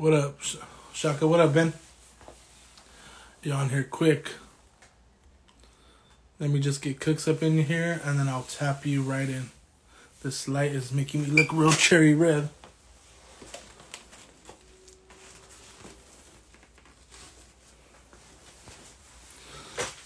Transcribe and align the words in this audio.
What 0.00 0.14
up, 0.14 0.38
Shaka? 0.94 1.26
What 1.26 1.40
up, 1.40 1.52
Ben? 1.52 1.74
You 3.42 3.52
on 3.52 3.68
here 3.68 3.84
quick? 3.84 4.32
Let 6.38 6.48
me 6.48 6.58
just 6.58 6.80
get 6.80 7.00
cooks 7.00 7.28
up 7.28 7.42
in 7.42 7.64
here, 7.64 8.00
and 8.02 8.18
then 8.18 8.26
I'll 8.26 8.44
tap 8.44 8.86
you 8.86 9.02
right 9.02 9.28
in. 9.28 9.50
This 10.22 10.48
light 10.48 10.72
is 10.72 10.90
making 10.90 11.24
me 11.24 11.26
look 11.26 11.52
real 11.52 11.72
cherry 11.72 12.14
red. 12.14 12.48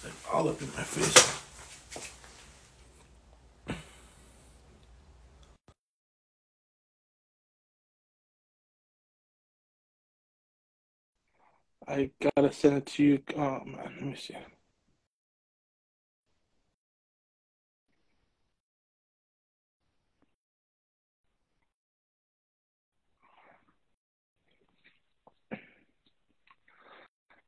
Like 0.02 0.12
all 0.32 0.48
up 0.48 0.60
in 0.60 0.66
my 0.76 0.82
face. 0.82 1.34
I 12.04 12.10
gotta 12.36 12.52
send 12.52 12.76
it 12.76 12.86
to 12.86 13.02
you. 13.02 13.22
Oh 13.34 13.60
man, 13.64 13.94
let 13.96 14.02
me 14.02 14.14
see. 14.14 14.36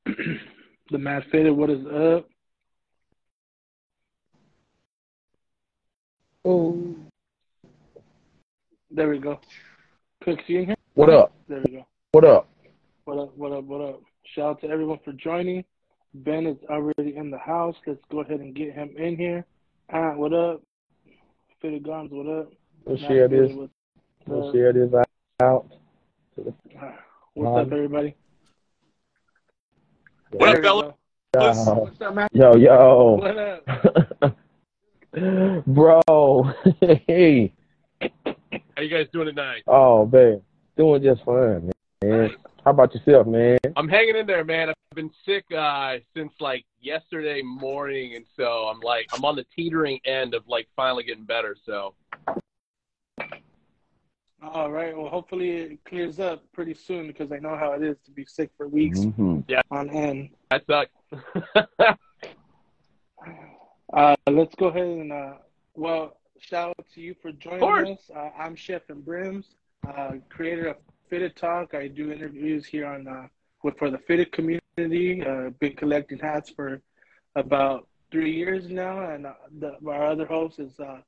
the 0.91 0.99
Mad 0.99 1.25
Faded, 1.31 1.53
what 1.53 1.69
is 1.69 1.85
up? 1.87 2.29
Oh, 6.47 6.95
There 8.91 9.09
we 9.11 9.19
go. 9.19 9.39
Cooks, 10.23 10.45
you 10.47 10.61
in 10.61 10.67
here? 10.67 10.77
what 10.95 11.11
up? 11.11 11.33
There 11.49 11.61
we 11.67 11.73
go. 11.73 11.87
What 12.13 12.25
up? 12.25 12.49
What 13.05 13.19
up, 13.19 13.37
what 13.37 13.53
up, 13.53 13.65
what 13.65 13.81
up? 13.83 14.06
Shout 14.35 14.45
out 14.45 14.61
to 14.63 14.69
everyone 14.69 14.99
for 15.05 15.13
joining. 15.13 15.65
Ben 16.15 16.47
is 16.47 16.57
already 16.69 17.17
in 17.17 17.31
the 17.31 17.39
house. 17.39 17.77
Let's 17.87 18.01
go 18.11 18.21
ahead 18.21 18.41
and 18.41 18.55
get 18.55 18.73
him 18.73 18.91
in 18.97 19.17
here. 19.17 19.45
Ah, 19.93 20.15
what 20.15 20.33
up? 20.33 20.63
Fitted 21.61 21.85
Guns, 21.85 22.11
what 22.11 22.27
up? 22.27 22.53
We'll 22.85 22.97
Mad 22.97 23.09
share 23.09 23.29
Faded, 23.29 23.51
this. 23.51 23.57
What's 23.57 23.73
We'll 24.27 24.49
up? 24.49 24.55
share 24.55 24.73
this 24.73 24.93
out. 25.43 25.67
Ah, 26.81 26.95
What's 27.35 27.67
up, 27.67 27.73
everybody? 27.73 28.15
What 30.33 30.49
up, 30.49 30.55
There 30.55 30.57
we 30.57 30.63
fella? 30.63 30.95
Yo, 31.35 31.75
What's 31.75 32.01
up, 32.01 32.15
man? 32.15 32.29
yo, 32.33 32.57
yo. 32.57 33.19
What 33.21 33.39
up? 33.39 34.37
Bro, 35.67 36.03
hey. 37.07 37.53
How 38.01 38.83
you 38.83 38.89
guys 38.91 39.07
doing 39.13 39.27
tonight? 39.27 39.63
Oh, 39.67 40.07
man. 40.07 40.43
Doing 40.77 41.03
just 41.03 41.25
fine, 41.25 41.67
man. 41.67 41.73
How 42.67 42.73
about 42.73 42.93
yourself, 42.93 43.29
man? 43.29 43.59
I'm 43.77 43.89
hanging 43.89 44.17
in 44.17 44.27
there, 44.27 44.43
man. 44.45 44.71
I've 44.71 44.75
been 44.97 45.13
sick 45.25 45.45
uh, 45.57 45.99
since 46.17 46.33
like 46.41 46.65
yesterday 46.81 47.41
morning, 47.41 48.17
and 48.17 48.27
so 48.37 48.65
I'm 48.67 48.81
like 48.81 49.07
I'm 49.13 49.25
on 49.25 49.37
the 49.37 49.47
teetering 49.55 50.01
end 50.05 50.35
of 50.35 50.43
like 50.49 50.67
finally 50.75 51.05
getting 51.05 51.23
better. 51.23 51.57
So 51.65 51.95
All 54.43 54.73
right. 54.73 54.97
Well, 54.97 55.09
hopefully 55.09 55.51
it 55.51 55.85
clears 55.85 56.19
up 56.19 56.43
pretty 56.53 56.75
soon 56.75 57.07
because 57.07 57.31
I 57.31 57.37
know 57.39 57.57
how 57.57 57.71
it 57.75 57.85
is 57.85 57.99
to 58.05 58.11
be 58.11 58.25
sick 58.27 58.51
for 58.57 58.67
weeks 58.67 58.99
Mm-hmm. 58.99 59.41
on 59.71 59.89
end. 59.91 60.31
that 60.51 60.65
sucks. 60.67 61.97
Uh, 63.93 64.17
let's 64.31 64.55
go 64.57 64.67
ahead 64.67 64.83
and, 64.83 65.13
uh, 65.13 65.35
well, 65.75 66.19
shout 66.41 66.71
out 66.71 66.87
to 66.93 67.01
you 67.01 67.15
for 67.23 67.31
joining 67.31 67.93
us. 67.95 68.11
Uh, 68.15 68.31
I'm 68.37 68.57
Chef 68.57 68.83
and 68.91 69.03
Brims, 69.03 69.55
uh, 69.89 70.15
creator 70.29 70.67
of 70.67 70.77
Fitted 71.09 71.37
Talk. 71.37 71.75
I 71.75 71.89
do 71.89 72.13
interviews 72.13 72.67
here 72.67 72.87
on 72.87 73.07
uh, 73.07 73.27
with 73.63 73.77
for 73.79 73.91
the 73.91 73.99
fitted 73.99 74.33
community. 74.33 75.23
Uh, 75.25 75.51
been 75.61 75.75
collecting 75.77 76.19
hats 76.19 76.51
for 76.51 76.81
about 77.35 77.87
three 78.11 78.33
years 78.35 78.69
now, 78.69 79.11
and 79.11 79.27
uh, 79.27 79.33
the, 79.59 79.77
our 79.89 80.07
other 80.07 80.27
host 80.27 80.59
is 80.59 80.79
uh, 80.81 80.99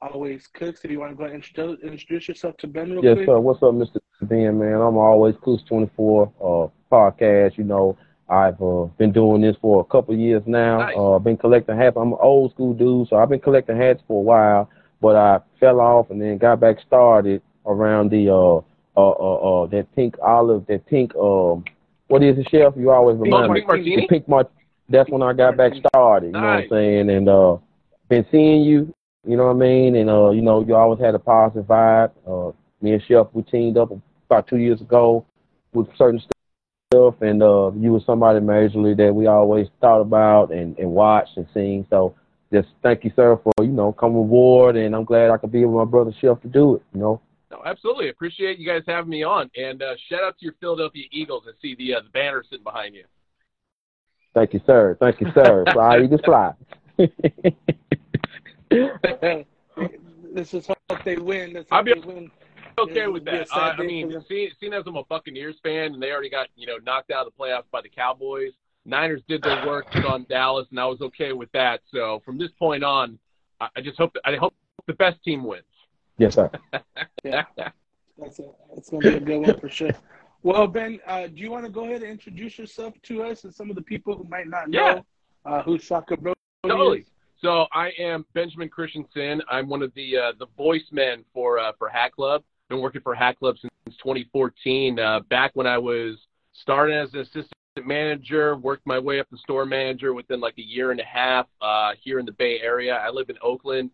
always 0.00 0.46
Cooks. 0.54 0.84
If 0.84 0.90
you 0.90 1.00
want 1.00 1.12
to 1.12 1.16
go 1.16 1.24
ahead 1.24 1.34
and 1.34 1.44
introduce, 1.44 1.80
introduce 1.82 2.28
yourself 2.28 2.56
to 2.58 2.66
Ben 2.66 2.92
real 2.92 3.04
Yes, 3.04 3.16
quick. 3.16 3.26
sir. 3.26 3.38
What's 3.40 3.62
up, 3.62 3.74
Mr. 3.74 3.98
Ben, 4.22 4.58
man? 4.58 4.74
I'm 4.80 4.96
always 4.96 5.34
Cooks 5.42 5.62
24 5.68 6.32
uh, 6.40 6.94
podcast. 6.94 7.58
You 7.58 7.64
know, 7.64 7.96
I've 8.28 8.60
uh, 8.62 8.84
been 8.98 9.12
doing 9.12 9.40
this 9.42 9.56
for 9.60 9.80
a 9.80 9.84
couple 9.84 10.14
of 10.14 10.20
years 10.20 10.42
now. 10.46 10.78
Nice. 10.78 10.94
Uh, 10.96 11.18
been 11.18 11.36
collecting 11.36 11.76
hats. 11.76 11.96
I'm 11.96 12.12
an 12.12 12.18
old 12.20 12.52
school 12.52 12.74
dude, 12.74 13.08
so 13.08 13.16
I've 13.16 13.28
been 13.28 13.40
collecting 13.40 13.76
hats 13.76 14.02
for 14.06 14.20
a 14.20 14.22
while, 14.22 14.70
but 15.00 15.16
I 15.16 15.40
fell 15.60 15.80
off 15.80 16.10
and 16.10 16.20
then 16.20 16.38
got 16.38 16.60
back 16.60 16.78
started 16.86 17.42
around 17.66 18.10
the 18.10 18.32
uh 18.32 18.60
uh 18.98 19.10
uh, 19.10 19.62
uh 19.62 19.66
that 19.68 19.86
pink 19.94 20.16
olive, 20.20 20.66
that 20.66 20.84
pink 20.86 21.14
um 21.14 21.64
what 22.08 22.22
is 22.22 22.38
it, 22.38 22.48
chef? 22.50 22.72
You 22.76 22.90
always 22.90 23.16
Pink 23.16 23.26
remind 23.26 23.52
me. 23.52 23.60
martini? 23.66 23.96
The 23.96 24.06
pink 24.08 24.28
mar- 24.28 24.48
That's 24.88 25.08
when 25.10 25.22
I 25.22 25.34
got 25.34 25.56
back 25.56 25.72
started. 25.86 26.28
You 26.28 26.32
know 26.32 26.40
what 26.40 26.46
I'm 26.46 26.68
saying? 26.70 27.10
And 27.10 27.28
uh, 27.28 27.58
been 28.08 28.26
seeing 28.32 28.62
you. 28.62 28.92
You 29.26 29.36
know 29.36 29.44
what 29.44 29.56
I 29.56 29.58
mean? 29.58 29.94
And 29.96 30.08
uh, 30.08 30.30
you 30.30 30.40
know, 30.40 30.64
you 30.64 30.74
always 30.74 31.00
had 31.00 31.14
a 31.14 31.18
positive 31.18 31.66
vibe. 31.66 32.10
Uh, 32.26 32.52
me 32.80 32.92
and 32.92 33.02
Chef 33.06 33.26
we 33.34 33.42
teamed 33.42 33.76
up 33.76 33.90
about 34.28 34.48
two 34.48 34.56
years 34.56 34.80
ago 34.80 35.26
with 35.74 35.86
certain 35.98 36.22
stuff, 36.90 37.20
and 37.20 37.42
uh, 37.42 37.70
you 37.76 37.92
were 37.92 38.00
somebody 38.06 38.40
majorly 38.40 38.96
that 38.96 39.14
we 39.14 39.26
always 39.26 39.66
thought 39.80 40.00
about 40.00 40.50
and, 40.50 40.78
and 40.78 40.90
watched 40.90 41.36
and 41.36 41.46
seen. 41.52 41.86
So 41.90 42.14
just 42.50 42.68
thank 42.82 43.04
you, 43.04 43.12
sir, 43.14 43.38
for 43.42 43.52
you 43.60 43.72
know 43.72 43.92
coming 43.92 44.22
aboard, 44.22 44.76
and 44.76 44.96
I'm 44.96 45.04
glad 45.04 45.30
I 45.30 45.36
could 45.36 45.52
be 45.52 45.66
with 45.66 45.76
my 45.76 45.84
brother 45.84 46.12
Chef 46.18 46.40
to 46.40 46.48
do 46.48 46.76
it. 46.76 46.82
You 46.94 47.00
know, 47.00 47.20
no, 47.50 47.62
absolutely 47.64 48.10
appreciate 48.10 48.58
you 48.58 48.66
guys 48.66 48.82
having 48.86 49.10
me 49.10 49.22
on, 49.22 49.50
and 49.56 49.82
uh, 49.82 49.94
shout 50.08 50.22
out 50.22 50.38
to 50.38 50.44
your 50.44 50.54
Philadelphia 50.60 51.04
Eagles. 51.10 51.44
I 51.46 51.52
see 51.62 51.74
the 51.76 51.94
uh, 51.94 52.00
the 52.00 52.10
banner 52.10 52.42
sitting 52.48 52.64
behind 52.64 52.94
you. 52.94 53.04
thank 54.34 54.52
you, 54.52 54.60
sir. 54.66 54.96
Thank 55.00 55.20
you, 55.20 55.28
sir. 55.34 55.64
Fly 55.72 56.02
Eagles 56.02 56.20
fly. 56.24 56.52
this 60.34 60.52
is 60.52 60.66
hope 60.66 61.04
they 61.04 61.16
win. 61.16 61.54
Let's 61.54 61.68
I'll 61.70 61.82
be- 61.82 61.94
they 61.94 62.00
win. 62.00 62.30
Okay 62.78 63.08
with 63.08 63.22
it'll 63.22 63.32
be 63.32 63.38
that. 63.38 63.48
sad 63.48 63.80
Uh, 63.80 63.82
I 63.82 63.86
mean, 63.86 64.24
seeing, 64.28 64.50
seeing 64.60 64.72
as 64.72 64.84
I'm 64.86 64.94
a 64.94 65.02
Buccaneers 65.04 65.56
fan, 65.64 65.94
and 65.94 66.02
they 66.02 66.12
already 66.12 66.30
got 66.30 66.48
you 66.54 66.66
know 66.66 66.76
knocked 66.84 67.10
out 67.10 67.26
of 67.26 67.32
the 67.32 67.42
playoffs 67.42 67.64
by 67.72 67.80
the 67.80 67.88
Cowboys. 67.88 68.52
Niners 68.84 69.22
did 69.28 69.42
their 69.42 69.66
work 69.66 69.86
on 70.08 70.26
Dallas, 70.28 70.66
and 70.70 70.78
I 70.78 70.86
was 70.86 71.00
okay 71.00 71.32
with 71.32 71.50
that. 71.52 71.80
So 71.92 72.22
from 72.24 72.38
this 72.38 72.50
point 72.58 72.84
on, 72.84 73.18
I, 73.60 73.68
I 73.76 73.80
just 73.80 73.98
hope 73.98 74.12
that, 74.14 74.22
I 74.24 74.36
hope 74.36 74.54
the 74.86 74.92
best 74.94 75.22
team 75.24 75.44
wins. 75.44 75.64
Yes, 76.18 76.34
sir. 76.34 76.50
Yeah. 77.24 77.44
That's 78.16 78.38
a, 78.38 78.44
that's 78.74 78.90
gonna 78.90 79.02
be 79.02 79.16
a 79.16 79.20
good 79.20 79.38
one 79.38 79.58
for 79.60 79.68
sure. 79.68 79.90
Well, 80.42 80.66
Ben, 80.66 81.00
uh, 81.06 81.26
do 81.26 81.34
you 81.36 81.50
want 81.50 81.64
to 81.66 81.70
go 81.70 81.84
ahead 81.84 82.02
and 82.02 82.10
introduce 82.10 82.58
yourself 82.58 82.94
to 83.02 83.22
us 83.24 83.44
and 83.44 83.54
some 83.54 83.70
of 83.70 83.76
the 83.76 83.82
people 83.82 84.16
who 84.16 84.24
might 84.24 84.46
not 84.46 84.68
know 84.70 84.78
Yeah. 84.78 85.00
uh, 85.44 85.62
who 85.62 85.78
Shakabrodie 85.78 86.34
Totally. 86.66 87.00
is? 87.00 87.06
So 87.40 87.66
I 87.72 87.90
am 87.98 88.24
Benjamin 88.34 88.68
Christensen. 88.68 89.42
I'm 89.50 89.68
one 89.68 89.82
of 89.82 89.92
the 89.94 90.16
uh, 90.16 90.32
the 90.38 90.46
voice 90.56 90.86
men 90.90 91.24
for 91.34 91.58
uh, 91.58 91.72
for 91.78 91.88
Hat 91.88 92.12
Club. 92.12 92.42
Been 92.68 92.80
working 92.80 93.00
for 93.00 93.14
Hat 93.14 93.38
Club 93.38 93.56
since 93.58 93.96
2014. 93.98 94.98
Uh, 94.98 95.20
back 95.28 95.52
when 95.54 95.66
I 95.66 95.78
was 95.78 96.18
starting 96.52 96.96
as 96.96 97.12
an 97.14 97.20
assistant 97.20 97.52
manager, 97.84 98.56
worked 98.56 98.86
my 98.86 98.98
way 98.98 99.20
up 99.20 99.28
to 99.30 99.36
store 99.38 99.64
manager 99.66 100.14
within 100.14 100.40
like 100.40 100.54
a 100.58 100.62
year 100.66 100.90
and 100.90 101.00
a 101.00 101.04
half 101.04 101.46
uh, 101.60 101.92
here 102.00 102.18
in 102.18 102.26
the 102.26 102.32
Bay 102.32 102.60
Area. 102.60 102.94
I 102.94 103.10
live 103.10 103.30
in 103.30 103.36
Oakland. 103.42 103.90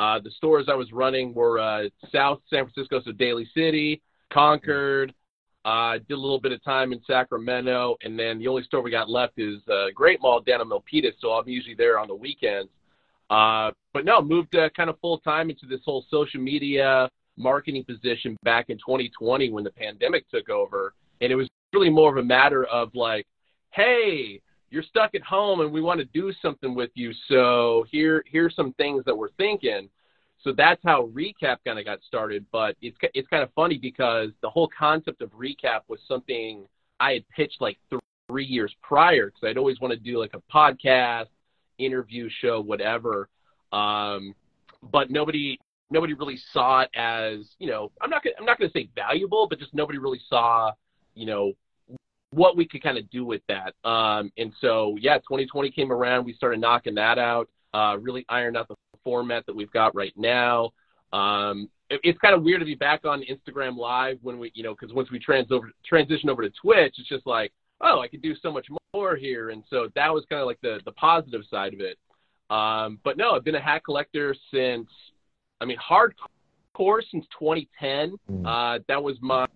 Uh, 0.00 0.18
the 0.18 0.30
stores 0.30 0.64
I 0.70 0.74
was 0.74 0.90
running 0.92 1.34
were 1.34 1.60
uh, 1.60 1.82
South 2.10 2.40
San 2.48 2.64
Francisco, 2.64 3.02
so 3.04 3.12
Daly 3.12 3.46
City, 3.54 4.00
Concord. 4.32 5.12
Uh, 5.66 5.98
did 6.08 6.14
a 6.14 6.16
little 6.16 6.40
bit 6.40 6.52
of 6.52 6.64
time 6.64 6.94
in 6.94 7.02
Sacramento, 7.06 7.96
and 8.02 8.18
then 8.18 8.38
the 8.38 8.48
only 8.48 8.62
store 8.62 8.80
we 8.80 8.90
got 8.90 9.10
left 9.10 9.34
is 9.36 9.60
uh, 9.68 9.88
Great 9.94 10.18
Mall 10.22 10.40
down 10.40 10.62
in 10.62 10.68
Milpitas, 10.70 11.12
so 11.20 11.32
I'm 11.32 11.46
usually 11.46 11.74
there 11.74 11.98
on 11.98 12.08
the 12.08 12.14
weekends. 12.14 12.70
Uh, 13.28 13.72
but 13.92 14.06
no, 14.06 14.22
moved 14.22 14.56
uh, 14.56 14.70
kind 14.70 14.88
of 14.88 14.98
full 15.00 15.18
time 15.18 15.50
into 15.50 15.66
this 15.66 15.80
whole 15.84 16.06
social 16.10 16.40
media 16.40 17.10
marketing 17.36 17.84
position 17.84 18.38
back 18.42 18.70
in 18.70 18.78
2020 18.78 19.50
when 19.50 19.64
the 19.64 19.70
pandemic 19.70 20.26
took 20.30 20.48
over, 20.48 20.94
and 21.20 21.30
it 21.30 21.36
was 21.36 21.46
really 21.74 21.90
more 21.90 22.10
of 22.10 22.16
a 22.16 22.26
matter 22.26 22.64
of 22.64 22.94
like, 22.94 23.26
hey, 23.74 24.40
you're 24.70 24.82
stuck 24.82 25.14
at 25.14 25.22
home 25.22 25.60
and 25.60 25.72
we 25.72 25.80
want 25.80 25.98
to 26.00 26.06
do 26.06 26.32
something 26.40 26.74
with 26.74 26.90
you, 26.94 27.12
so 27.28 27.84
here 27.90 28.24
here's 28.26 28.54
some 28.54 28.72
things 28.74 29.04
that 29.04 29.16
we're 29.16 29.30
thinking. 29.32 29.88
So 30.42 30.52
that's 30.52 30.80
how 30.84 31.08
Recap 31.08 31.58
kind 31.66 31.78
of 31.78 31.84
got 31.84 32.00
started. 32.02 32.46
But 32.52 32.76
it's 32.80 32.96
it's 33.14 33.28
kind 33.28 33.42
of 33.42 33.50
funny 33.54 33.78
because 33.78 34.30
the 34.42 34.48
whole 34.48 34.68
concept 34.76 35.22
of 35.22 35.30
Recap 35.32 35.80
was 35.88 36.00
something 36.06 36.66
I 36.98 37.12
had 37.12 37.28
pitched 37.30 37.60
like 37.60 37.78
th- 37.90 38.00
three 38.28 38.44
years 38.44 38.74
prior 38.80 39.26
because 39.26 39.48
I'd 39.48 39.58
always 39.58 39.80
want 39.80 39.92
to 39.92 39.98
do 39.98 40.18
like 40.18 40.34
a 40.34 40.42
podcast, 40.54 41.26
interview 41.78 42.28
show, 42.30 42.60
whatever. 42.60 43.28
Um, 43.72 44.34
but 44.90 45.10
nobody 45.10 45.58
nobody 45.90 46.14
really 46.14 46.38
saw 46.52 46.82
it 46.82 46.90
as 46.94 47.40
you 47.58 47.68
know 47.68 47.90
I'm 48.00 48.10
not 48.10 48.22
gonna, 48.22 48.36
I'm 48.38 48.44
not 48.46 48.58
going 48.58 48.70
to 48.70 48.78
say 48.78 48.88
valuable, 48.94 49.48
but 49.48 49.58
just 49.58 49.74
nobody 49.74 49.98
really 49.98 50.20
saw 50.28 50.72
you 51.14 51.26
know 51.26 51.52
what 52.30 52.56
we 52.56 52.66
could 52.66 52.82
kind 52.82 52.98
of 52.98 53.08
do 53.10 53.24
with 53.24 53.42
that. 53.48 53.74
Um, 53.88 54.32
and 54.38 54.52
so 54.60 54.96
yeah, 55.00 55.18
2020 55.18 55.70
came 55.70 55.92
around, 55.92 56.24
we 56.24 56.32
started 56.32 56.60
knocking 56.60 56.94
that 56.94 57.18
out, 57.18 57.48
uh, 57.74 57.96
really 58.00 58.24
ironed 58.28 58.56
out 58.56 58.68
the 58.68 58.76
format 59.04 59.46
that 59.46 59.54
we've 59.54 59.72
got 59.72 59.94
right 59.94 60.12
now. 60.16 60.70
Um, 61.12 61.68
it, 61.88 62.00
it's 62.04 62.18
kind 62.18 62.34
of 62.34 62.42
weird 62.42 62.60
to 62.60 62.66
be 62.66 62.74
back 62.74 63.04
on 63.04 63.22
Instagram 63.22 63.76
Live 63.76 64.18
when 64.22 64.38
we, 64.38 64.52
you 64.54 64.62
know, 64.62 64.74
because 64.78 64.94
once 64.94 65.10
we 65.10 65.18
trans 65.18 65.50
over 65.50 65.70
transition 65.84 66.30
over 66.30 66.42
to 66.42 66.50
Twitch, 66.60 66.94
it's 66.98 67.08
just 67.08 67.26
like, 67.26 67.52
oh, 67.80 68.00
I 68.00 68.08
could 68.08 68.22
do 68.22 68.34
so 68.40 68.52
much 68.52 68.66
more 68.94 69.16
here, 69.16 69.50
and 69.50 69.64
so 69.70 69.88
that 69.94 70.12
was 70.12 70.24
kind 70.28 70.40
of 70.40 70.46
like 70.46 70.60
the 70.60 70.80
the 70.84 70.92
positive 70.92 71.42
side 71.50 71.74
of 71.74 71.80
it. 71.80 71.98
Um, 72.50 72.98
but 73.04 73.16
no, 73.16 73.32
I've 73.32 73.44
been 73.44 73.54
a 73.54 73.60
hat 73.60 73.84
collector 73.84 74.34
since, 74.52 74.88
I 75.60 75.64
mean, 75.64 75.78
hardcore 75.78 76.26
since 77.10 77.26
2010. 77.38 78.16
Mm. 78.30 78.46
Uh, 78.46 78.82
that 78.88 79.02
was 79.02 79.16
my 79.20 79.46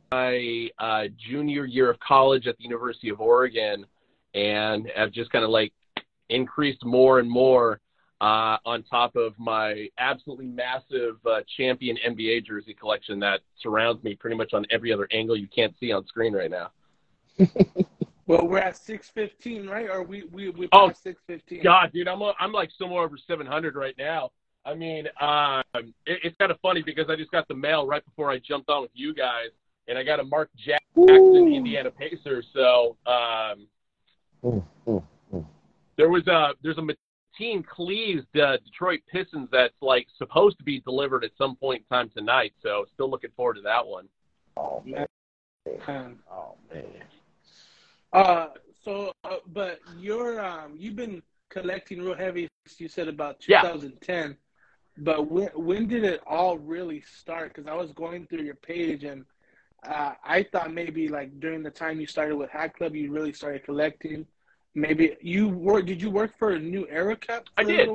uh, 0.79 1.05
junior 1.19 1.65
year 1.65 1.91
of 1.91 1.99
college 2.01 2.47
at 2.47 2.57
the 2.59 2.65
University 2.65 3.09
of 3.09 3.21
Oregon, 3.21 3.87
and 4.35 4.91
I've 4.97 5.13
just 5.13 5.31
kind 5.31 5.45
of 5.45 5.51
like 5.51 5.73
increased 6.29 6.85
more 6.85 7.19
and 7.19 7.31
more 7.31 7.81
uh, 8.21 8.59
on 8.65 8.83
top 8.85 9.17
of 9.17 9.35
my 9.39 9.89
absolutely 9.99 10.47
massive 10.47 11.17
uh, 11.27 11.41
champion 11.57 11.97
NBA 12.07 12.47
jersey 12.47 12.75
collection 12.75 13.19
that 13.21 13.41
surrounds 13.61 14.03
me 14.05 14.15
pretty 14.15 14.37
much 14.37 14.53
on 14.53 14.65
every 14.71 14.93
other 14.93 15.09
angle 15.11 15.37
you 15.37 15.49
can't 15.49 15.75
see 15.79 15.93
on 15.93 16.07
screen 16.07 16.33
right 16.33 16.51
now. 16.51 16.71
well, 18.27 18.47
we're 18.47 18.59
at 18.59 18.77
six 18.77 19.11
fifteen, 19.11 19.67
right? 19.67 19.91
Or 19.91 20.03
we 20.03 20.25
we 20.33 20.51
we 20.51 20.69
oh, 20.73 20.93
six 20.93 21.21
fifteen? 21.27 21.63
God, 21.63 21.91
dude, 21.93 22.07
I'm 22.07 22.23
I'm 22.39 22.53
like 22.53 22.71
somewhere 22.79 23.03
over 23.03 23.17
seven 23.19 23.47
hundred 23.47 23.75
right 23.75 23.95
now. 23.99 24.31
I 24.67 24.75
mean, 24.75 25.09
um, 25.21 25.63
it, 26.07 26.21
it's 26.25 26.37
kind 26.39 26.51
of 26.51 26.59
funny 26.61 26.83
because 26.83 27.07
I 27.09 27.17
just 27.17 27.31
got 27.31 27.47
the 27.49 27.55
mail 27.55 27.87
right 27.87 28.05
before 28.05 28.31
I 28.31 28.39
jumped 28.39 28.71
on 28.71 28.83
with 28.83 28.91
you 28.95 29.15
guys, 29.15 29.49
and 29.89 29.99
I 29.99 30.03
got 30.03 30.21
a 30.21 30.25
Mark 30.25 30.51
Jackson 30.57 31.09
Ooh. 31.09 31.55
Indiana 31.55 31.91
Pacers. 31.91 32.47
So 32.53 32.97
um, 33.07 33.67
mm, 34.43 34.65
mm, 34.87 35.03
mm. 35.33 35.47
there 35.97 36.09
was 36.09 36.27
a 36.29 36.53
there's 36.63 36.79
a 36.79 36.83
team 37.37 37.63
Cleves 37.63 38.23
the 38.33 38.59
Detroit 38.65 39.01
Pistons 39.11 39.49
that's 39.53 39.75
like 39.83 40.07
supposed 40.17 40.59
to 40.59 40.65
be 40.65 40.81
delivered 40.81 41.25
at 41.25 41.31
some 41.37 41.57
point 41.57 41.83
in 41.83 41.97
time 41.97 42.11
tonight. 42.17 42.53
So 42.63 42.87
still 42.95 43.11
looking 43.11 43.31
forward 43.37 43.55
to 43.55 43.63
that 43.63 43.87
one. 43.87 44.09
Oh 44.57 44.83
man. 44.87 45.07
Oh 46.31 46.55
man. 46.73 46.85
Uh, 48.13 48.47
so, 48.85 49.13
uh, 49.25 49.37
but 49.53 49.81
you're 49.99 50.45
um, 50.45 50.75
you've 50.79 50.97
been 50.97 51.23
collecting 51.51 52.01
real 52.01 52.15
heavy. 52.15 52.49
You 52.79 52.89
said 52.89 53.09
about 53.09 53.41
2010. 53.41 54.37
But 54.97 55.31
when 55.31 55.49
when 55.55 55.89
did 55.89 56.05
it 56.05 56.21
all 56.27 56.59
really 56.59 57.03
start? 57.03 57.55
Because 57.55 57.69
I 57.69 57.75
was 57.75 57.93
going 57.93 58.27
through 58.27 58.43
your 58.45 58.55
page 58.55 59.05
and 59.05 59.25
uh, 59.87 60.13
I 60.25 60.45
thought 60.53 60.73
maybe 60.73 61.09
like 61.09 61.41
during 61.41 61.63
the 61.63 61.71
time 61.71 62.01
you 62.01 62.07
started 62.07 62.37
with 62.37 62.51
Hat 62.51 62.77
Club, 62.77 62.95
you 62.95 63.13
really 63.13 63.33
started 63.33 63.65
collecting 63.65 64.27
maybe 64.75 65.17
you 65.21 65.49
work. 65.49 65.87
Did 65.87 66.03
you 66.03 66.11
work 66.11 66.33
for 66.39 66.51
a 66.51 66.59
New 66.59 66.87
Era 66.89 67.17
Cap? 67.17 67.47
I 67.57 67.65
did. 67.65 67.89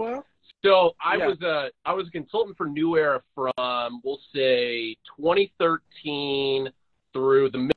So 0.64 0.94
I 1.04 1.16
yeah. 1.18 1.28
was 1.28 1.42
a 1.42 1.70
I 1.86 1.94
was 1.94 2.08
a 2.08 2.12
consultant 2.12 2.58
for 2.58 2.68
New 2.68 2.98
Era 2.98 3.22
from 3.36 4.02
we'll 4.04 4.20
say 4.34 4.96
2013 5.18 6.70
through 7.14 7.50
the 7.52 7.70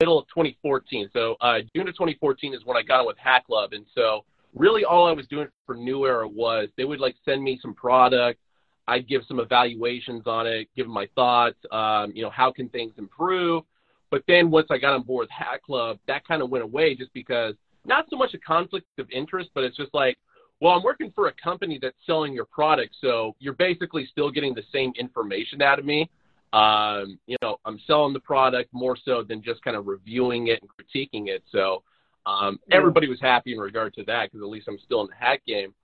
middle 0.00 0.18
of 0.18 0.26
2014. 0.28 1.10
So 1.12 1.36
uh, 1.40 1.60
June 1.74 1.88
of 1.88 1.94
2014 1.94 2.54
is 2.54 2.64
when 2.64 2.76
I 2.76 2.82
got 2.82 3.00
on 3.00 3.06
with 3.06 3.18
Hat 3.18 3.44
Club, 3.46 3.72
and 3.72 3.86
so 3.94 4.24
really 4.54 4.84
all 4.84 5.06
I 5.06 5.12
was 5.12 5.26
doing 5.26 5.48
for 5.66 5.74
New 5.74 6.06
Era 6.06 6.28
was 6.28 6.68
they 6.76 6.84
would 6.84 7.00
like 7.00 7.16
send 7.24 7.42
me 7.42 7.58
some 7.62 7.74
product. 7.74 8.40
I'd 8.88 9.06
give 9.06 9.22
some 9.28 9.38
evaluations 9.38 10.22
on 10.26 10.46
it, 10.46 10.66
give 10.74 10.86
them 10.86 10.94
my 10.94 11.08
thoughts. 11.14 11.58
Um, 11.70 12.10
you 12.14 12.22
know, 12.22 12.30
how 12.30 12.50
can 12.50 12.68
things 12.70 12.94
improve? 12.96 13.62
But 14.10 14.22
then 14.26 14.50
once 14.50 14.68
I 14.70 14.78
got 14.78 14.94
on 14.94 15.02
board 15.02 15.24
with 15.24 15.30
Hat 15.30 15.62
Club, 15.62 15.98
that 16.08 16.26
kind 16.26 16.40
of 16.40 16.48
went 16.48 16.64
away 16.64 16.94
just 16.94 17.12
because 17.12 17.54
not 17.84 18.06
so 18.08 18.16
much 18.16 18.32
a 18.32 18.38
conflict 18.38 18.86
of 18.98 19.08
interest, 19.10 19.50
but 19.54 19.62
it's 19.62 19.76
just 19.76 19.92
like, 19.92 20.16
well, 20.60 20.72
I'm 20.72 20.82
working 20.82 21.12
for 21.14 21.28
a 21.28 21.32
company 21.32 21.78
that's 21.80 21.96
selling 22.06 22.32
your 22.32 22.46
product, 22.46 22.96
so 23.00 23.36
you're 23.38 23.52
basically 23.52 24.08
still 24.10 24.30
getting 24.30 24.54
the 24.54 24.64
same 24.72 24.92
information 24.98 25.62
out 25.62 25.78
of 25.78 25.84
me. 25.84 26.10
Um, 26.54 27.18
you 27.26 27.36
know, 27.42 27.58
I'm 27.66 27.78
selling 27.86 28.14
the 28.14 28.20
product 28.20 28.70
more 28.72 28.96
so 29.04 29.22
than 29.22 29.42
just 29.42 29.62
kind 29.62 29.76
of 29.76 29.86
reviewing 29.86 30.48
it 30.48 30.62
and 30.62 30.70
critiquing 30.70 31.28
it. 31.28 31.44
So 31.52 31.82
um, 32.24 32.58
everybody 32.72 33.06
was 33.06 33.20
happy 33.20 33.52
in 33.52 33.58
regard 33.58 33.94
to 33.94 34.04
that 34.04 34.30
because 34.30 34.42
at 34.42 34.48
least 34.48 34.66
I'm 34.66 34.78
still 34.84 35.02
in 35.02 35.08
the 35.08 35.14
hat 35.14 35.40
game. 35.46 35.74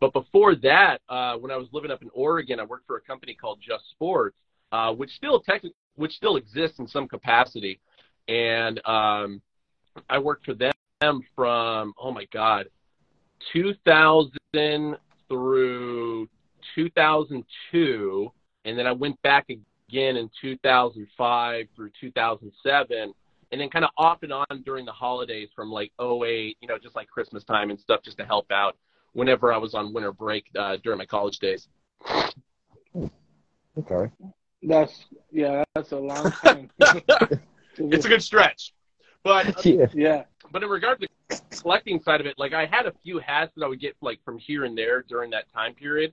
But 0.00 0.14
before 0.14 0.54
that, 0.56 0.98
uh, 1.08 1.36
when 1.36 1.50
I 1.50 1.56
was 1.56 1.68
living 1.72 1.90
up 1.90 2.00
in 2.02 2.08
Oregon, 2.14 2.58
I 2.58 2.64
worked 2.64 2.86
for 2.86 2.96
a 2.96 3.00
company 3.02 3.34
called 3.34 3.60
Just 3.60 3.90
Sports, 3.90 4.36
uh, 4.72 4.92
which 4.94 5.10
still 5.10 5.40
tech- 5.40 5.62
which 5.96 6.12
still 6.12 6.36
exists 6.36 6.78
in 6.78 6.88
some 6.88 7.06
capacity, 7.06 7.78
and 8.26 8.80
um, 8.86 9.42
I 10.08 10.18
worked 10.18 10.46
for 10.46 10.54
them 10.54 10.72
from 11.36 11.92
oh 11.98 12.10
my 12.10 12.26
god, 12.32 12.66
2000 13.52 14.96
through 15.28 16.28
2002, 16.74 18.32
and 18.64 18.78
then 18.78 18.86
I 18.86 18.92
went 18.92 19.20
back 19.22 19.50
again 19.50 20.16
in 20.16 20.30
2005 20.40 21.66
through 21.76 21.90
2007, 22.00 23.14
and 23.52 23.60
then 23.60 23.68
kind 23.68 23.84
of 23.84 23.90
off 23.98 24.22
and 24.22 24.32
on 24.32 24.62
during 24.64 24.86
the 24.86 24.92
holidays 24.92 25.50
from 25.54 25.70
like 25.70 25.92
08, 26.00 26.56
you 26.60 26.68
know, 26.68 26.78
just 26.78 26.96
like 26.96 27.08
Christmas 27.08 27.44
time 27.44 27.68
and 27.68 27.78
stuff, 27.78 28.02
just 28.02 28.16
to 28.16 28.24
help 28.24 28.50
out 28.50 28.76
whenever 29.12 29.52
I 29.52 29.58
was 29.58 29.74
on 29.74 29.92
winter 29.92 30.12
break 30.12 30.46
uh, 30.58 30.76
during 30.82 30.98
my 30.98 31.06
college 31.06 31.38
days. 31.38 31.68
Okay. 33.78 34.12
That's 34.62 35.04
yeah, 35.30 35.64
that's 35.74 35.92
a 35.92 35.98
long 35.98 36.30
time. 36.32 36.70
it's 36.80 38.04
a 38.04 38.08
good 38.08 38.22
stretch. 38.22 38.72
But 39.24 39.64
yeah. 39.64 39.86
yeah. 39.94 40.22
But 40.52 40.62
in 40.62 40.68
regard 40.68 41.00
to 41.00 41.08
the 41.28 41.40
collecting 41.56 42.00
side 42.00 42.20
of 42.20 42.26
it, 42.26 42.34
like 42.38 42.52
I 42.52 42.66
had 42.66 42.86
a 42.86 42.92
few 43.02 43.18
hats 43.18 43.52
that 43.56 43.64
I 43.64 43.68
would 43.68 43.80
get 43.80 43.96
like 44.00 44.20
from 44.24 44.38
here 44.38 44.64
and 44.64 44.76
there 44.76 45.02
during 45.02 45.30
that 45.30 45.50
time 45.52 45.74
period. 45.74 46.12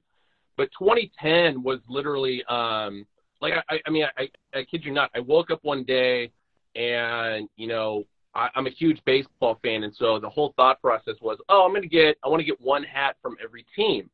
But 0.55 0.69
2010 0.77 1.63
was 1.63 1.79
literally 1.88 2.43
um 2.45 3.05
like 3.41 3.53
I 3.69 3.79
I 3.85 3.89
mean 3.89 4.05
I, 4.17 4.29
I 4.53 4.63
kid 4.63 4.85
you 4.85 4.91
not, 4.91 5.11
I 5.15 5.19
woke 5.19 5.51
up 5.51 5.59
one 5.63 5.83
day 5.83 6.31
and 6.75 7.50
you 7.55 7.67
know 7.67 8.05
I, 8.38 8.50
I'm 8.56 8.68
a 8.68 8.72
huge 8.72 9.01
baseball 9.06 9.60
fan, 9.63 9.84
and 9.84 9.94
so 9.95 10.19
the 10.19 10.30
whole 10.30 10.54
thought 10.56 10.81
process 10.81 11.16
was, 11.22 11.38
oh, 11.50 11.66
I'm 11.66 11.74
gonna 11.74 11.88
get 11.88 12.18
I 12.24 12.30
want 12.30 12.39
to 12.39 12.45
get 12.45 12.62
one 12.62 12.84
hat 12.84 13.18
from 13.22 13.36
every 13.44 13.66
team. 13.75 14.10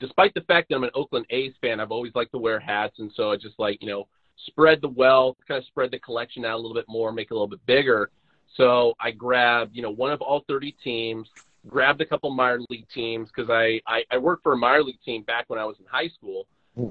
Despite 0.00 0.32
the 0.34 0.40
fact 0.42 0.68
that 0.68 0.76
I'm 0.76 0.84
an 0.84 0.90
Oakland 0.94 1.26
A's 1.30 1.52
fan, 1.60 1.80
I've 1.80 1.92
always 1.92 2.14
liked 2.14 2.32
to 2.32 2.38
wear 2.38 2.58
hats, 2.58 2.98
and 2.98 3.12
so 3.14 3.32
I 3.32 3.36
just 3.36 3.58
like 3.58 3.82
you 3.82 3.88
know 3.88 4.08
spread 4.46 4.80
the 4.80 4.88
wealth, 4.88 5.36
kind 5.46 5.58
of 5.58 5.66
spread 5.66 5.90
the 5.90 5.98
collection 5.98 6.44
out 6.44 6.54
a 6.54 6.56
little 6.56 6.74
bit 6.74 6.86
more, 6.88 7.12
make 7.12 7.28
it 7.30 7.32
a 7.32 7.34
little 7.34 7.48
bit 7.48 7.64
bigger. 7.66 8.10
So 8.56 8.94
I 9.00 9.10
grabbed, 9.10 9.74
you 9.74 9.82
know, 9.82 9.90
one 9.90 10.12
of 10.12 10.20
all 10.20 10.44
30 10.48 10.76
teams, 10.82 11.28
grabbed 11.66 12.00
a 12.00 12.06
couple 12.06 12.30
minor 12.30 12.60
league 12.70 12.86
teams 12.94 13.28
because 13.34 13.50
I, 13.50 13.80
I, 13.86 14.02
I 14.10 14.18
worked 14.18 14.42
for 14.42 14.52
a 14.52 14.56
minor 14.56 14.82
league 14.82 15.00
team 15.04 15.22
back 15.22 15.44
when 15.48 15.58
I 15.58 15.64
was 15.64 15.76
in 15.80 15.86
high 15.86 16.08
school. 16.08 16.46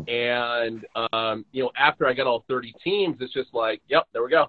And, 0.07 0.85
um, 1.11 1.45
you 1.51 1.63
know, 1.63 1.71
after 1.77 2.07
I 2.07 2.13
got 2.13 2.27
all 2.27 2.45
30 2.47 2.73
teams, 2.83 3.17
it's 3.19 3.33
just 3.33 3.53
like, 3.53 3.81
yep, 3.87 4.07
there 4.13 4.23
we 4.23 4.29
go. 4.29 4.47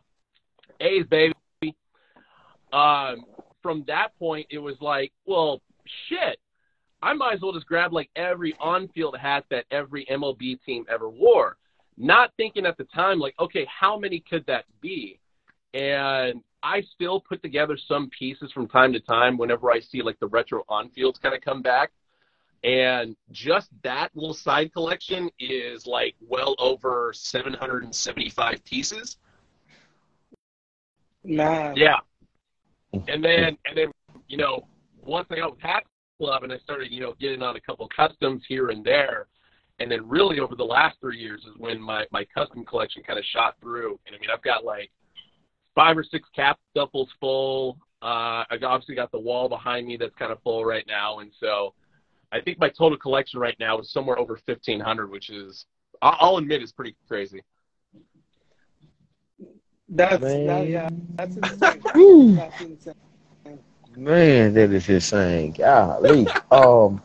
A's, 0.80 1.04
baby. 1.10 1.34
Um, 2.74 3.24
from 3.62 3.84
that 3.86 4.08
point, 4.18 4.48
it 4.50 4.58
was 4.58 4.74
like, 4.80 5.12
well, 5.24 5.62
shit. 6.08 6.38
I 7.00 7.12
might 7.12 7.34
as 7.34 7.40
well 7.40 7.52
just 7.52 7.66
grab 7.66 7.92
like 7.92 8.10
every 8.16 8.54
on-field 8.58 9.16
hat 9.16 9.44
that 9.50 9.66
every 9.70 10.06
MLB 10.06 10.62
team 10.64 10.84
ever 10.90 11.08
wore. 11.08 11.56
Not 11.96 12.32
thinking 12.36 12.66
at 12.66 12.76
the 12.76 12.84
time, 12.84 13.18
like, 13.20 13.34
okay, 13.38 13.66
how 13.70 13.98
many 13.98 14.20
could 14.20 14.44
that 14.46 14.64
be? 14.80 15.20
And 15.72 16.40
I 16.62 16.80
still 16.94 17.20
put 17.20 17.42
together 17.42 17.76
some 17.76 18.10
pieces 18.10 18.50
from 18.52 18.66
time 18.66 18.92
to 18.94 19.00
time 19.00 19.36
whenever 19.36 19.70
I 19.70 19.80
see 19.80 20.02
like 20.02 20.18
the 20.18 20.26
retro 20.26 20.64
on 20.68 20.88
fields 20.90 21.18
kind 21.18 21.34
of 21.34 21.42
come 21.42 21.62
back. 21.62 21.92
And 22.64 23.14
just 23.30 23.68
that 23.82 24.10
little 24.14 24.34
side 24.34 24.72
collection 24.72 25.30
is 25.38 25.86
like 25.86 26.14
well 26.26 26.56
over 26.58 27.12
775 27.14 28.64
pieces. 28.64 29.18
Man. 31.22 31.76
Yeah. 31.76 31.98
And 33.08 33.24
then, 33.24 33.56
and 33.66 33.76
then, 33.76 33.92
you 34.28 34.36
know, 34.36 34.66
once 35.02 35.26
I 35.30 35.36
got 35.36 35.52
with 35.52 35.60
Hat 35.60 35.84
Club 36.18 36.42
and 36.44 36.52
I 36.52 36.58
started, 36.58 36.90
you 36.90 37.00
know, 37.00 37.14
getting 37.20 37.42
on 37.42 37.56
a 37.56 37.60
couple 37.60 37.88
customs 37.94 38.42
here 38.48 38.70
and 38.70 38.84
there, 38.84 39.26
and 39.80 39.90
then 39.90 40.08
really 40.08 40.38
over 40.40 40.54
the 40.54 40.64
last 40.64 40.96
three 41.00 41.18
years 41.18 41.40
is 41.42 41.58
when 41.58 41.80
my, 41.80 42.04
my 42.12 42.24
custom 42.32 42.64
collection 42.64 43.02
kind 43.02 43.18
of 43.18 43.24
shot 43.26 43.56
through. 43.60 43.98
And 44.06 44.14
I 44.14 44.18
mean, 44.20 44.30
I've 44.32 44.42
got 44.42 44.64
like 44.64 44.90
five 45.74 45.98
or 45.98 46.04
six 46.04 46.28
cap 46.34 46.58
duffels 46.76 47.08
full. 47.20 47.78
Uh, 48.02 48.44
I 48.50 48.58
obviously 48.62 48.94
got 48.94 49.10
the 49.10 49.18
wall 49.18 49.48
behind 49.48 49.86
me 49.86 49.96
that's 49.96 50.14
kind 50.16 50.30
of 50.30 50.42
full 50.42 50.64
right 50.64 50.84
now, 50.86 51.20
and 51.20 51.32
so 51.40 51.72
I 52.32 52.40
think 52.40 52.58
my 52.58 52.68
total 52.68 52.98
collection 52.98 53.40
right 53.40 53.56
now 53.58 53.78
is 53.78 53.92
somewhere 53.92 54.18
over 54.18 54.38
fifteen 54.44 54.78
hundred, 54.78 55.10
which 55.10 55.30
is 55.30 55.64
I'll 56.02 56.36
admit 56.36 56.62
is 56.62 56.70
pretty 56.70 56.96
crazy. 57.08 57.42
That's 59.88 60.22
that, 60.22 60.68
yeah, 60.68 60.88
that's 61.14 61.36
insane. 61.36 61.82
that's 62.36 62.60
insane. 62.60 62.94
Man, 63.96 64.54
that 64.54 64.72
is 64.72 64.88
insane. 64.88 65.52
Golly. 65.52 66.26
um, 66.50 67.00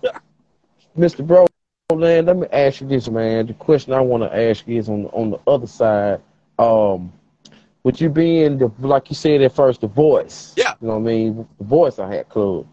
Mr. 0.98 1.26
Bro, 1.26 1.48
man, 1.96 2.26
let 2.26 2.38
me 2.38 2.48
ask 2.52 2.82
you 2.82 2.88
this, 2.88 3.10
man. 3.10 3.48
The 3.48 3.54
question 3.54 3.94
I 3.94 4.02
want 4.02 4.24
to 4.24 4.36
ask 4.36 4.68
you 4.68 4.80
is 4.80 4.90
on 4.90 5.06
on 5.08 5.32
the 5.32 5.40
other 5.48 5.68
side. 5.68 6.22
Um, 6.58 7.14
with 7.84 8.02
you 8.02 8.10
being 8.10 8.58
the 8.58 8.72
like 8.80 9.10
you 9.10 9.16
said 9.16 9.42
at 9.42 9.54
first, 9.54 9.82
the 9.82 9.88
voice. 9.88 10.54
Yeah. 10.58 10.74
You 10.82 10.88
know 10.88 10.94
what 10.94 11.00
I 11.00 11.14
mean? 11.14 11.48
The 11.58 11.64
voice 11.64 12.00
I 12.00 12.14
Hat 12.14 12.30
Club. 12.30 12.68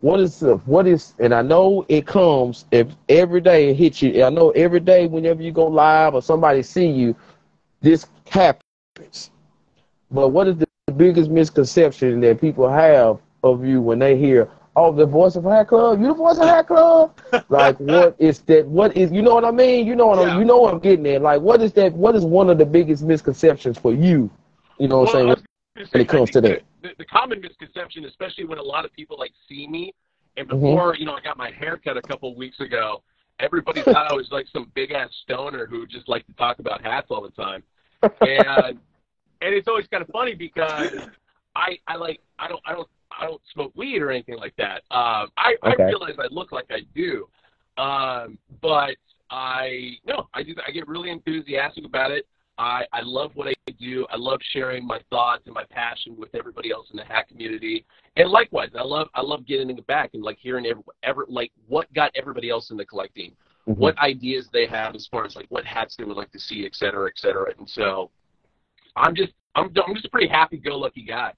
What 0.00 0.20
is 0.20 0.40
the 0.40 0.56
what 0.58 0.86
is 0.86 1.14
and 1.18 1.34
I 1.34 1.42
know 1.42 1.84
it 1.88 2.06
comes 2.06 2.64
if 2.70 2.88
every 3.08 3.40
day 3.40 3.70
it 3.70 3.76
hits 3.76 4.02
you. 4.02 4.24
I 4.24 4.30
know 4.30 4.50
every 4.50 4.80
day 4.80 5.06
whenever 5.06 5.42
you 5.42 5.52
go 5.52 5.66
live 5.66 6.14
or 6.14 6.22
somebody 6.22 6.62
see 6.62 6.88
you, 6.88 7.16
this 7.80 8.06
happens. 8.28 9.30
But 10.10 10.28
what 10.28 10.48
is 10.48 10.56
the 10.56 10.66
biggest 10.96 11.30
misconception 11.30 12.20
that 12.20 12.40
people 12.40 12.68
have 12.68 13.18
of 13.42 13.64
you 13.64 13.80
when 13.80 13.98
they 13.98 14.16
hear, 14.16 14.48
"Oh, 14.74 14.92
the 14.92 15.06
voice 15.06 15.36
of 15.36 15.44
Hat 15.44 15.68
Club, 15.68 16.00
you 16.00 16.08
the 16.08 16.14
voice 16.14 16.38
of 16.38 16.44
Hat 16.44 16.66
Club"? 16.66 17.16
like, 17.48 17.76
what 17.78 18.16
is 18.18 18.40
that? 18.42 18.66
What 18.66 18.96
is 18.96 19.12
you 19.12 19.22
know 19.22 19.34
what 19.34 19.44
I 19.44 19.50
mean? 19.50 19.86
You 19.86 19.94
know 19.96 20.06
what 20.06 20.18
Yeah. 20.18 20.34
I'm, 20.34 20.38
you 20.40 20.44
know 20.46 20.58
what 20.58 20.72
I'm 20.74 20.80
getting 20.80 21.06
at? 21.06 21.22
Like, 21.22 21.40
what 21.40 21.60
is 21.62 21.72
that? 21.74 21.92
What 21.92 22.14
is 22.16 22.24
one 22.24 22.48
of 22.50 22.58
the 22.58 22.66
biggest 22.66 23.02
misconceptions 23.04 23.78
for 23.78 23.92
you? 23.92 24.30
You 24.78 24.88
know 24.88 25.00
what 25.00 25.14
Well, 25.14 25.30
I'm 25.30 25.36
saying? 25.36 25.46
say, 25.86 25.88
when 25.92 26.00
it 26.02 26.08
comes 26.08 26.30
to 26.30 26.40
that. 26.40 26.62
The, 26.82 26.90
the, 26.98 27.04
common 27.04 27.40
misconception, 27.40 28.04
especially 28.04 28.44
when 28.44 28.58
a 28.58 28.62
lot 28.62 28.84
of 28.84 28.92
people 28.92 29.18
like 29.18 29.32
see 29.48 29.66
me, 29.68 29.94
and 30.36 30.48
Mhm. 30.48 30.60
before 30.60 30.94
you 30.96 31.04
know 31.06 31.14
I 31.14 31.20
got 31.20 31.36
my 31.36 31.50
hair 31.50 31.76
cut 31.76 31.96
a 31.96 32.02
couple 32.02 32.30
of 32.30 32.36
weeks 32.36 32.60
ago, 32.60 33.02
everybody 33.40 33.82
thought 33.82 34.10
I 34.10 34.14
was 34.14 34.28
like 34.30 34.46
some 34.52 34.70
big 34.74 34.92
ass 34.92 35.10
stoner 35.22 35.66
who 35.66 35.86
just 35.86 36.08
liked 36.08 36.26
to 36.28 36.32
talk 36.34 36.58
about 36.58 36.82
hats 36.82 37.08
all 37.10 37.20
the 37.22 37.30
time, 37.30 37.62
and 38.22 38.78
and 39.40 39.54
it's 39.54 39.68
always 39.68 39.86
kind 39.88 40.02
of 40.02 40.08
funny 40.08 40.34
because 40.34 40.90
I 41.56 41.78
I 41.86 41.96
like 41.96 42.20
I 42.38 42.48
don't 42.48 42.60
I 42.66 42.72
don't 42.72 42.88
I 43.18 43.26
don't 43.26 43.40
smoke 43.52 43.72
weed 43.74 44.00
or 44.02 44.10
anything 44.10 44.36
like 44.36 44.54
that. 44.56 44.82
Um, 44.90 45.28
I 45.36 45.54
Okay. 45.64 45.82
I 45.82 45.86
realize 45.86 46.14
I 46.18 46.26
look 46.30 46.52
like 46.52 46.66
I 46.70 46.80
do, 46.94 47.28
um, 47.76 48.38
but 48.60 48.96
I 49.30 49.98
no 50.06 50.28
I 50.34 50.42
just 50.42 50.58
I 50.66 50.70
get 50.70 50.86
really 50.88 51.10
enthusiastic 51.10 51.84
about 51.84 52.10
it. 52.10 52.26
I, 52.60 52.84
I 52.92 53.02
love 53.02 53.30
what 53.34 53.46
I 53.46 53.54
do. 53.78 54.04
I 54.10 54.16
love 54.16 54.40
sharing 54.52 54.84
my 54.84 55.00
thoughts 55.10 55.42
and 55.46 55.54
my 55.54 55.62
passion 55.70 56.16
with 56.18 56.34
everybody 56.34 56.72
else 56.72 56.88
in 56.90 56.96
the 56.96 57.04
hack 57.04 57.28
community. 57.28 57.86
And 58.16 58.30
likewise, 58.30 58.70
I 58.76 58.82
love 58.82 59.08
I 59.14 59.20
love 59.20 59.46
getting 59.46 59.70
it 59.70 59.86
back 59.86 60.10
and 60.14 60.24
like 60.24 60.38
hearing 60.40 60.66
every, 60.66 60.82
ever 61.04 61.24
like 61.28 61.52
what 61.68 61.92
got 61.94 62.10
everybody 62.16 62.50
else 62.50 62.70
into 62.70 62.84
collecting, 62.84 63.36
Mhm. 63.68 63.76
what 63.76 63.96
ideas 63.98 64.48
they 64.52 64.66
have 64.66 64.96
as 64.96 65.06
far 65.06 65.24
as 65.24 65.36
like 65.36 65.46
what 65.50 65.64
hats 65.64 65.94
they 65.96 66.02
would 66.04 66.16
like 66.16 66.32
to 66.32 66.40
see, 66.40 66.66
et 66.66 66.74
cetera, 66.74 67.08
et 67.08 67.16
cetera. 67.16 67.52
And 67.56 67.68
so 67.68 68.10
I'm 68.96 69.14
just 69.14 69.32
I'm 69.54 69.70
I'm 69.86 69.94
just 69.94 70.06
a 70.06 70.10
pretty 70.10 70.28
happy 70.28 70.56
go 70.56 70.76
lucky 70.78 71.02
guy. 71.02 71.32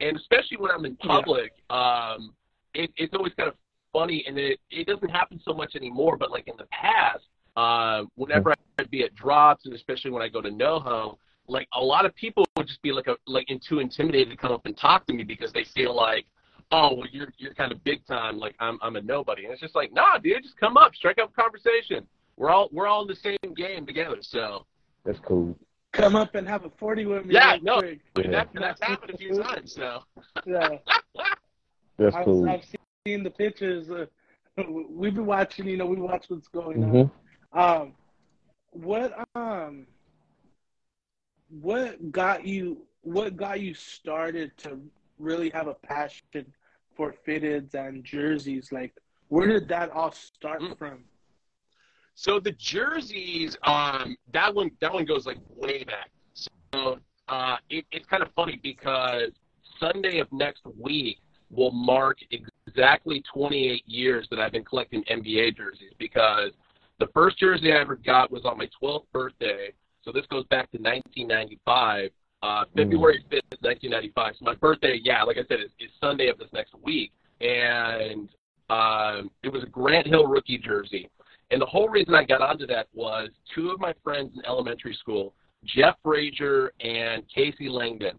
And 0.00 0.16
especially 0.16 0.58
when 0.58 0.70
I'm 0.70 0.84
in 0.84 0.96
public, 0.96 1.52
um, 1.70 2.32
it, 2.74 2.90
it's 2.96 3.12
always 3.14 3.32
kind 3.34 3.48
of 3.48 3.54
funny 3.92 4.24
and 4.26 4.38
it 4.38 4.60
it 4.70 4.86
doesn't 4.86 5.08
happen 5.08 5.40
so 5.44 5.52
much 5.52 5.74
anymore, 5.74 6.16
but 6.16 6.30
like 6.30 6.46
in 6.46 6.56
the 6.56 6.66
past, 6.70 7.24
uh, 7.56 8.04
whenever 8.14 8.54
I'd 8.78 8.90
be 8.90 9.02
at 9.02 9.14
drops 9.14 9.66
and 9.66 9.74
especially 9.74 10.10
when 10.10 10.22
I 10.22 10.28
go 10.28 10.40
to 10.40 10.50
NoHo, 10.50 11.16
like 11.48 11.66
a 11.74 11.82
lot 11.82 12.06
of 12.06 12.14
people 12.14 12.44
would 12.56 12.68
just 12.68 12.82
be 12.82 12.92
like 12.92 13.08
a 13.08 13.16
like 13.26 13.50
in 13.50 13.58
too 13.66 13.80
intimidated 13.80 14.30
to 14.30 14.36
come 14.36 14.52
up 14.52 14.66
and 14.66 14.76
talk 14.76 15.06
to 15.06 15.12
me 15.12 15.24
because 15.24 15.52
they 15.52 15.64
feel 15.74 15.94
like, 15.94 16.26
oh 16.70 16.94
well 16.94 17.08
you're 17.10 17.32
you're 17.38 17.54
kind 17.54 17.72
of 17.72 17.82
big 17.84 18.06
time, 18.06 18.38
like 18.38 18.54
I'm 18.60 18.78
I'm 18.82 18.96
a 18.96 19.02
nobody. 19.02 19.44
And 19.44 19.52
it's 19.52 19.60
just 19.60 19.74
like, 19.74 19.92
nah, 19.92 20.18
dude, 20.18 20.42
just 20.42 20.58
come 20.58 20.76
up, 20.76 20.94
strike 20.94 21.18
up 21.18 21.30
a 21.36 21.42
conversation. 21.42 22.06
We're 22.36 22.50
all 22.50 22.68
we're 22.70 22.86
all 22.86 23.02
in 23.02 23.08
the 23.08 23.16
same 23.16 23.54
game 23.56 23.84
together. 23.84 24.18
So 24.20 24.66
That's 25.04 25.18
cool. 25.26 25.58
Come 25.92 26.16
up 26.16 26.34
and 26.34 26.46
have 26.46 26.64
a 26.64 26.70
40 26.70 27.06
with 27.06 27.24
me. 27.26 27.34
Yeah, 27.34 27.56
no. 27.62 27.78
quick. 27.80 28.00
and 28.16 28.34
that, 28.34 28.48
that's 28.54 28.82
happened 28.82 29.12
a 29.14 29.16
few 29.16 29.42
times. 29.42 29.72
So 29.74 30.02
Yeah. 30.46 30.78
That's 31.98 32.14
I've, 32.14 32.24
cool. 32.26 32.48
I've 32.48 32.64
seen 33.06 33.24
the 33.24 33.30
pictures. 33.30 33.90
Uh, 33.90 34.06
we've 34.68 35.14
been 35.14 35.26
watching, 35.26 35.66
you 35.66 35.76
know, 35.76 35.86
we 35.86 35.96
watch 35.96 36.26
what's 36.28 36.46
going 36.46 36.84
on. 36.84 36.90
Mhm. 36.90 37.10
Um, 37.52 37.92
what 38.70 39.26
um, 39.34 39.86
what 41.48 42.12
got 42.12 42.46
you? 42.46 42.82
What 43.02 43.36
got 43.36 43.60
you 43.60 43.74
started 43.74 44.56
to 44.58 44.80
really 45.18 45.50
have 45.50 45.66
a 45.66 45.74
passion 45.74 46.52
for 46.94 47.14
fitteds 47.26 47.74
and 47.74 48.04
jerseys? 48.04 48.70
Like, 48.70 48.94
where 49.28 49.46
did 49.48 49.68
that 49.68 49.90
all 49.90 50.12
start 50.12 50.60
Mm. 50.60 50.78
from? 50.78 51.04
So 52.20 52.40
the 52.40 52.50
jerseys, 52.50 53.56
um, 53.62 54.16
that 54.32 54.52
one 54.52 54.72
that 54.80 54.92
one 54.92 55.04
goes 55.04 55.24
like 55.24 55.38
way 55.54 55.84
back. 55.84 56.10
So 56.34 56.98
uh, 57.28 57.58
it, 57.70 57.84
it's 57.92 58.06
kind 58.06 58.24
of 58.24 58.30
funny 58.34 58.58
because 58.60 59.30
Sunday 59.78 60.18
of 60.18 60.26
next 60.32 60.62
week 60.80 61.18
will 61.48 61.70
mark 61.70 62.18
exactly 62.66 63.22
28 63.32 63.84
years 63.86 64.26
that 64.30 64.40
I've 64.40 64.50
been 64.50 64.64
collecting 64.64 65.04
NBA 65.04 65.58
jerseys 65.58 65.92
because 65.96 66.50
the 66.98 67.06
first 67.14 67.38
jersey 67.38 67.72
I 67.72 67.76
ever 67.76 67.94
got 67.94 68.32
was 68.32 68.44
on 68.44 68.58
my 68.58 68.68
12th 68.82 69.04
birthday. 69.12 69.72
So 70.02 70.10
this 70.10 70.26
goes 70.26 70.44
back 70.46 70.72
to 70.72 70.78
1995, 70.78 72.10
uh, 72.42 72.64
February 72.76 73.24
5th, 73.30 73.60
1995. 73.60 74.34
So 74.40 74.44
my 74.44 74.56
birthday, 74.56 74.98
yeah, 75.04 75.22
like 75.22 75.36
I 75.36 75.44
said, 75.48 75.60
is, 75.60 75.70
is 75.78 75.90
Sunday 76.00 76.26
of 76.26 76.38
this 76.38 76.48
next 76.52 76.74
week, 76.82 77.12
and 77.40 78.28
um, 78.70 79.30
it 79.44 79.52
was 79.52 79.62
a 79.62 79.66
Grant 79.66 80.08
Hill 80.08 80.26
rookie 80.26 80.58
jersey. 80.58 81.08
And 81.50 81.60
the 81.60 81.66
whole 81.66 81.88
reason 81.88 82.14
I 82.14 82.24
got 82.24 82.42
onto 82.42 82.66
that 82.66 82.88
was 82.92 83.30
two 83.54 83.70
of 83.70 83.80
my 83.80 83.94
friends 84.04 84.32
in 84.36 84.44
elementary 84.44 84.94
school, 84.94 85.34
Jeff 85.64 85.96
Frazier 86.02 86.72
and 86.80 87.22
Casey 87.34 87.68
Langdon. 87.68 88.18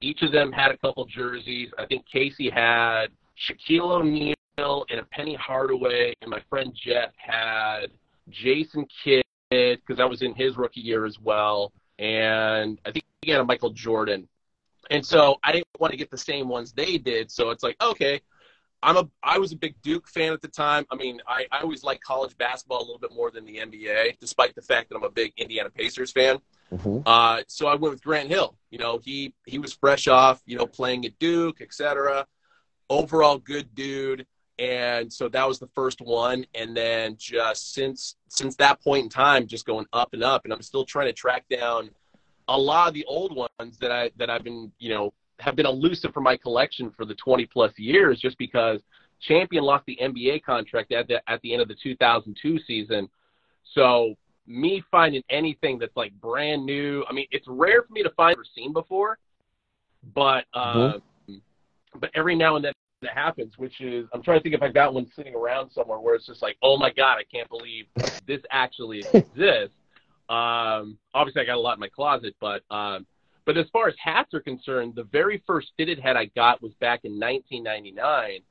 Each 0.00 0.22
of 0.22 0.32
them 0.32 0.50
had 0.50 0.70
a 0.70 0.78
couple 0.78 1.04
jerseys. 1.04 1.68
I 1.78 1.84
think 1.86 2.04
Casey 2.10 2.48
had 2.48 3.08
Shaquille 3.36 4.00
O'Neal 4.00 4.34
and 4.58 5.00
a 5.00 5.04
Penny 5.12 5.34
Hardaway, 5.34 6.14
and 6.22 6.30
my 6.30 6.42
friend 6.48 6.72
Jeff 6.74 7.10
had 7.16 7.88
Jason 8.30 8.86
Kidd 9.04 9.24
because 9.50 10.00
I 10.00 10.04
was 10.04 10.22
in 10.22 10.34
his 10.34 10.56
rookie 10.56 10.80
year 10.80 11.04
as 11.04 11.18
well, 11.20 11.72
and 11.98 12.80
I 12.86 12.92
think 12.92 13.04
he 13.22 13.30
had 13.30 13.40
a 13.40 13.44
Michael 13.44 13.70
Jordan. 13.70 14.26
And 14.90 15.04
so 15.04 15.36
I 15.44 15.52
didn't 15.52 15.66
want 15.78 15.92
to 15.92 15.96
get 15.96 16.10
the 16.10 16.18
same 16.18 16.48
ones 16.48 16.72
they 16.72 16.98
did, 16.98 17.30
so 17.30 17.50
it's 17.50 17.62
like 17.62 17.76
okay, 17.82 18.20
I'm 18.82 18.96
a 18.96 19.08
I 19.22 19.38
was 19.38 19.52
a 19.52 19.56
big 19.56 19.74
Duke 19.82 20.08
fan 20.08 20.32
at 20.32 20.40
the 20.40 20.48
time. 20.48 20.86
I 20.90 20.96
mean, 20.96 21.20
I, 21.28 21.46
I 21.52 21.60
always 21.60 21.84
liked 21.84 22.02
college 22.02 22.36
basketball 22.38 22.78
a 22.78 22.86
little 22.86 22.98
bit 22.98 23.14
more 23.14 23.30
than 23.30 23.44
the 23.44 23.58
NBA, 23.58 24.18
despite 24.18 24.54
the 24.54 24.62
fact 24.62 24.88
that 24.88 24.96
I'm 24.96 25.04
a 25.04 25.10
big 25.10 25.32
Indiana 25.36 25.70
Pacers 25.70 26.12
fan. 26.12 26.38
Mhm. 26.72 27.02
Uh, 27.04 27.42
so 27.46 27.66
I 27.66 27.74
went 27.74 27.92
with 27.92 28.02
Grant 28.02 28.28
Hill. 28.28 28.56
You 28.70 28.78
know, 28.78 28.98
he 28.98 29.34
he 29.46 29.58
was 29.58 29.72
fresh 29.72 30.08
off, 30.08 30.40
you 30.46 30.56
know, 30.56 30.66
playing 30.66 31.04
at 31.04 31.18
Duke, 31.18 31.60
etc. 31.60 32.26
Overall, 32.88 33.38
good 33.38 33.74
dude. 33.74 34.26
And 34.58 35.10
so 35.10 35.28
that 35.28 35.48
was 35.48 35.58
the 35.58 35.68
first 35.74 36.00
one. 36.00 36.44
And 36.54 36.76
then 36.76 37.16
just 37.18 37.72
since 37.72 38.16
since 38.28 38.56
that 38.56 38.82
point 38.82 39.04
in 39.04 39.08
time, 39.10 39.46
just 39.46 39.66
going 39.66 39.86
up 39.92 40.12
and 40.12 40.22
up. 40.22 40.44
And 40.44 40.52
I'm 40.52 40.62
still 40.62 40.84
trying 40.84 41.06
to 41.06 41.12
track 41.12 41.44
down 41.50 41.90
a 42.46 42.58
lot 42.58 42.88
of 42.88 42.94
the 42.94 43.04
old 43.06 43.34
ones 43.34 43.78
that 43.78 43.90
I 43.90 44.10
that 44.16 44.30
I've 44.30 44.44
been, 44.44 44.72
you 44.78 44.90
know, 44.90 45.12
have 45.40 45.56
been 45.56 45.66
elusive 45.66 46.12
for 46.12 46.20
my 46.20 46.36
collection 46.36 46.90
for 46.96 47.04
the 47.04 47.14
20 47.14 47.46
plus 47.46 47.72
years, 47.76 48.20
just 48.20 48.38
because 48.38 48.80
Champion 49.20 49.64
lost 49.64 49.84
the 49.86 49.98
NBA 50.00 50.42
contract 50.42 50.92
at 50.92 51.08
the 51.08 51.20
at 51.30 51.40
the 51.42 51.52
end 51.52 51.62
of 51.62 51.68
the 51.68 51.76
2002 51.82 52.58
season. 52.66 53.08
So 53.74 54.14
me 54.46 54.82
finding 54.90 55.22
anything 55.30 55.78
that's 55.78 55.96
like 55.96 56.12
brand 56.20 56.64
new. 56.64 57.04
I 57.08 57.12
mean, 57.12 57.26
it's 57.30 57.46
rare 57.48 57.82
for 57.82 57.92
me 57.92 58.02
to 58.02 58.10
find 58.10 58.36
or 58.36 58.44
seen 58.54 58.72
before, 58.72 59.18
but 60.14 60.44
uh, 60.54 60.94
but 61.96 62.10
every 62.14 62.34
now 62.34 62.56
and 62.56 62.64
then 62.64 62.72
it 63.02 63.10
happens. 63.10 63.54
Which 63.56 63.80
is, 63.80 64.06
I'm 64.12 64.22
trying 64.22 64.38
to 64.38 64.42
think 64.42 64.54
if 64.54 64.62
I've 64.62 64.74
got 64.74 64.92
one 64.94 65.06
sitting 65.14 65.34
around 65.34 65.70
somewhere 65.70 66.00
where 66.00 66.14
it's 66.14 66.26
just 66.26 66.42
like, 66.42 66.56
oh 66.62 66.76
my 66.76 66.90
god, 66.90 67.18
I 67.18 67.24
can't 67.24 67.48
believe 67.48 67.86
this 68.26 68.40
actually 68.50 69.00
exists. 69.14 69.76
Um, 70.28 70.98
obviously, 71.14 71.42
I 71.42 71.44
got 71.44 71.56
a 71.56 71.60
lot 71.60 71.74
in 71.74 71.80
my 71.80 71.88
closet, 71.88 72.34
but 72.40 72.62
um, 72.70 73.06
but 73.50 73.58
as 73.58 73.66
far 73.72 73.88
as 73.88 73.96
hats 73.98 74.32
are 74.32 74.40
concerned, 74.40 74.94
the 74.94 75.02
very 75.02 75.42
first 75.44 75.72
fitted 75.76 75.98
hat 75.98 76.16
I 76.16 76.26
got 76.36 76.62
was 76.62 76.72
back 76.74 77.00
in 77.02 77.18
1999 77.18 78.42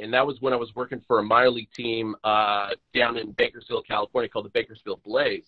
and 0.00 0.12
that 0.12 0.26
was 0.26 0.40
when 0.40 0.52
I 0.52 0.56
was 0.56 0.74
working 0.74 1.00
for 1.06 1.20
a 1.20 1.22
minor 1.22 1.50
league 1.50 1.70
team 1.72 2.16
uh, 2.24 2.70
down 2.92 3.16
in 3.16 3.30
Bakersfield, 3.32 3.86
California, 3.86 4.28
called 4.28 4.46
the 4.46 4.50
Bakersfield 4.50 5.00
Blaze. 5.04 5.44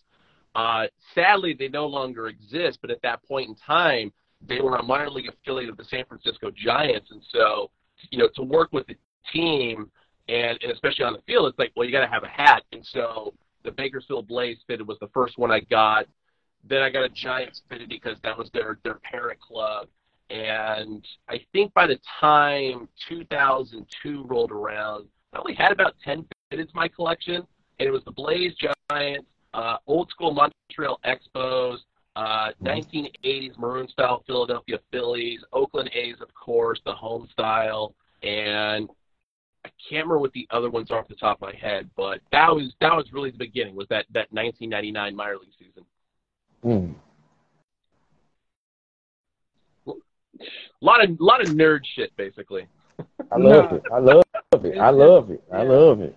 Uh, 0.55 0.87
sadly, 1.13 1.57
they 1.59 1.67
no 1.67 1.87
longer 1.89 2.29
exist, 2.29 2.79
but 2.81 2.91
at 2.93 3.03
that 3.03 3.21
point 3.25 3.49
in 3.49 3.57
time, 3.57 4.13
they 4.47 4.61
were 4.61 4.77
a 4.77 4.83
minor 4.83 5.11
league 5.11 5.29
affiliate 5.29 5.71
of 5.71 5.77
the 5.77 5.85
San 5.85 6.05
Francisco 6.07 6.53
Giants, 6.55 7.11
and 7.11 7.23
so 7.33 7.71
you 8.11 8.19
know 8.19 8.29
to 8.37 8.45
work 8.45 8.69
with 8.73 8.87
the 8.87 8.97
team 9.33 9.91
and, 10.29 10.57
and 10.63 10.71
especially 10.71 11.05
on 11.05 11.15
the 11.15 11.23
field, 11.27 11.49
it's 11.49 11.59
like 11.59 11.73
well 11.75 11.85
you 11.85 11.91
got 11.91 12.05
to 12.05 12.13
have 12.13 12.23
a 12.23 12.29
hat, 12.29 12.63
and 12.71 12.87
so 12.87 13.35
the 13.65 13.73
Bakersfield 13.73 14.29
Blaze 14.29 14.59
fitted 14.69 14.87
was 14.87 14.99
the 15.01 15.09
first 15.09 15.37
one 15.37 15.51
I 15.51 15.61
got. 15.61 16.07
Then 16.69 16.83
I 16.83 16.91
got 16.91 17.05
a 17.05 17.09
Giants 17.09 17.63
fitted 17.69 17.89
because 17.89 18.17
that 18.23 18.37
was 18.37 18.51
their 18.53 18.79
their 18.85 18.97
parent 18.97 19.41
club. 19.41 19.89
And 20.31 21.05
I 21.29 21.41
think 21.53 21.75
by 21.75 21.87
the 21.87 21.99
time 22.21 22.89
2002 23.09 24.25
rolled 24.25 24.53
around, 24.53 25.07
I 25.33 25.39
only 25.39 25.55
had 25.55 25.73
about 25.73 25.95
10 26.05 26.25
fitteds 26.53 26.61
in 26.61 26.69
my 26.73 26.87
collection. 26.87 27.47
And 27.79 27.89
it 27.89 27.91
was 27.91 28.05
the 28.05 28.13
Blaze 28.13 28.55
Giants, 28.91 29.27
uh, 29.55 29.79
old 29.87 30.09
school 30.11 30.33
Montreal 30.33 31.01
Expos, 31.05 31.79
uh, 32.15 32.51
1980s 32.63 33.59
maroon 33.59 33.89
style 33.89 34.23
Philadelphia 34.27 34.79
Phillies, 34.93 35.41
Oakland 35.53 35.91
A's, 35.95 36.17
of 36.21 36.29
course, 36.35 36.81
the 36.85 36.93
home 36.93 37.29
style. 37.33 37.95
And 38.23 38.89
I 39.65 39.69
can't 39.89 40.07
remember 40.07 40.19
what 40.19 40.33
the 40.33 40.47
other 40.51 40.71
ones 40.71 40.91
are 40.91 40.99
off 40.99 41.09
the 41.09 41.15
top 41.15 41.43
of 41.43 41.49
my 41.49 41.55
head, 41.55 41.91
but 41.97 42.21
that 42.33 42.55
was 42.55 42.73
that 42.81 42.95
was 42.95 43.13
really 43.13 43.31
the 43.31 43.39
beginning. 43.39 43.75
Was 43.75 43.89
that 43.89 44.07
that 44.13 44.33
1999 44.33 45.15
minor 45.15 45.37
league 45.39 45.51
season? 45.59 45.85
Mm. 46.65 46.95
A 49.87 49.93
lot 50.81 51.05
of 51.05 51.21
lot 51.21 51.41
of 51.43 51.49
nerd 51.49 51.81
shit, 51.85 52.15
basically. 52.17 52.67
I 53.31 53.37
love 53.37 53.71
No. 53.71 53.77
it. 53.77 53.83
I 53.93 53.99
love 53.99 54.25
it. 54.65 54.79
I 54.79 54.91
love 54.91 55.31
it. 55.31 55.43
I 55.53 55.63
love 55.63 56.01
it. 56.01 56.17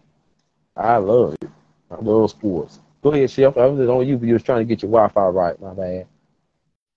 I 0.75 0.97
love 0.97 1.35
it. 1.41 1.49
I 1.91 1.95
love 2.01 2.29
sports. 2.29 2.79
Go 3.01 3.11
ahead, 3.11 3.29
Chef. 3.29 3.57
I 3.57 3.65
was 3.65 3.77
just 3.79 3.89
on 3.89 4.07
you, 4.07 4.17
but 4.17 4.27
you 4.27 4.33
was 4.33 4.43
trying 4.43 4.59
to 4.59 4.65
get 4.65 4.81
your 4.81 4.91
Wi-Fi 4.91 5.27
right. 5.27 5.59
My 5.61 5.73
bad. 5.73 6.07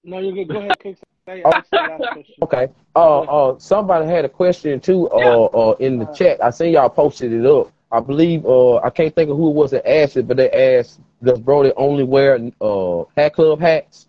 No, 0.05 0.21
you're 0.21 0.33
good. 0.33 0.49
Go 0.49 0.59
ahead, 0.59 0.79
Kicks. 0.79 1.01
I 1.27 1.43
asked 1.45 1.71
the 1.73 1.77
last 1.77 2.13
question. 2.13 2.35
Okay. 2.43 2.69
Uh, 2.95 3.21
uh, 3.21 3.59
somebody 3.59 4.07
had 4.07 4.25
a 4.25 4.29
question 4.29 4.79
too. 4.79 5.11
Uh, 5.11 5.45
uh, 5.47 5.77
in 5.81 5.99
the 5.99 6.07
chat. 6.07 6.43
I 6.43 6.51
seen 6.51 6.73
y'all 6.75 6.89
posted 6.89 7.33
it 7.33 7.45
up. 7.45 7.73
I 7.93 8.01
believe. 8.01 8.45
Uh, 8.45 8.77
I 8.79 8.91
can't 8.91 9.15
think 9.15 9.31
of 9.31 9.37
who 9.37 9.51
it 9.51 9.55
was 9.55 9.71
that 9.71 9.89
asked 9.89 10.17
it, 10.17 10.27
but 10.27 10.37
they 10.37 10.51
asked, 10.51 11.01
"Does 11.23 11.39
Brodie 11.39 11.73
only 11.77 12.05
wear 12.05 12.39
uh 12.61 13.05
hat 13.17 13.35
club 13.35 13.61
hats?" 13.61 14.09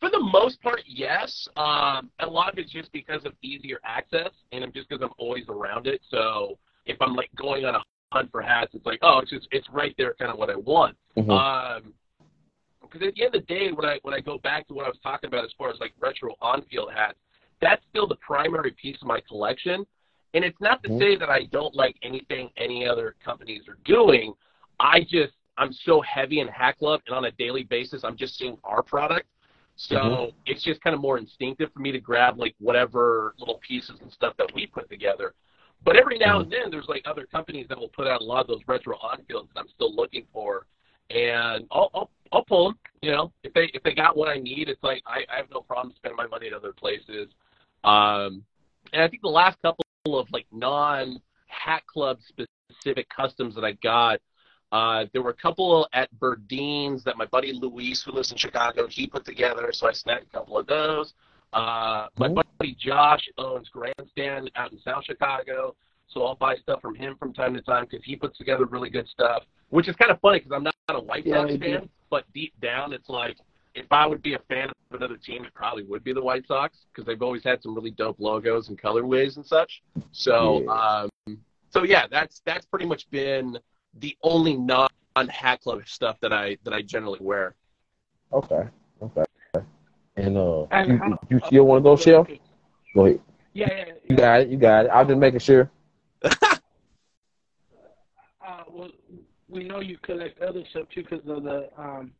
For 0.00 0.10
the 0.10 0.20
most 0.20 0.60
part, 0.62 0.82
yes. 0.86 1.48
Um, 1.56 2.10
a 2.18 2.26
lot 2.26 2.52
of 2.52 2.58
it's 2.58 2.72
just 2.72 2.90
because 2.92 3.24
of 3.24 3.34
easier 3.42 3.78
access, 3.84 4.30
and 4.50 4.64
just 4.74 4.88
because 4.88 5.02
I'm 5.02 5.14
always 5.18 5.48
around 5.48 5.86
it. 5.86 6.00
So 6.10 6.58
if 6.86 7.00
I'm 7.00 7.14
like 7.14 7.30
going 7.36 7.64
on 7.64 7.76
a 7.76 7.82
hunt 8.12 8.30
for 8.30 8.42
hats, 8.42 8.74
it's 8.74 8.86
like, 8.86 8.98
oh, 9.02 9.18
it's 9.20 9.30
just 9.30 9.48
it's 9.50 9.68
right 9.70 9.94
there, 9.98 10.14
kind 10.14 10.30
of 10.30 10.38
what 10.38 10.50
I 10.50 10.56
want. 10.56 10.96
Mhm. 11.16 11.30
Um, 11.30 11.94
because 12.82 13.06
at 13.08 13.14
the 13.14 13.24
end 13.24 13.34
of 13.34 13.46
the 13.46 13.54
day, 13.54 13.72
when 13.72 13.86
I 13.86 13.98
when 14.02 14.14
I 14.14 14.20
go 14.20 14.38
back 14.38 14.66
to 14.68 14.74
what 14.74 14.84
I 14.84 14.88
was 14.88 14.98
talking 15.02 15.28
about 15.28 15.44
as 15.44 15.52
far 15.56 15.70
as 15.70 15.78
like 15.80 15.92
retro 15.98 16.34
on-field 16.40 16.92
hats, 16.92 17.18
that's 17.60 17.82
still 17.90 18.06
the 18.06 18.16
primary 18.16 18.72
piece 18.72 19.00
of 19.00 19.08
my 19.08 19.20
collection. 19.20 19.86
And 20.34 20.44
it's 20.44 20.60
not 20.60 20.82
to 20.82 20.90
Mhm. 20.90 20.98
say 20.98 21.16
that 21.16 21.28
I 21.28 21.44
don't 21.44 21.74
like 21.74 21.96
anything 22.02 22.50
any 22.56 22.86
other 22.86 23.16
companies 23.22 23.68
are 23.68 23.78
doing. 23.84 24.34
I 24.80 25.02
just 25.02 25.34
I'm 25.58 25.72
so 25.72 26.00
heavy 26.00 26.40
in 26.40 26.48
Hat 26.48 26.78
Club, 26.78 27.02
and 27.06 27.14
on 27.14 27.26
a 27.26 27.30
daily 27.32 27.62
basis, 27.62 28.04
I'm 28.04 28.16
just 28.16 28.38
seeing 28.38 28.56
our 28.64 28.82
product. 28.82 29.28
So 29.76 29.98
Mhm. 29.98 30.34
it's 30.46 30.62
just 30.62 30.80
kind 30.80 30.94
of 30.94 31.00
more 31.00 31.18
instinctive 31.18 31.70
for 31.72 31.80
me 31.80 31.92
to 31.92 32.00
grab 32.00 32.38
like 32.38 32.54
whatever 32.58 33.34
little 33.38 33.58
pieces 33.58 34.00
and 34.00 34.10
stuff 34.10 34.34
that 34.38 34.52
we 34.54 34.66
put 34.66 34.88
together. 34.88 35.34
But 35.84 35.96
every 35.96 36.16
now 36.16 36.40
and 36.40 36.50
then, 36.50 36.70
there's 36.70 36.88
like 36.88 37.02
other 37.06 37.26
companies 37.26 37.68
that 37.68 37.78
will 37.78 37.88
put 37.88 38.06
out 38.06 38.22
a 38.22 38.24
lot 38.24 38.40
of 38.40 38.46
those 38.46 38.66
retro 38.66 38.96
on-fields 38.98 39.50
that 39.52 39.60
I'm 39.60 39.68
still 39.68 39.94
looking 39.94 40.26
for, 40.32 40.66
and 41.10 41.66
I'll 41.70 41.90
I'll, 41.92 42.10
I'll 42.32 42.44
pull 42.44 42.68
them. 42.68 42.78
You 43.02 43.10
know, 43.10 43.32
if 43.42 43.52
they 43.52 43.66
if 43.74 43.82
they 43.82 43.94
got 43.94 44.16
what 44.16 44.28
I 44.28 44.38
need, 44.38 44.68
it's 44.70 44.82
like 44.82 45.02
I, 45.06 45.26
I 45.30 45.36
have 45.36 45.50
no 45.50 45.60
problem 45.60 45.94
spending 45.96 46.16
my 46.16 46.26
money 46.26 46.46
at 46.46 46.54
other 46.54 46.72
places. 46.72 47.28
Um, 47.84 48.44
and 48.92 49.02
I 49.02 49.08
think 49.08 49.22
the 49.22 49.28
last 49.28 49.60
couple 49.60 49.84
of 50.06 50.26
like 50.32 50.46
non 50.52 51.20
Hat 51.46 51.82
Club 51.86 52.18
specific 52.22 53.08
customs 53.08 53.54
that 53.54 53.64
I 53.64 53.72
got, 53.82 54.20
uh, 54.72 55.04
there 55.12 55.22
were 55.22 55.30
a 55.30 55.34
couple 55.34 55.86
at 55.92 56.08
Berdeen's 56.18 57.04
that 57.04 57.16
my 57.16 57.26
buddy 57.26 57.52
Luis, 57.52 58.02
who 58.02 58.12
lives 58.12 58.32
in 58.32 58.38
Chicago, 58.38 58.86
he 58.88 59.06
put 59.06 59.24
together. 59.24 59.70
So 59.72 59.88
I 59.88 59.92
snagged 59.92 60.26
a 60.32 60.38
couple 60.38 60.58
of 60.58 60.66
those. 60.66 61.14
Uh, 61.52 62.08
my 62.16 62.28
Mhm. 62.28 62.42
buddy 62.58 62.74
Josh 62.74 63.28
owns 63.36 63.68
Grandstand 63.68 64.50
out 64.56 64.72
in 64.72 64.78
South 64.78 65.04
Chicago, 65.04 65.76
so 66.08 66.24
I'll 66.24 66.34
buy 66.34 66.56
stuff 66.56 66.80
from 66.80 66.94
him 66.94 67.16
from 67.16 67.34
time 67.34 67.54
to 67.54 67.60
time 67.60 67.84
because 67.84 68.04
he 68.04 68.16
puts 68.16 68.38
together 68.38 68.64
really 68.64 68.88
good 68.88 69.06
stuff. 69.08 69.44
Which 69.68 69.88
is 69.88 69.96
kind 69.96 70.10
of 70.10 70.20
funny 70.20 70.38
because 70.38 70.52
I'm 70.52 70.64
not 70.64 70.74
a 70.88 71.00
White 71.00 71.26
Yeah, 71.26 71.42
Sox 71.42 71.52
do. 71.52 71.58
fan, 71.58 71.90
but 72.10 72.30
deep 72.32 72.58
down 72.60 72.92
it's 72.92 73.08
like 73.08 73.36
if 73.74 73.86
I 73.90 74.06
would 74.06 74.22
be 74.22 74.34
a 74.34 74.38
fan 74.48 74.68
of 74.68 74.74
another 74.92 75.16
team, 75.16 75.44
it 75.44 75.54
probably 75.54 75.82
would 75.84 76.04
be 76.04 76.12
the 76.12 76.22
White 76.22 76.46
Sox 76.46 76.78
because 76.92 77.06
they've 77.06 77.22
always 77.22 77.42
had 77.42 77.62
some 77.62 77.74
really 77.74 77.90
dope 77.90 78.16
logos 78.20 78.68
and 78.68 78.80
colorways 78.80 79.36
and 79.36 79.46
such. 79.46 79.82
So, 80.12 80.68
um, 80.68 81.08
so 81.70 81.82
yeah, 81.84 82.06
that's 82.10 82.42
that's 82.44 82.66
pretty 82.66 82.86
much 82.86 83.08
been 83.10 83.58
the 84.00 84.16
only 84.22 84.56
non 84.56 84.88
Hat 85.28 85.60
Club 85.62 85.80
stuff 85.86 86.18
that 86.20 86.32
I 86.32 86.56
that 86.64 86.74
I 86.74 86.82
generally 86.82 87.20
wear. 87.20 87.54
Okay. 88.32 88.62
Okay. 89.02 89.24
And 90.16 90.36
uh, 90.36 90.64
And 90.70 90.88
you, 90.92 90.98
how- 90.98 91.18
you 91.30 91.40
still 91.46 91.64
want 91.64 91.80
to 91.80 91.90
go, 91.90 91.96
Chef? 91.96 92.26
Go 92.94 93.06
ahead. 93.06 93.20
Yeah, 93.54 93.68
yeah. 93.70 93.84
You 94.08 94.16
got 94.16 94.40
it. 94.40 94.48
You 94.48 94.56
got 94.58 94.86
it. 94.86 94.90
I'm 94.92 95.06
just 95.08 95.18
making 95.18 95.40
sure. 95.40 95.70
Uh, 98.44 98.64
well, 98.70 98.90
we 99.48 99.62
know 99.62 99.80
you 99.80 99.96
collect 99.98 100.40
other 100.42 100.64
stuff 100.70 100.88
too 100.92 101.02
because 101.04 101.20
of 101.28 101.44
the 101.44 101.68
um, 101.78 102.10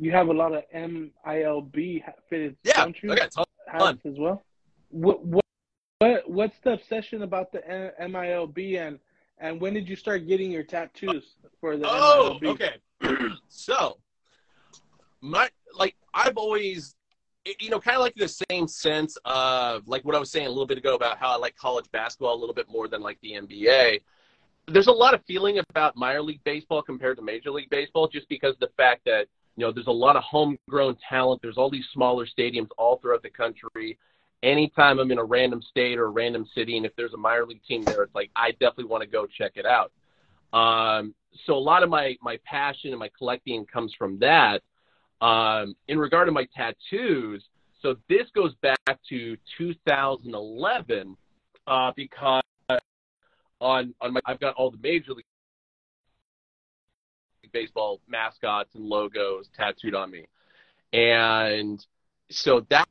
you 0.00 0.10
have 0.12 0.28
a 0.28 0.32
lot 0.32 0.54
of 0.54 0.62
MILB 0.74 2.02
fitted 2.30 2.56
don't 2.64 2.96
you? 3.02 3.12
I 3.12 3.16
got 3.16 3.30
tons. 3.30 3.46
hats 3.68 3.98
as 4.06 4.18
well. 4.18 4.42
What 4.90 5.22
what 5.24 5.44
what 5.98 6.28
what's 6.28 6.58
the 6.64 6.72
obsession 6.72 7.22
about 7.22 7.52
the 7.52 7.58
MILB 8.00 8.78
and 8.78 8.98
and 9.38 9.60
when 9.60 9.74
did 9.74 9.88
you 9.88 9.96
start 9.96 10.26
getting 10.26 10.50
your 10.50 10.62
tattoos 10.62 11.34
for 11.60 11.76
the 11.76 11.86
Oh, 11.86 12.38
MILB? 12.42 12.48
okay. 12.48 12.74
so, 13.48 13.98
my 15.20 15.50
like 15.78 15.94
I've 16.14 16.38
always, 16.38 16.94
you 17.58 17.68
know, 17.68 17.78
kind 17.78 17.96
of 17.96 18.02
like 18.02 18.14
the 18.14 18.34
same 18.50 18.66
sense 18.68 19.18
of 19.26 19.86
like 19.86 20.04
what 20.06 20.14
I 20.14 20.18
was 20.18 20.30
saying 20.30 20.46
a 20.46 20.50
little 20.50 20.66
bit 20.66 20.78
ago 20.78 20.94
about 20.94 21.18
how 21.18 21.30
I 21.30 21.36
like 21.36 21.56
college 21.56 21.86
basketball 21.92 22.34
a 22.34 22.40
little 22.40 22.54
bit 22.54 22.70
more 22.70 22.88
than 22.88 23.02
like 23.02 23.18
the 23.20 23.32
NBA. 23.32 24.00
There's 24.66 24.86
a 24.86 24.92
lot 24.92 25.12
of 25.14 25.22
feeling 25.26 25.58
about 25.70 25.94
minor 25.96 26.22
league 26.22 26.42
baseball 26.44 26.80
compared 26.82 27.16
to 27.18 27.22
major 27.22 27.50
league 27.50 27.70
baseball, 27.70 28.08
just 28.08 28.28
because 28.28 28.54
of 28.54 28.60
the 28.60 28.70
fact 28.76 29.02
that 29.04 29.26
you 29.60 29.66
know 29.66 29.72
there's 29.72 29.88
a 29.88 29.92
lot 29.92 30.16
of 30.16 30.22
homegrown 30.22 30.96
talent. 31.06 31.42
There's 31.42 31.58
all 31.58 31.68
these 31.68 31.84
smaller 31.92 32.26
stadiums 32.26 32.68
all 32.78 32.96
throughout 32.96 33.22
the 33.22 33.28
country. 33.28 33.98
Anytime 34.42 34.98
I'm 34.98 35.10
in 35.10 35.18
a 35.18 35.24
random 35.24 35.60
state 35.60 35.98
or 35.98 36.06
a 36.06 36.08
random 36.08 36.46
city, 36.54 36.78
and 36.78 36.86
if 36.86 36.96
there's 36.96 37.12
a 37.12 37.18
minor 37.18 37.44
league 37.44 37.60
team 37.68 37.84
there, 37.84 38.02
it's 38.02 38.14
like 38.14 38.30
I 38.34 38.52
definitely 38.52 38.86
want 38.86 39.02
to 39.02 39.06
go 39.06 39.26
check 39.26 39.52
it 39.56 39.66
out. 39.66 39.92
Um, 40.58 41.14
so 41.44 41.52
a 41.52 41.60
lot 41.60 41.82
of 41.82 41.90
my 41.90 42.16
my 42.22 42.38
passion 42.46 42.88
and 42.88 42.98
my 42.98 43.10
collecting 43.18 43.66
comes 43.66 43.92
from 43.98 44.18
that. 44.20 44.62
Um, 45.20 45.74
in 45.88 45.98
regard 45.98 46.26
to 46.28 46.32
my 46.32 46.48
tattoos, 46.56 47.44
so 47.82 47.96
this 48.08 48.28
goes 48.34 48.54
back 48.62 48.98
to 49.10 49.36
2011 49.58 51.16
uh, 51.66 51.92
because 51.94 52.42
on 53.60 53.94
on 54.00 54.14
my 54.14 54.20
I've 54.24 54.40
got 54.40 54.54
all 54.54 54.70
the 54.70 54.78
major 54.82 55.12
league 55.12 55.26
baseball 57.52 58.00
mascots 58.08 58.74
and 58.74 58.84
logos 58.84 59.48
tattooed 59.56 59.94
on 59.94 60.10
me, 60.10 60.26
and 60.92 61.84
so 62.30 62.66
that 62.70 62.88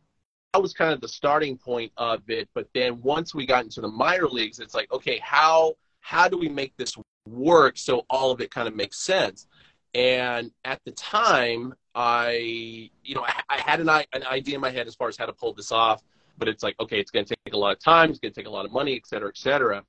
that 0.54 0.62
was 0.62 0.74
kind 0.74 0.93
of 0.93 1.02
the 1.02 1.08
starting 1.08 1.58
point 1.58 1.91
of 1.98 2.22
it. 2.30 2.50
But 2.54 2.67
then 2.74 3.02
once 3.02 3.36
we 3.36 3.45
got 3.45 3.63
into 3.63 3.82
the 3.82 3.88
minor 3.88 4.28
leagues, 4.28 4.60
it's 4.60 4.74
like 4.74 4.91
okay, 4.91 5.19
how 5.24 5.76
how 6.00 6.28
do 6.28 6.38
we 6.38 6.50
make 6.50 6.76
this 6.78 6.95
work 7.26 7.78
so 7.78 8.06
all 8.10 8.32
of 8.32 8.41
it 8.41 8.52
kind 8.52 8.67
of 8.67 8.76
makes 8.76 9.00
sense? 9.00 9.48
And 9.93 10.52
at 10.65 10.80
the 10.86 10.91
time, 10.91 11.74
I, 11.95 12.89
you 13.04 13.15
know, 13.15 13.24
I, 13.26 13.41
I 13.50 13.60
had 13.60 13.80
an, 13.80 13.89
an 13.89 14.24
idea 14.26 14.56
in 14.56 14.62
my 14.62 14.69
head 14.69 14.88
as 14.88 14.95
far 14.95 15.08
as 15.08 15.17
how 15.17 15.26
to 15.26 15.34
pull 15.34 15.54
this 15.54 15.72
off, 15.72 16.04
but 16.38 16.48
it's 16.48 16.63
like, 16.63 16.76
okay, 16.80 17.00
it's 17.00 17.12
going 17.12 17.26
to 17.26 17.36
take 17.45 17.54
a 17.54 17.58
lot 17.58 17.72
of 17.72 17.80
time, 17.80 18.12
it's 18.12 18.19
going 18.19 18.32
to 18.32 18.39
take 18.39 18.48
a 18.48 18.52
lot 18.52 18.65
of 18.65 18.72
money, 18.72 18.95
et 18.95 19.08
cetera, 19.08 19.30
et 19.30 19.38
cetera. 19.38 19.84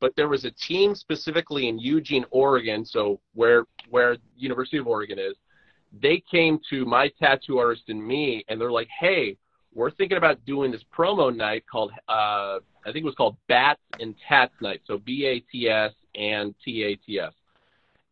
But 0.00 0.14
there 0.16 0.28
was 0.28 0.44
a 0.44 0.50
team 0.50 0.94
specifically 0.94 1.68
in 1.68 1.78
Eugene, 1.78 2.24
Oregon, 2.30 2.84
so 2.84 3.20
where 3.34 3.64
where 3.88 4.16
University 4.36 4.78
of 4.78 4.86
Oregon 4.86 5.18
is. 5.18 5.34
They 6.02 6.22
came 6.30 6.58
to 6.70 6.84
my 6.84 7.08
tattoo 7.18 7.58
artist 7.58 7.84
and 7.88 8.04
me, 8.04 8.44
and 8.48 8.60
they're 8.60 8.72
like, 8.72 8.88
"Hey, 9.00 9.38
we're 9.72 9.90
thinking 9.90 10.18
about 10.18 10.44
doing 10.44 10.70
this 10.70 10.84
promo 10.96 11.34
night 11.34 11.64
called, 11.70 11.92
uh, 12.08 12.58
I 12.84 12.92
think 12.92 12.98
it 12.98 13.04
was 13.04 13.14
called 13.14 13.36
Bats 13.48 13.80
and 14.00 14.14
Tats 14.28 14.54
Night, 14.60 14.82
so 14.86 14.98
B 14.98 15.24
A 15.24 15.40
T 15.40 15.68
S 15.68 15.92
and 16.14 16.54
T 16.62 16.82
A 16.82 16.96
T 16.96 17.18
S." 17.18 17.32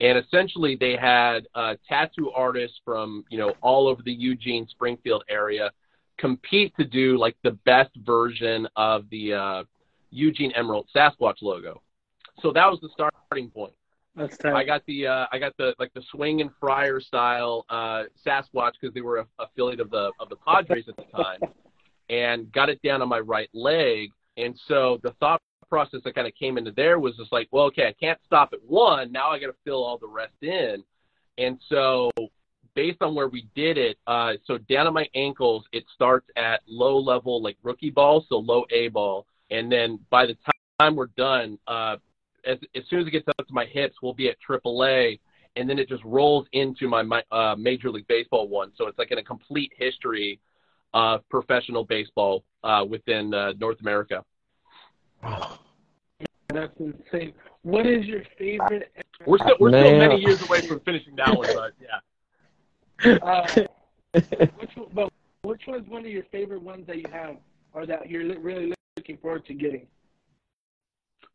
and 0.01 0.19
essentially 0.19 0.77
they 0.77 0.97
had 0.97 1.47
uh, 1.55 1.75
tattoo 1.89 2.31
artists 2.33 2.81
from 2.85 3.25
you 3.31 3.39
know 3.39 3.55
all 3.61 3.87
over 3.89 4.03
the 4.03 4.13
Eugene 4.13 4.67
Springfield 4.69 5.25
area 5.29 5.71
compete 6.17 6.75
to 6.77 6.85
do 6.85 7.19
like 7.19 7.37
the 7.43 7.53
best 7.65 7.91
version 8.05 8.69
of 8.77 9.09
the 9.11 9.35
uh, 9.35 9.65
Eugene 10.15 10.53
Emerald 10.53 10.89
Sasquatch 10.95 11.43
logo. 11.43 11.83
So 12.41 12.53
that 12.53 12.71
was 12.71 12.81
the 12.81 12.89
starting 12.93 13.51
point. 13.51 13.75
That's 14.17 14.37
tight. 14.39 14.55
I 14.55 14.65
got 14.65 14.83
the 14.87 15.09
uh, 15.09 15.27
I 15.33 15.39
got 15.39 15.57
the 15.59 15.75
like 15.79 15.93
the 15.95 16.03
swing 16.11 16.41
and 16.41 16.51
fryer 16.61 17.01
style 17.01 17.65
uh, 17.69 18.05
Sasquatch 18.25 18.73
because 18.81 18.95
they 18.95 19.01
were 19.01 19.19
a, 19.19 19.27
affiliate 19.39 19.81
of 19.81 19.91
the 19.91 20.13
of 20.21 20.29
the 20.29 20.37
Padres 20.37 20.85
at 20.89 20.97
the 20.97 21.05
time, 21.17 21.41
and 22.11 22.51
got 22.53 22.69
it 22.69 22.81
down 22.83 23.03
on 23.03 23.09
my 23.09 23.19
right 23.19 23.51
leg. 23.53 24.11
And 24.37 24.59
so 24.69 24.99
the 25.03 25.13
thought 25.21 25.41
process 25.69 26.01
that 26.05 26.15
kind 26.15 26.27
of 26.27 26.35
came 26.35 26.59
into 26.59 26.71
there 26.71 27.01
was 27.01 27.17
just 27.17 27.33
like, 27.33 27.49
well, 27.51 27.65
okay, 27.65 27.89
I 27.89 27.93
can't 27.93 28.19
stop 28.25 28.51
at 28.53 28.63
one. 28.65 29.11
Now 29.11 29.31
I 29.31 29.41
got 29.41 29.47
to 29.47 29.57
fill 29.65 29.83
all 29.83 29.99
the 29.99 30.07
rest 30.07 30.35
in. 30.43 30.85
And 31.39 31.59
so 31.69 32.11
based 32.75 33.03
on 33.03 33.15
where 33.15 33.29
we 33.29 33.49
did 33.55 33.79
it, 33.79 33.99
uh, 34.07 34.35
so 34.45 34.59
down 34.59 34.87
at 34.87 34.93
my 34.93 35.09
ankles, 35.15 35.65
it 35.73 35.85
starts 35.95 36.29
at 36.37 36.61
low 36.67 36.99
level, 36.99 37.43
like 37.43 37.57
rookie 37.63 37.91
ball, 37.91 38.25
so 38.29 38.37
low 38.37 38.65
A 38.71 38.89
ball. 38.89 39.27
And 39.55 39.71
then 39.71 40.01
by 40.11 40.27
the 40.27 40.37
time 40.81 40.97
we're 40.97 41.07
done, 41.07 41.59
uh, 41.69 41.97
as, 42.45 42.59
as 42.75 42.83
soon 42.91 43.01
as 43.01 43.07
it 43.07 43.13
gets 43.13 43.29
up 43.29 43.47
to 43.47 43.55
my 43.55 43.65
hips, 43.67 43.95
we'll 44.03 44.13
be 44.13 44.29
at 44.29 44.37
AAA, 44.47 45.21
And 45.55 45.71
then 45.71 45.79
it 45.79 45.89
just 45.89 46.03
rolls 46.05 46.47
into 46.53 46.89
my, 46.89 47.03
my 47.03 47.23
uh, 47.31 47.55
Major 47.57 47.91
League 47.91 48.09
Baseball 48.09 48.49
one. 48.49 48.73
So 48.77 48.89
it's 48.89 48.99
like 48.99 49.13
in 49.13 49.19
a 49.19 49.23
complete 49.23 49.73
history 49.77 50.41
of 50.93 51.27
professional 51.29 51.85
baseball 51.85 52.45
uh, 52.65 52.85
within 52.89 53.33
uh, 53.33 53.53
North 53.61 53.81
America. 53.81 54.25
That's 56.49 56.73
insane. 56.79 57.33
What 57.63 57.87
is 57.87 58.05
your 58.07 58.23
favorite? 58.37 58.93
We're 59.25 59.39
still 59.39 59.57
we're 59.61 59.71
still 59.71 59.99
many 59.99 60.21
years 60.21 60.43
away 60.43 60.67
from 60.67 60.81
finishing 60.81 61.15
that 61.17 61.37
one, 61.37 61.49
but 61.55 61.73
yeah. 61.81 63.19
Uh, 63.23 63.47
which 64.59 64.77
one, 64.77 64.89
but 64.93 65.13
which 65.43 65.63
one's 65.67 65.89
one 65.89 66.05
of 66.05 66.11
your 66.11 66.25
favorite 66.31 66.63
ones 66.63 66.87
that 66.87 66.99
you 66.99 67.07
have, 67.11 67.37
or 67.73 67.87
that 67.87 68.09
you're 68.09 68.23
li- 68.25 68.37
really 68.37 68.75
looking 69.05 69.21
forward 69.21 69.45
to 69.47 69.55
getting? 69.55 69.87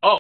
Oh, 0.01 0.17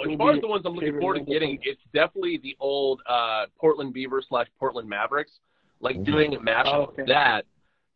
as 0.00 0.16
far 0.16 0.32
as 0.34 0.40
the 0.40 0.46
ones 0.46 0.62
I'm 0.64 0.74
looking 0.74 0.98
forward 1.00 1.26
to 1.26 1.32
getting, 1.32 1.58
it's 1.62 1.80
definitely 1.92 2.38
the 2.38 2.56
old 2.60 3.00
uh, 3.08 3.46
Portland 3.58 3.92
Beavers 3.92 4.26
slash 4.28 4.46
Portland 4.60 4.88
Mavericks. 4.88 5.40
Like 5.80 5.96
Mhm. 5.96 6.04
doing 6.04 6.34
a 6.34 6.38
mashup 6.40 6.66
Oh, 6.66 6.82
okay. 6.82 7.02
of 7.02 7.08
that 7.08 7.46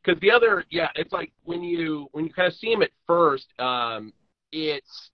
because 0.02 0.20
the 0.20 0.30
other, 0.30 0.64
yeah, 0.70 0.90
it's 0.94 1.12
like 1.12 1.32
when 1.44 1.62
you 1.64 2.08
when 2.12 2.24
you 2.24 2.32
kind 2.32 2.46
of 2.46 2.54
see 2.54 2.72
them 2.72 2.82
at 2.82 2.90
first, 3.06 3.48
um, 3.60 4.12
it's 4.52 5.10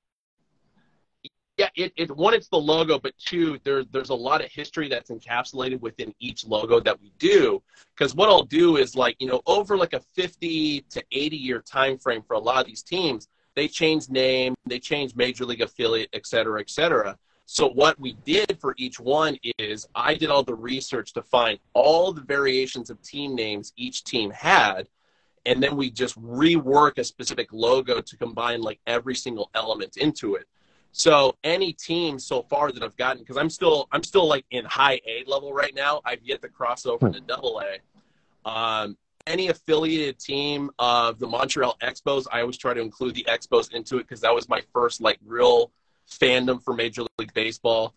yeah, 1.59 1.69
it, 1.75 1.93
it 1.97 2.17
one, 2.17 2.35
it's 2.35 2.49
the 2.49 2.57
logo, 2.57 2.99
but 3.01 3.13
two, 3.19 3.59
there's 3.65 3.87
there's 3.91 4.11
a 4.11 4.15
lot 4.15 4.45
of 4.45 4.51
history 4.51 4.89
that's 4.89 5.11
encapsulated 5.11 5.81
within 5.81 6.15
each 6.21 6.47
logo 6.47 6.79
that 6.81 7.01
we 7.01 7.13
do. 7.19 7.61
Because 7.97 8.15
what 8.15 8.29
I'll 8.29 8.45
do 8.45 8.77
is 8.77 8.95
like 8.95 9.17
you 9.19 9.27
know 9.27 9.43
over 9.47 9.77
like 9.77 9.93
a 9.93 10.01
50 10.15 10.83
to 10.91 11.03
80 11.11 11.37
year 11.37 11.61
time 11.61 11.99
frame 11.99 12.23
for 12.23 12.35
a 12.35 12.39
lot 12.39 12.61
of 12.61 12.67
these 12.67 12.83
teams, 12.83 13.29
they 13.59 13.69
change 13.69 14.09
name, 14.09 14.55
they 14.67 14.79
change 14.79 15.17
major 15.17 15.45
league 15.45 15.61
affiliate, 15.69 16.11
et 16.13 16.27
cetera, 16.27 16.61
et 16.61 16.71
cetera. 16.71 17.19
So 17.47 17.69
what 17.69 17.99
we 17.99 18.13
did 18.25 18.59
for 18.61 18.75
each 18.77 19.01
one 19.01 19.37
is 19.59 19.89
I 19.95 20.15
did 20.15 20.31
all 20.31 20.43
the 20.43 20.55
research 20.55 21.13
to 21.15 21.23
find 21.23 21.59
all 21.73 22.13
the 22.13 22.21
variations 22.21 22.91
of 22.91 23.01
team 23.03 23.35
names 23.35 23.73
each 23.77 24.05
team 24.05 24.31
had, 24.31 24.89
and 25.47 25.63
then 25.63 25.75
we 25.77 25.91
just 25.91 26.21
rework 26.21 26.99
a 26.99 27.05
specific 27.05 27.49
logo 27.53 28.01
to 28.01 28.17
combine 28.17 28.61
like 28.61 28.81
every 28.87 29.15
single 29.15 29.51
element 29.55 29.97
into 29.97 30.35
it. 30.35 30.47
So 30.93 31.37
any 31.43 31.73
team 31.73 32.19
so 32.19 32.43
far 32.43 32.71
that 32.73 32.83
I've 32.83 32.97
gotten, 32.97 33.23
because 33.23 33.39
I'm 33.39 33.51
still 33.51 33.89
I'm 33.93 34.03
still 34.03 34.27
like 34.29 34.45
in 34.51 34.65
high 34.65 35.01
A 35.07 35.25
level 35.27 35.53
right 35.53 35.75
now. 35.75 36.01
I've 36.05 36.23
yet 36.23 36.43
to 36.43 36.49
cross 36.49 36.87
over 36.87 37.11
to 37.11 37.21
double 37.21 37.61
A. 37.61 37.71
Um, 38.49 38.97
any 39.29 39.49
affiliated 39.49 40.19
team 40.19 40.71
of 40.79 41.19
the 41.19 41.27
Montreal 41.27 41.77
Expos, 41.83 42.27
I 42.33 42.41
always 42.41 42.57
try 42.57 42.75
to 42.75 42.81
include 42.81 43.15
the 43.15 43.25
Expos 43.29 43.73
into 43.73 43.97
it 43.99 44.03
because 44.03 44.21
that 44.23 44.35
was 44.35 44.49
my 44.49 44.63
first 44.73 45.01
like 45.01 45.19
real 45.25 45.71
fandom 46.11 46.63
for 46.63 46.75
Major 46.75 47.03
League 47.19 47.35
Baseball. 47.35 47.95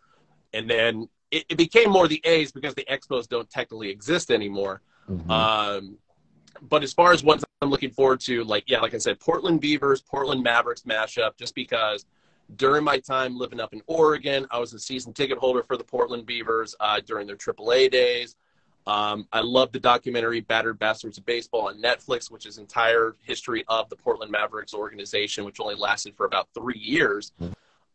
And 0.54 0.70
then 0.70 1.10
it, 1.32 1.46
it 1.50 1.58
became 1.58 1.90
more 1.90 2.08
the 2.08 2.22
A's 2.26 2.52
because 2.52 2.76
the 2.76 2.86
Expos 2.86 3.28
don't 3.28 3.50
technically 3.50 3.90
exist 3.90 4.32
anymore. 4.32 4.82
Mm-hmm. 5.10 5.32
Um, 5.32 5.98
but 6.62 6.84
as 6.84 6.94
far 6.94 7.14
as 7.14 7.24
ones 7.24 7.44
I'm 7.62 7.70
looking 7.70 7.92
forward 7.92 8.20
to, 8.22 8.44
like 8.44 8.66
yeah, 8.68 8.82
like 8.82 8.94
I 8.94 8.98
said, 8.98 9.20
Portland 9.20 9.62
Beavers, 9.62 10.02
Portland 10.02 10.44
Mavericks 10.44 10.82
mashup, 10.82 11.38
just 11.38 11.56
because– 11.56 12.06
during 12.56 12.84
my 12.84 13.00
time 13.00 13.38
living 13.38 13.60
up 13.60 13.74
in 13.74 13.82
Oregon, 13.88 14.46
I 14.52 14.60
was 14.60 14.74
a 14.74 14.80
season 14.80 15.14
ticket 15.14 15.38
holder 15.38 15.64
for 15.64 15.78
the 15.78 15.84
Portland 15.84 16.26
Beavers 16.26 16.76
uh, 16.80 17.00
during 17.06 17.28
their 17.28 17.36
AAA 17.36 17.92
days. 17.92 18.36
Um, 18.88 19.28
I 19.32 19.42
love 19.42 19.72
the 19.72 19.80
documentary 19.80 20.42
Battered 20.42 20.80
Bastards 20.80 21.18
of 21.18 21.26
Baseball 21.26 21.68
on 21.68 21.82
Netflix, 21.82 22.32
which 22.32 22.46
is 22.46 22.58
entire 22.58 23.16
history 23.22 23.64
of 23.68 23.90
the 23.90 23.96
Portland 23.96 24.32
Mavericks 24.32 24.74
organization, 24.74 25.46
which 25.46 25.60
only 25.60 25.76
lasted 25.76 26.16
for 26.16 26.26
about 26.26 26.48
three 26.54 26.80
years. 26.80 27.32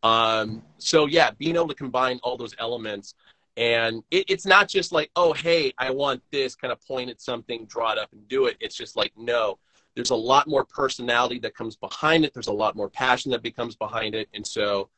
Um, 0.03 0.62
so 0.79 1.07
yeah, 1.07 1.31
being 1.33 1.57
able 1.57 1.68
to 1.68 1.75
combine 1.75 2.20
all 2.22 2.37
those 2.37 2.55
elements, 2.59 3.14
and 3.57 4.05
it, 4.11 4.27
it's 4.29 4.46
not 4.46 4.68
just 4.68 4.92
like, 4.92 5.11
oh 5.16 5.33
hey, 5.33 5.72
I 5.79 5.90
want 5.90 6.22
this, 6.31 6.55
kind 6.55 6.72
of 6.72 6.81
point 6.87 7.11
at 7.11 7.20
something, 7.20 7.64
draw 7.66 7.92
it 7.92 7.99
up, 7.99 8.12
and 8.12 8.27
do 8.29 8.46
it. 8.46 8.57
It's 8.61 8.77
just 8.77 8.96
like 8.96 9.12
no, 9.16 9.59
there's 9.94 10.11
a 10.11 10.16
lot 10.16 10.46
more 10.46 10.64
personality 10.64 11.40
that 11.40 11.57
comes 11.57 11.75
behind 11.75 12.25
it. 12.25 12.33
There's 12.33 12.46
a 12.46 12.53
lot 12.53 12.77
more 12.77 12.88
passion 12.88 13.33
that 13.33 13.42
becomes 13.42 13.75
behind 13.75 14.14
it, 14.14 14.29
and 14.35 14.46
so 14.46 14.88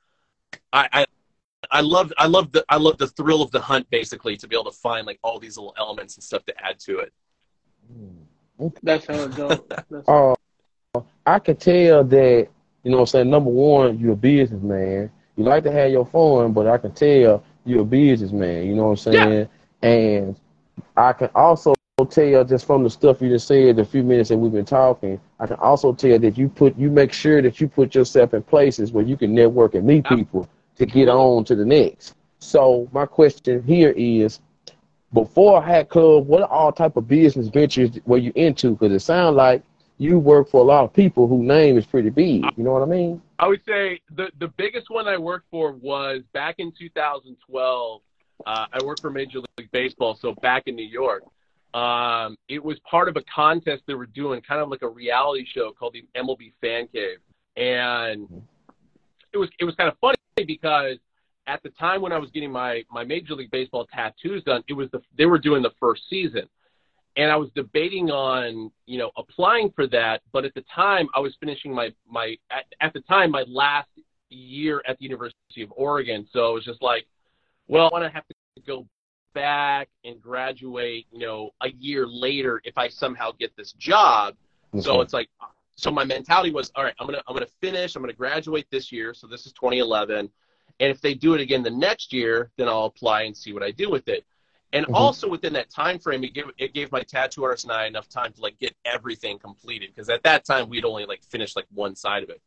I, 0.72 0.88
I 0.92 1.06
I 1.70 1.80
love 1.80 2.12
I 2.18 2.26
love 2.26 2.52
the 2.52 2.64
I 2.68 2.76
love 2.76 2.98
the 2.98 3.08
thrill 3.08 3.42
of 3.42 3.50
the 3.50 3.60
hunt 3.60 3.88
basically 3.90 4.36
to 4.38 4.48
be 4.48 4.56
able 4.56 4.70
to 4.70 4.78
find 4.78 5.06
like 5.06 5.18
all 5.22 5.38
these 5.38 5.56
little 5.56 5.74
elements 5.78 6.16
and 6.16 6.24
stuff 6.24 6.44
to 6.46 6.64
add 6.64 6.78
to 6.80 6.98
it. 6.98 7.12
That's 8.82 9.06
how 9.06 9.14
it 9.14 9.36
goes. 9.36 9.60
Uh, 10.94 11.00
I 11.26 11.38
can 11.38 11.56
tell 11.56 12.02
that 12.02 12.48
you 12.82 12.90
know 12.90 12.98
what 12.98 13.02
I'm 13.02 13.06
saying. 13.06 13.30
Number 13.30 13.50
one, 13.50 13.98
you're 13.98 14.14
a 14.14 14.16
businessman. 14.16 15.10
You 15.36 15.44
like 15.44 15.62
to 15.64 15.72
have 15.72 15.90
your 15.90 16.06
fun, 16.06 16.52
but 16.52 16.66
I 16.66 16.78
can 16.78 16.92
tell 16.92 17.44
you're 17.64 17.82
a 17.82 17.84
businessman. 17.84 18.66
You 18.66 18.74
know 18.74 18.84
what 18.84 19.06
I'm 19.06 19.12
saying? 19.12 19.48
Yeah. 19.82 19.88
And 19.88 20.36
I 20.96 21.12
can 21.12 21.28
also 21.34 21.74
tell 22.10 22.44
just 22.44 22.66
from 22.66 22.84
the 22.84 22.90
stuff 22.90 23.20
you 23.20 23.28
just 23.28 23.46
said, 23.46 23.76
the 23.76 23.84
few 23.84 24.02
minutes 24.02 24.30
that 24.30 24.38
we've 24.38 24.52
been 24.52 24.64
talking, 24.64 25.20
I 25.38 25.46
can 25.46 25.56
also 25.56 25.92
tell 25.92 26.18
that 26.18 26.38
you 26.38 26.48
put 26.48 26.76
you 26.78 26.90
make 26.90 27.12
sure 27.12 27.42
that 27.42 27.60
you 27.60 27.68
put 27.68 27.94
yourself 27.94 28.32
in 28.34 28.42
places 28.42 28.90
where 28.90 29.04
you 29.04 29.16
can 29.16 29.34
network 29.34 29.74
and 29.74 29.86
meet 29.86 30.06
people 30.06 30.48
to 30.78 30.86
get 30.86 31.08
on 31.08 31.44
to 31.44 31.54
the 31.54 31.64
next. 31.64 32.14
So 32.38 32.88
my 32.92 33.06
question 33.06 33.62
here 33.62 33.90
is, 33.96 34.40
before 35.12 35.62
Hat 35.62 35.88
Club, 35.88 36.26
what 36.26 36.42
all 36.42 36.72
type 36.72 36.96
of 36.96 37.08
business 37.08 37.48
ventures 37.48 37.98
were 38.04 38.18
you 38.18 38.32
into? 38.34 38.72
Because 38.72 38.92
it 38.92 39.00
sounds 39.00 39.36
like 39.36 39.62
you 39.98 40.18
work 40.18 40.48
for 40.48 40.60
a 40.60 40.64
lot 40.64 40.84
of 40.84 40.92
people 40.92 41.26
whose 41.26 41.46
name 41.46 41.76
is 41.76 41.86
pretty 41.86 42.10
big. 42.10 42.44
You 42.56 42.64
know 42.64 42.72
what 42.72 42.82
I 42.82 42.86
mean? 42.86 43.20
I 43.38 43.48
would 43.48 43.60
say 43.66 44.00
the 44.14 44.30
the 44.38 44.48
biggest 44.48 44.90
one 44.90 45.08
I 45.08 45.16
worked 45.18 45.46
for 45.50 45.72
was 45.72 46.22
back 46.32 46.56
in 46.58 46.72
2012. 46.78 48.00
Uh, 48.46 48.66
I 48.72 48.84
worked 48.84 49.00
for 49.00 49.10
Major 49.10 49.40
League 49.58 49.70
Baseball, 49.72 50.16
so 50.20 50.34
back 50.34 50.64
in 50.66 50.76
New 50.76 50.86
York. 50.86 51.24
Um, 51.74 52.36
it 52.48 52.62
was 52.64 52.78
part 52.80 53.08
of 53.08 53.16
a 53.16 53.22
contest 53.22 53.82
they 53.86 53.94
were 53.94 54.06
doing, 54.06 54.40
kind 54.40 54.60
of 54.60 54.68
like 54.68 54.82
a 54.82 54.88
reality 54.88 55.44
show 55.44 55.72
called 55.72 55.94
the 55.94 56.04
MLB 56.16 56.52
Fan 56.60 56.88
Cave, 56.88 57.18
and 57.56 58.42
it 59.32 59.38
was 59.38 59.48
it 59.58 59.64
was 59.64 59.74
kind 59.74 59.88
of 59.88 59.96
funny 60.00 60.17
because 60.44 60.98
at 61.46 61.62
the 61.62 61.70
time 61.70 62.02
when 62.02 62.12
I 62.12 62.18
was 62.18 62.30
getting 62.30 62.52
my 62.52 62.84
my 62.90 63.04
Major 63.04 63.34
League 63.34 63.50
Baseball 63.50 63.86
tattoos 63.92 64.44
done, 64.44 64.62
it 64.68 64.74
was 64.74 64.88
the 64.90 65.00
they 65.16 65.26
were 65.26 65.38
doing 65.38 65.62
the 65.62 65.72
first 65.80 66.02
season, 66.08 66.48
and 67.16 67.30
I 67.30 67.36
was 67.36 67.50
debating 67.54 68.10
on 68.10 68.70
you 68.86 68.98
know 68.98 69.10
applying 69.16 69.72
for 69.74 69.86
that, 69.88 70.22
but 70.32 70.44
at 70.44 70.54
the 70.54 70.64
time 70.74 71.08
I 71.14 71.20
was 71.20 71.34
finishing 71.40 71.74
my 71.74 71.92
my 72.08 72.36
at, 72.50 72.64
at 72.80 72.92
the 72.92 73.00
time 73.00 73.30
my 73.30 73.44
last 73.48 73.88
year 74.30 74.82
at 74.86 74.98
the 74.98 75.04
University 75.04 75.62
of 75.62 75.72
Oregon, 75.74 76.26
so 76.32 76.50
it 76.50 76.54
was 76.54 76.64
just 76.64 76.82
like, 76.82 77.06
well, 77.66 77.86
I 77.86 77.90
want 77.92 78.04
to 78.04 78.10
have 78.10 78.26
to 78.28 78.34
go 78.66 78.86
back 79.34 79.88
and 80.04 80.20
graduate, 80.20 81.06
you 81.12 81.20
know, 81.20 81.50
a 81.62 81.68
year 81.78 82.06
later 82.06 82.60
if 82.64 82.76
I 82.76 82.88
somehow 82.88 83.30
get 83.38 83.56
this 83.56 83.72
job. 83.72 84.34
Okay. 84.74 84.82
So 84.82 84.94
mm-hmm. 84.94 85.02
it's 85.02 85.12
like, 85.12 85.28
so 85.78 85.92
my 85.92 86.02
mentality 86.02 86.50
was, 86.50 86.72
all 86.74 86.82
right, 86.82 86.94
I'm 86.98 87.06
gonna 87.06 87.22
I'm 87.28 87.34
gonna 87.34 87.46
finish, 87.60 87.94
I'm 87.94 88.02
gonna 88.02 88.12
graduate 88.12 88.66
this 88.68 88.90
year. 88.90 89.14
So 89.14 89.28
this 89.28 89.46
is 89.46 89.52
2011, 89.52 90.28
and 90.80 90.90
if 90.90 91.00
they 91.00 91.14
do 91.14 91.34
it 91.34 91.40
again 91.40 91.62
the 91.62 91.70
next 91.70 92.12
year, 92.12 92.50
then 92.56 92.66
I'll 92.66 92.86
apply 92.86 93.22
and 93.22 93.36
see 93.36 93.52
what 93.52 93.62
I 93.62 93.70
do 93.70 93.88
with 93.88 94.08
it. 94.08 94.26
And 94.72 94.86
mm-hmm. 94.86 94.96
also 94.96 95.28
within 95.28 95.52
that 95.52 95.70
time 95.70 96.00
frame, 96.00 96.24
it 96.24 96.34
gave 96.34 96.46
it 96.58 96.74
gave 96.74 96.90
my 96.90 97.02
tattoo 97.02 97.44
artist 97.44 97.62
and 97.62 97.72
I 97.72 97.86
enough 97.86 98.08
time 98.08 98.32
to 98.32 98.40
like 98.40 98.58
get 98.58 98.74
everything 98.84 99.38
completed 99.38 99.90
because 99.94 100.08
at 100.08 100.24
that 100.24 100.44
time 100.44 100.68
we'd 100.68 100.84
only 100.84 101.06
like 101.06 101.22
finished 101.22 101.54
like 101.54 101.66
one 101.72 101.94
side 101.94 102.24
of 102.24 102.30
it. 102.30 102.42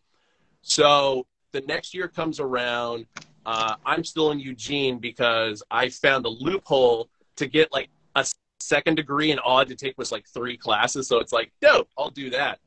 So 0.61 1.25
the 1.53 1.61
next 1.61 1.93
year 1.93 2.09
comes 2.09 2.41
around. 2.41 3.05
Uh, 3.45 3.75
I'm 3.85 4.03
still 4.03 4.31
in 4.31 4.41
Eugene 4.41 4.99
because 4.99 5.63
I 5.71 5.87
found 5.87 6.25
a 6.25 6.29
loophole 6.29 7.07
to 7.37 7.47
get 7.47 7.71
like 7.71 7.87
a 8.15 8.25
second 8.59 8.95
degree, 8.95 9.31
and 9.31 9.39
all 9.39 9.55
I 9.55 9.59
had 9.61 9.69
to 9.69 9.75
take 9.75 9.97
was 9.97 10.11
like 10.11 10.27
three 10.27 10.57
classes. 10.57 11.07
So 11.07 11.19
it's 11.19 11.31
like, 11.31 11.53
dope, 11.61 11.87
I'll 11.97 12.09
do 12.09 12.29
that. 12.31 12.59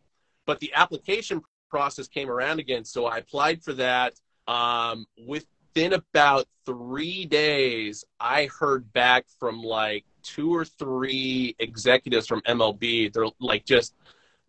But 0.46 0.60
the 0.60 0.72
application 0.74 1.42
process 1.70 2.08
came 2.08 2.30
around 2.30 2.60
again, 2.60 2.84
so 2.84 3.06
I 3.06 3.18
applied 3.18 3.62
for 3.62 3.72
that. 3.74 4.14
Um, 4.46 5.06
within 5.26 5.94
about 5.94 6.46
three 6.66 7.24
days, 7.26 8.04
I 8.20 8.48
heard 8.58 8.92
back 8.92 9.26
from 9.38 9.62
like 9.62 10.04
two 10.22 10.54
or 10.54 10.64
three 10.64 11.56
executives 11.58 12.26
from 12.26 12.40
MLB. 12.42 13.12
They're 13.12 13.26
like, 13.40 13.64
just 13.64 13.94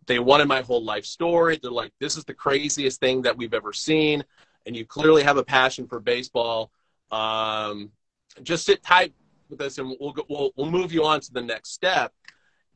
they 0.06 0.18
wanted 0.18 0.46
my 0.46 0.60
whole 0.60 0.84
life 0.84 1.04
story. 1.04 1.58
They're 1.60 1.70
like, 1.70 1.92
this 1.98 2.16
is 2.16 2.24
the 2.24 2.34
craziest 2.34 3.00
thing 3.00 3.22
that 3.22 3.36
we've 3.36 3.54
ever 3.54 3.72
seen 3.72 4.22
and 4.66 4.76
you 4.76 4.84
clearly 4.84 5.22
have 5.22 5.36
a 5.36 5.44
passion 5.44 5.86
for 5.86 6.00
baseball, 6.00 6.70
um, 7.10 7.90
just 8.42 8.66
sit 8.66 8.82
tight 8.82 9.14
with 9.48 9.60
us, 9.60 9.78
and 9.78 9.96
we'll 10.00 10.14
we'll 10.28 10.50
we'll 10.56 10.70
move 10.70 10.92
you 10.92 11.04
on 11.04 11.20
to 11.20 11.32
the 11.32 11.40
next 11.40 11.72
step. 11.72 12.12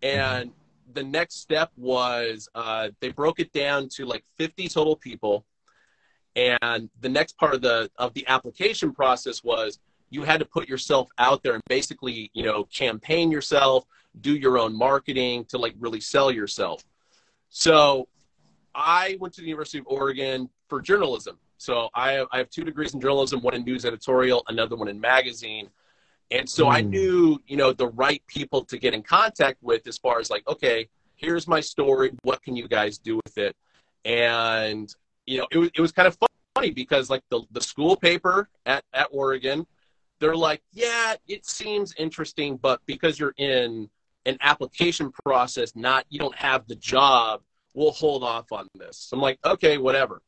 And 0.03 0.53
the 0.95 1.03
next 1.03 1.37
step 1.37 1.71
was 1.77 2.49
uh, 2.55 2.89
they 3.01 3.11
broke 3.11 3.41
it 3.41 3.53
down 3.53 3.89
to 3.97 4.05
like 4.05 4.25
50 4.39 4.69
total 4.69 4.97
people, 4.97 5.45
and 6.37 6.89
the 7.01 7.09
next 7.09 7.37
part 7.39 7.55
of 7.55 7.63
the 7.63 7.91
of 7.97 8.15
the 8.15 8.27
application 8.27 8.93
process 8.93 9.43
was 9.43 9.79
you 10.11 10.23
had 10.23 10.41
to 10.41 10.47
put 10.47 10.69
yourself 10.69 11.09
out 11.19 11.43
there 11.43 11.55
and 11.55 11.63
basically 11.69 12.31
you 12.35 12.45
know 12.45 12.65
campaign 12.65 13.31
yourself, 13.31 13.85
do 14.21 14.35
your 14.35 14.59
own 14.59 14.77
marketing 14.77 15.45
to 15.47 15.59
like 15.59 15.75
really 15.79 16.01
sell 16.01 16.31
yourself. 16.31 16.83
So 17.49 18.09
I 18.75 19.17
went 19.21 19.35
to 19.35 19.41
the 19.41 19.49
University 19.49 19.79
of 19.79 19.87
Oregon 19.89 20.49
for 20.69 20.81
journalism 20.81 21.39
so 21.61 21.91
I 21.93 22.13
have, 22.13 22.27
I 22.33 22.39
have 22.39 22.49
two 22.49 22.65
degrees 22.65 22.95
in 22.95 23.03
journalism, 23.03 23.43
one 23.43 23.55
in 23.55 23.65
news 23.65 23.85
editorial, 23.85 24.43
another 24.49 24.77
one 24.77 24.89
in 24.89 24.99
magazine. 24.99 25.69
And 26.31 26.49
so 26.49 26.67
mm. 26.67 26.71
I 26.71 26.83
hmm. 26.83 26.91
knew, 26.91 27.43
you 27.47 27.57
know, 27.57 27.73
the 27.73 27.89
right 27.89 28.23
people 28.27 28.65
to 28.67 28.79
get 28.79 28.95
in 28.95 29.03
contact 29.03 29.59
with 29.63 29.87
as 29.87 29.99
far 29.99 30.21
as 30.21 30.31
like, 30.31 30.47
okay, 30.49 30.89
here's 31.17 31.49
my 31.49 31.61
story. 31.61 32.13
What 32.23 32.43
can 32.43 32.57
you 32.57 32.69
guys 32.69 32.99
do 32.99 33.17
with 33.17 33.37
it? 33.37 33.57
And, 34.05 34.95
you 35.27 35.39
know, 35.39 35.47
it 35.51 35.59
was, 35.59 35.71
it 35.75 35.81
was 35.81 35.93
kind 35.93 36.09
of 36.09 36.17
funny 36.55 36.71
because 36.71 37.11
like 37.11 37.23
the, 37.31 37.43
the 37.51 37.61
school 37.61 37.97
paper 37.97 38.49
at, 38.65 38.85
at 38.95 39.09
Oregon, 39.11 39.67
they're 40.21 40.37
like, 40.37 40.63
yeah, 40.73 41.15
it 41.27 41.47
seems 41.47 41.95
interesting, 41.97 42.57
but 42.57 42.81
because 42.87 43.19
you're 43.19 43.35
in 43.39 43.89
an 44.27 44.37
application 44.41 45.11
process, 45.25 45.75
not, 45.75 46.05
you 46.11 46.19
don't 46.19 46.35
have 46.37 46.67
the 46.69 46.77
job, 46.77 47.41
we'll 47.75 47.91
hold 47.91 48.23
off 48.23 48.53
on 48.53 48.69
this. 48.75 49.09
I'm 49.13 49.21
like, 49.21 49.39
okay, 49.45 49.79
whatever. 49.79 50.23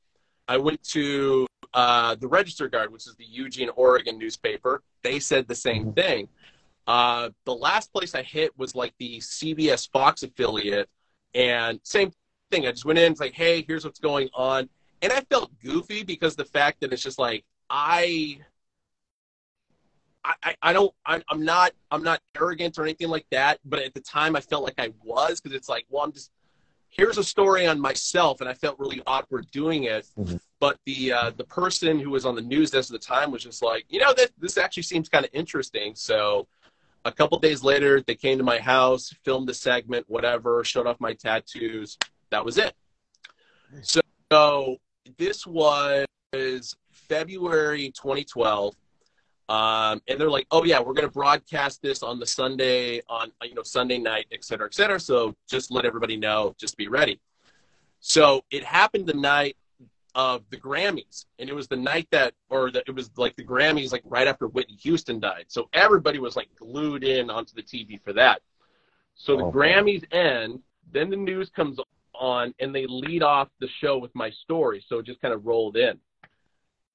I 0.48 0.56
went 0.56 0.82
to 0.88 1.46
uh, 1.74 2.14
the 2.16 2.28
Register 2.28 2.68
Guard, 2.68 2.92
which 2.92 3.06
is 3.06 3.14
the 3.16 3.24
Eugene, 3.24 3.70
Oregon 3.76 4.18
newspaper. 4.18 4.82
They 5.02 5.18
said 5.18 5.48
the 5.48 5.54
same 5.54 5.86
mm-hmm. 5.86 5.92
thing. 5.92 6.28
Uh, 6.86 7.30
the 7.44 7.54
last 7.54 7.92
place 7.92 8.14
I 8.14 8.22
hit 8.22 8.56
was 8.58 8.74
like 8.74 8.92
the 8.98 9.18
CBS 9.18 9.90
Fox 9.90 10.22
affiliate, 10.22 10.88
And 11.34 11.80
same 11.84 12.12
thing. 12.50 12.66
I 12.66 12.72
just 12.72 12.84
went 12.84 12.98
in, 12.98 13.12
it's 13.12 13.20
like, 13.20 13.34
hey, 13.34 13.64
here's 13.66 13.84
what's 13.84 14.00
going 14.00 14.28
on. 14.34 14.68
And 15.00 15.12
I 15.12 15.20
felt 15.22 15.50
goofy 15.60 16.02
because 16.04 16.36
the 16.36 16.44
fact 16.44 16.80
that 16.80 16.92
it's 16.92 17.02
just 17.02 17.18
like 17.18 17.44
I 17.70 18.38
I, 20.24 20.54
I 20.62 20.72
don't 20.72 20.94
I, 21.04 21.20
I'm 21.28 21.44
not 21.44 21.72
I'm 21.90 22.04
not 22.04 22.20
arrogant 22.36 22.78
or 22.78 22.84
anything 22.84 23.08
like 23.08 23.26
that, 23.30 23.58
but 23.64 23.80
at 23.80 23.94
the 23.94 24.00
time 24.00 24.36
I 24.36 24.40
felt 24.40 24.62
like 24.62 24.78
I 24.78 24.92
was 25.02 25.40
because 25.40 25.56
it's 25.56 25.68
like, 25.68 25.84
well, 25.88 26.04
I'm 26.04 26.12
just 26.12 26.30
here's 26.92 27.18
a 27.18 27.24
story 27.24 27.66
on 27.66 27.80
myself, 27.80 28.40
and 28.40 28.48
I 28.48 28.54
felt 28.54 28.78
really 28.78 29.02
awkward 29.06 29.50
doing 29.50 29.84
it. 29.84 30.06
Mm-hmm. 30.16 30.36
But 30.60 30.78
the 30.86 31.12
uh, 31.12 31.30
the 31.36 31.44
person 31.44 31.98
who 31.98 32.10
was 32.10 32.24
on 32.24 32.36
the 32.36 32.42
news 32.42 32.70
desk 32.70 32.94
at 32.94 33.00
the 33.00 33.04
time 33.04 33.32
was 33.32 33.42
just 33.42 33.62
like, 33.62 33.84
you 33.88 33.98
know, 33.98 34.14
this 34.14 34.30
this 34.38 34.58
actually 34.58 34.84
seems 34.84 35.08
kind 35.08 35.24
of 35.24 35.30
interesting. 35.32 35.94
So 35.96 36.46
a 37.04 37.10
couple 37.10 37.38
days 37.40 37.64
later, 37.64 38.00
they 38.00 38.14
came 38.14 38.38
to 38.38 38.44
my 38.44 38.58
house, 38.58 39.12
filmed 39.24 39.48
the 39.48 39.54
segment, 39.54 40.04
whatever, 40.08 40.62
showed 40.62 40.86
off 40.86 41.00
my 41.00 41.14
tattoos. 41.14 41.98
That 42.30 42.44
was 42.44 42.58
it. 42.58 42.74
So, 43.82 44.00
so 44.30 44.76
this 45.18 45.46
was 45.46 46.06
February 46.92 47.90
2012. 47.90 48.76
Um, 49.48 50.00
and 50.08 50.18
they're 50.18 50.30
like, 50.30 50.46
oh 50.50 50.64
yeah, 50.64 50.78
we're 50.78 50.94
going 50.94 51.06
to 51.06 51.12
broadcast 51.12 51.82
this 51.82 52.02
on 52.02 52.18
the 52.18 52.26
Sunday 52.26 53.02
on, 53.08 53.32
you 53.42 53.54
know, 53.54 53.62
Sunday 53.62 53.98
night, 53.98 54.26
et 54.32 54.44
cetera, 54.44 54.66
et 54.66 54.74
cetera. 54.74 54.98
So 54.98 55.34
just 55.48 55.70
let 55.70 55.84
everybody 55.84 56.16
know, 56.16 56.54
just 56.58 56.76
be 56.76 56.88
ready. 56.88 57.20
So 58.00 58.44
it 58.50 58.64
happened 58.64 59.06
the 59.06 59.14
night 59.14 59.56
of 60.14 60.42
the 60.50 60.56
Grammys, 60.56 61.26
and 61.38 61.48
it 61.48 61.54
was 61.54 61.68
the 61.68 61.76
night 61.76 62.06
that, 62.10 62.34
or 62.50 62.70
the, 62.70 62.82
it 62.86 62.94
was 62.94 63.10
like 63.16 63.34
the 63.36 63.44
Grammys, 63.44 63.92
like 63.92 64.02
right 64.04 64.28
after 64.28 64.46
Whitney 64.46 64.76
Houston 64.76 65.20
died. 65.20 65.46
So 65.48 65.68
everybody 65.72 66.18
was 66.18 66.36
like 66.36 66.48
glued 66.56 67.04
in 67.04 67.30
onto 67.30 67.54
the 67.54 67.62
TV 67.62 68.00
for 68.02 68.12
that. 68.12 68.40
So 69.14 69.36
the 69.36 69.44
Grammys 69.44 70.04
end, 70.12 70.60
then 70.90 71.10
the 71.10 71.16
news 71.16 71.50
comes 71.50 71.78
on, 72.14 72.54
and 72.60 72.74
they 72.74 72.86
lead 72.86 73.22
off 73.22 73.48
the 73.60 73.68
show 73.68 73.98
with 73.98 74.14
my 74.14 74.30
story. 74.30 74.84
So 74.86 74.98
it 74.98 75.06
just 75.06 75.20
kind 75.20 75.34
of 75.34 75.46
rolled 75.46 75.76
in. 75.76 75.98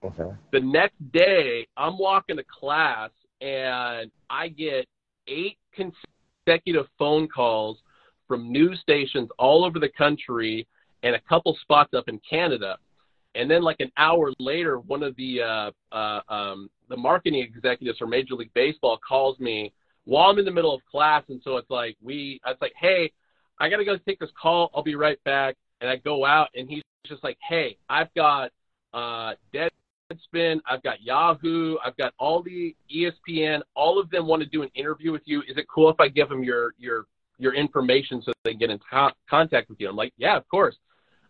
Okay. 0.04 0.32
The 0.52 0.60
next 0.60 0.96
day, 1.12 1.68
I'm 1.76 1.98
walking 1.98 2.38
to 2.38 2.44
class, 2.44 3.10
and 3.42 4.12
I 4.30 4.48
get 4.50 4.88
eight 5.28 5.58
consecutive 5.74 6.86
phone 6.98 7.28
calls 7.28 7.78
from 8.28 8.52
news 8.52 8.80
stations 8.82 9.30
all 9.40 9.66
over 9.66 9.80
the 9.80 9.90
country 9.90 10.68
and 11.04 11.16
a 11.16 11.22
couple 11.22 11.58
spots 11.62 11.94
up 11.94 12.08
in 12.08 12.20
Canada 12.30 12.78
and 13.38 13.50
then 13.50 13.62
like 13.62 13.80
an 13.80 13.92
hour 13.98 14.34
later, 14.40 14.80
one 14.80 15.04
of 15.04 15.16
the 15.16 15.42
uh, 15.42 15.72
uh, 15.96 16.22
um, 16.28 16.70
the 16.90 16.98
marketing 16.98 17.42
executives 17.42 18.00
for 18.00 18.08
Major 18.08 18.34
League 18.34 18.54
Baseball 18.54 19.00
calls 19.08 19.40
me 19.40 19.72
while 20.06 20.30
I'm 20.30 20.40
in 20.40 20.46
the 20.46 20.52
middle 20.52 20.74
of 20.74 20.82
class, 20.90 21.24
and 21.30 21.40
so 21.44 21.58
it's 21.58 21.70
like 21.70 21.96
we, 22.02 22.42
it's 22.46 22.62
like, 22.62 22.74
hey, 22.80 23.12
I 23.60 23.70
gotta 23.70 23.86
go 23.86 23.98
take 23.98 24.20
this 24.20 24.32
call. 24.42 24.72
I'll 24.74 24.84
be 24.84 24.96
right 24.96 25.24
back. 25.24 25.56
And 25.82 25.90
I 25.90 25.98
go 25.98 26.26
out, 26.26 26.50
and 26.56 26.68
he's 26.68 26.82
just 27.06 27.24
like, 27.24 27.38
hey, 27.48 27.78
I've 27.88 28.12
got 28.16 28.52
uh, 28.94 29.34
Deadspin, 30.12 30.60
I've 30.70 30.84
got 30.84 31.02
Yahoo, 31.02 31.78
I've 31.84 31.98
got 31.98 32.14
all 32.18 32.42
the 32.42 32.76
ESPN. 32.94 33.62
All 33.76 34.00
of 34.00 34.10
them 34.10 34.28
want 34.28 34.42
to 34.42 34.48
do 34.48 34.64
an 34.64 34.70
interview 34.74 35.12
with 35.12 35.24
you. 35.26 35.42
Is 35.42 35.58
it 35.58 35.68
cool 35.68 35.90
if 35.90 36.00
I 36.00 36.08
give 36.08 36.30
them 36.30 36.44
your 36.44 36.74
your 36.78 37.06
your 37.40 37.54
information 37.54 38.22
so 38.22 38.32
they 38.44 38.54
get 38.54 38.70
in 38.70 38.80
co- 38.90 39.12
contact 39.30 39.70
with 39.70 39.80
you? 39.80 39.90
I'm 39.90 39.96
like, 39.96 40.14
yeah, 40.18 40.38
of 40.38 40.48
course. 40.48 40.78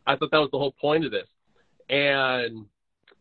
I 0.06 0.16
thought 0.16 0.32
that 0.32 0.38
was 0.40 0.52
the 0.52 0.60
whole 0.60 0.74
point 0.80 1.06
of 1.06 1.12
this 1.12 1.28
and 1.90 2.66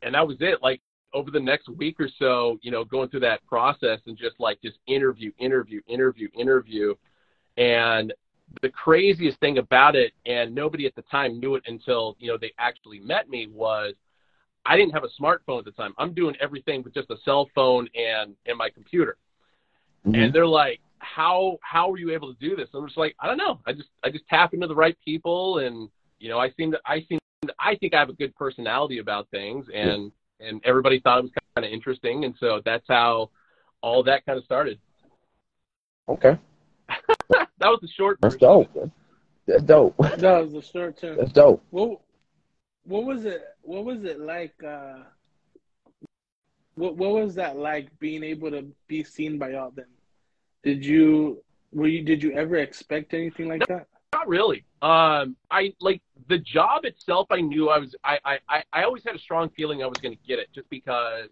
and 0.02 0.14
that 0.14 0.26
was 0.26 0.36
it. 0.40 0.62
Like 0.62 0.80
over 1.12 1.30
the 1.30 1.40
next 1.40 1.68
week 1.68 1.98
or 1.98 2.08
so, 2.18 2.58
you 2.62 2.70
know, 2.70 2.84
going 2.84 3.08
through 3.08 3.20
that 3.20 3.44
process 3.46 4.00
and 4.06 4.16
just 4.16 4.38
like 4.38 4.60
just 4.62 4.78
interview, 4.86 5.32
interview, 5.38 5.80
interview, 5.86 6.28
interview, 6.34 6.94
and 7.56 8.12
the 8.62 8.68
craziest 8.68 9.38
thing 9.40 9.58
about 9.58 9.96
it, 9.96 10.12
and 10.24 10.54
nobody 10.54 10.86
at 10.86 10.94
the 10.94 11.02
time 11.02 11.40
knew 11.40 11.54
it 11.56 11.62
until 11.66 12.16
you 12.18 12.28
know 12.28 12.38
they 12.38 12.52
actually 12.58 13.00
met 13.00 13.28
me 13.28 13.48
was. 13.52 13.94
I 14.66 14.76
didn't 14.76 14.92
have 14.92 15.04
a 15.04 15.22
smartphone 15.22 15.58
at 15.58 15.64
the 15.64 15.72
time. 15.72 15.94
I'm 15.98 16.12
doing 16.12 16.34
everything 16.40 16.82
with 16.82 16.94
just 16.94 17.10
a 17.10 17.16
cell 17.24 17.48
phone 17.54 17.88
and 17.94 18.34
and 18.46 18.58
my 18.58 18.70
computer. 18.70 19.16
Mm-hmm. 20.06 20.14
And 20.14 20.32
they're 20.32 20.46
like, 20.46 20.80
"How 20.98 21.58
how 21.62 21.90
are 21.92 21.98
you 21.98 22.10
able 22.12 22.32
to 22.34 22.40
do 22.40 22.56
this?" 22.56 22.68
And 22.72 22.82
I'm 22.82 22.88
just 22.88 22.98
like, 22.98 23.14
"I 23.20 23.26
don't 23.26 23.38
know. 23.38 23.60
I 23.66 23.72
just 23.72 23.88
I 24.04 24.10
just 24.10 24.26
tap 24.28 24.54
into 24.54 24.66
the 24.66 24.74
right 24.74 24.96
people, 25.04 25.58
and 25.58 25.88
you 26.18 26.28
know, 26.28 26.38
I 26.38 26.50
seem 26.50 26.72
to 26.72 26.80
I 26.84 27.04
seem 27.08 27.18
I 27.58 27.76
think 27.76 27.94
I 27.94 27.98
have 27.98 28.08
a 28.08 28.14
good 28.14 28.34
personality 28.34 28.98
about 28.98 29.28
things, 29.30 29.66
and 29.72 30.12
yeah. 30.40 30.48
and 30.48 30.60
everybody 30.64 31.00
thought 31.00 31.18
it 31.18 31.22
was 31.22 31.32
kind 31.54 31.66
of 31.66 31.72
interesting, 31.72 32.24
and 32.24 32.34
so 32.38 32.60
that's 32.64 32.86
how 32.88 33.30
all 33.82 34.02
that 34.04 34.24
kind 34.26 34.38
of 34.38 34.44
started. 34.44 34.78
Okay. 36.08 36.38
that 37.30 37.48
was 37.60 37.78
the 37.82 37.88
short. 37.88 38.18
That's 38.20 38.34
version. 38.34 38.48
dope. 38.48 38.92
That's 39.46 39.62
dope. 39.62 39.96
That 39.98 40.44
was 40.44 40.52
the 40.52 40.62
short 40.62 40.98
term. 41.00 41.16
That's 41.18 41.32
dope. 41.32 41.62
What 41.70 42.00
What 42.86 43.04
was 43.04 43.24
it? 43.24 43.42
What 43.62 43.84
was 43.84 44.04
it 44.04 44.20
like? 44.20 44.54
Uh, 44.62 44.98
what 46.76 46.96
What 46.96 47.12
was 47.12 47.34
that 47.34 47.56
like? 47.56 47.88
Being 47.98 48.22
able 48.22 48.50
to 48.50 48.66
be 48.86 49.02
seen 49.02 49.38
by 49.38 49.54
all 49.54 49.70
them. 49.70 49.88
Did 50.62 50.84
you 50.84 51.42
were 51.72 51.88
you? 51.88 52.02
Did 52.02 52.22
you 52.22 52.32
ever 52.32 52.56
expect 52.56 53.12
anything 53.12 53.48
like 53.48 53.60
no, 53.60 53.76
that? 53.76 53.86
Not 54.12 54.28
really. 54.28 54.64
Um, 54.82 55.36
I 55.50 55.74
like 55.80 56.00
the 56.28 56.38
job 56.38 56.84
itself. 56.84 57.26
I 57.30 57.40
knew 57.40 57.70
I 57.70 57.78
was. 57.78 57.94
I 58.04 58.18
I 58.48 58.62
I 58.72 58.82
always 58.84 59.02
had 59.04 59.16
a 59.16 59.18
strong 59.18 59.50
feeling 59.50 59.82
I 59.82 59.86
was 59.86 59.98
going 59.98 60.16
to 60.16 60.22
get 60.26 60.38
it, 60.38 60.48
just 60.54 60.70
because, 60.70 61.30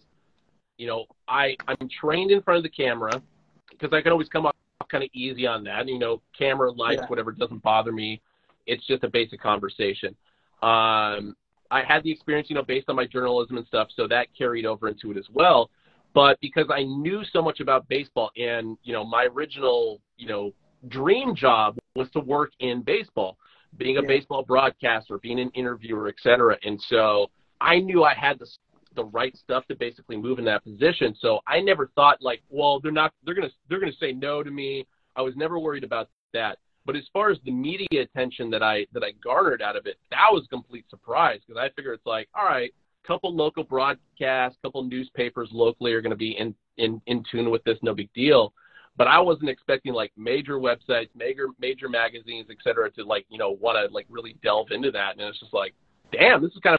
you 0.77 0.87
know, 0.87 1.07
I 1.29 1.57
I'm 1.69 1.89
trained 1.89 2.31
in 2.31 2.43
front 2.43 2.59
of 2.59 2.63
the 2.65 2.69
camera, 2.69 3.23
because 3.71 3.93
I 3.93 4.03
can 4.03 4.13
always 4.13 4.29
come 4.29 4.47
off 4.47 4.55
kind 4.89 5.05
of 5.05 5.11
easy 5.15 5.47
on 5.47 5.65
that. 5.65 5.87
You 5.89 5.99
know, 5.99 6.21
camera, 6.37 6.71
lights, 6.73 7.03
yeah. 7.03 7.07
whatever 7.07 7.33
doesn't 7.33 7.63
bother 7.63 7.93
me. 7.93 8.21
It's 8.67 8.85
just 8.87 9.05
a 9.05 9.09
basic 9.09 9.41
conversation. 9.41 10.17
Um, 10.63 11.37
I 11.75 11.83
had 11.83 12.05
the 12.05 12.13
experience, 12.13 12.49
you 12.49 12.55
know, 12.55 12.63
based 12.63 12.89
on 12.89 12.95
my 12.95 13.05
journalism 13.05 13.57
and 13.57 13.67
stuff, 13.67 13.89
so 13.97 14.07
that 14.07 14.29
carried 14.39 14.65
over 14.65 14.87
into 14.87 15.11
it 15.11 15.17
as 15.17 15.27
well. 15.33 15.71
But 16.15 16.39
because 16.41 16.67
I 16.73 16.85
knew 16.85 17.25
so 17.33 17.43
much 17.43 17.59
about 17.59 17.89
baseball, 17.89 18.31
and 18.37 18.79
you 18.85 18.93
know, 18.93 19.05
my 19.05 19.25
original, 19.25 20.01
you 20.17 20.29
know, 20.29 20.53
dream 20.87 21.35
job 21.35 21.77
was 21.97 22.09
to 22.13 22.21
work 22.21 22.53
in 22.61 22.83
baseball, 22.83 23.37
being 23.77 23.99
a 23.99 24.03
yeah. 24.03 24.07
baseball 24.07 24.45
broadcaster, 24.45 25.19
being 25.19 25.41
an 25.41 25.51
interviewer, 25.55 26.07
etc. 26.07 26.57
And 26.63 26.81
so 26.89 27.27
I 27.61 27.81
knew 27.81 28.05
I 28.05 28.15
had 28.15 28.39
the 28.39 28.47
the 28.95 29.07
right 29.07 29.37
stuff 29.37 29.67
to 29.67 29.75
basically 29.75 30.17
move 30.17 30.39
in 30.39 30.45
that 30.45 30.63
position. 30.63 31.17
So 31.19 31.41
I 31.49 31.61
never 31.61 31.91
thought 31.97 32.19
like, 32.23 32.43
well, 32.51 32.79
they're 32.79 32.93
not 32.93 33.13
they're 33.25 33.35
gonna 33.35 33.51
they're 33.69 33.81
gonna 33.81 33.93
say 33.99 34.13
no 34.13 34.45
to 34.45 34.51
me. 34.51 34.87
I 35.17 35.23
was 35.23 35.35
never 35.35 35.59
worried 35.59 35.83
about 35.83 36.09
that. 36.35 36.59
But 36.87 36.97
as 36.97 37.05
far 37.13 37.31
as 37.31 37.39
the 37.45 37.51
media 37.51 38.03
attention 38.03 38.51
that 38.51 38.63
I 38.63 38.87
that 38.93 39.03
I 39.03 39.13
garnered 39.23 39.63
out 39.63 39.77
of 39.77 39.87
it, 39.87 39.99
that 40.11 40.29
was 40.31 40.45
a 40.45 40.49
complete 40.49 40.85
surprise 40.91 41.41
because 41.47 41.61
I 41.61 41.71
figure 41.75 41.93
it's 41.93 42.07
like, 42.07 42.29
all 42.35 42.45
right, 42.45 42.73
a 43.05 43.07
couple 43.07 43.35
local 43.35 43.65
broadcasts, 43.65 44.59
couple 44.63 44.83
newspapers 44.85 45.49
locally 45.53 45.93
are 45.93 46.03
going 46.03 46.11
to 46.11 46.17
be 46.17 46.33
in, 46.33 46.55
in 46.77 47.01
in 47.07 47.25
tune 47.31 47.51
with 47.51 47.65
this, 47.65 47.79
no 47.83 47.95
big 47.95 48.13
deal 48.15 48.53
but 48.97 49.09
I 49.09 49.19
wasn't 49.21 49.51
expecting 49.51 49.93
like 49.93 50.13
major 50.17 50.55
websites, 50.55 51.09
major 51.15 51.49
major 51.59 51.89
magazines, 51.89 52.47
et 52.51 52.57
cetera, 52.63 52.91
to 52.93 53.05
like 53.05 53.27
you 53.29 53.39
know 53.39 53.51
want 53.51 53.77
to 53.77 53.93
like 53.93 54.07
really 54.09 54.37
delve 54.43 54.71
into 54.71 54.91
that. 54.93 55.13
And 55.13 55.21
it's 55.23 55.41
just 55.41 55.53
like, 55.53 55.75
damn, 56.13 56.43
this 56.43 56.53
is 56.53 56.61
kind 56.61 56.79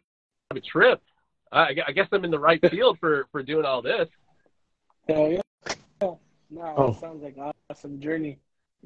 of 0.51 0.57
a 0.57 0.61
trip. 0.61 1.01
I, 1.51 1.75
I 1.87 1.91
guess 1.91 2.07
I'm 2.11 2.23
in 2.25 2.31
the 2.31 2.39
right 2.39 2.61
field 2.71 2.97
for 2.99 3.27
for 3.31 3.43
doing 3.43 3.65
all 3.65 3.81
this. 3.81 4.07
Hell 5.07 5.29
yeah! 5.29 5.41
No, 6.01 6.73
oh. 6.77 6.97
sounds 7.01 7.23
like 7.23 7.37
an 7.37 7.51
awesome 7.69 7.99
journey. 7.99 8.39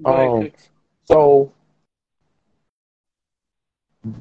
Um, 0.06 0.50
so 1.10 1.52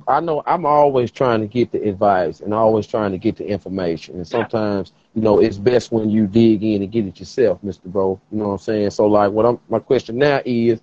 I 0.08 0.20
know 0.20 0.42
I'm 0.46 0.66
always 0.66 1.10
trying 1.10 1.40
to 1.40 1.46
get 1.46 1.70
the 1.70 1.88
advice 1.88 2.40
and 2.40 2.52
always 2.52 2.86
trying 2.86 3.12
to 3.12 3.18
get 3.18 3.36
the 3.36 3.46
information. 3.46 4.16
And 4.16 4.26
sometimes, 4.26 4.92
you 5.14 5.22
know, 5.22 5.38
it's 5.38 5.56
best 5.58 5.92
when 5.92 6.10
you 6.10 6.26
dig 6.26 6.62
in 6.64 6.82
and 6.82 6.90
get 6.90 7.06
it 7.06 7.20
yourself, 7.20 7.60
Mr. 7.62 7.84
Bro. 7.84 8.20
You 8.32 8.38
know 8.38 8.46
what 8.48 8.52
I'm 8.52 8.58
saying? 8.58 8.90
So 8.90 9.06
like 9.06 9.30
what 9.30 9.46
I'm 9.46 9.60
my 9.68 9.78
question 9.78 10.18
now 10.18 10.40
is, 10.44 10.80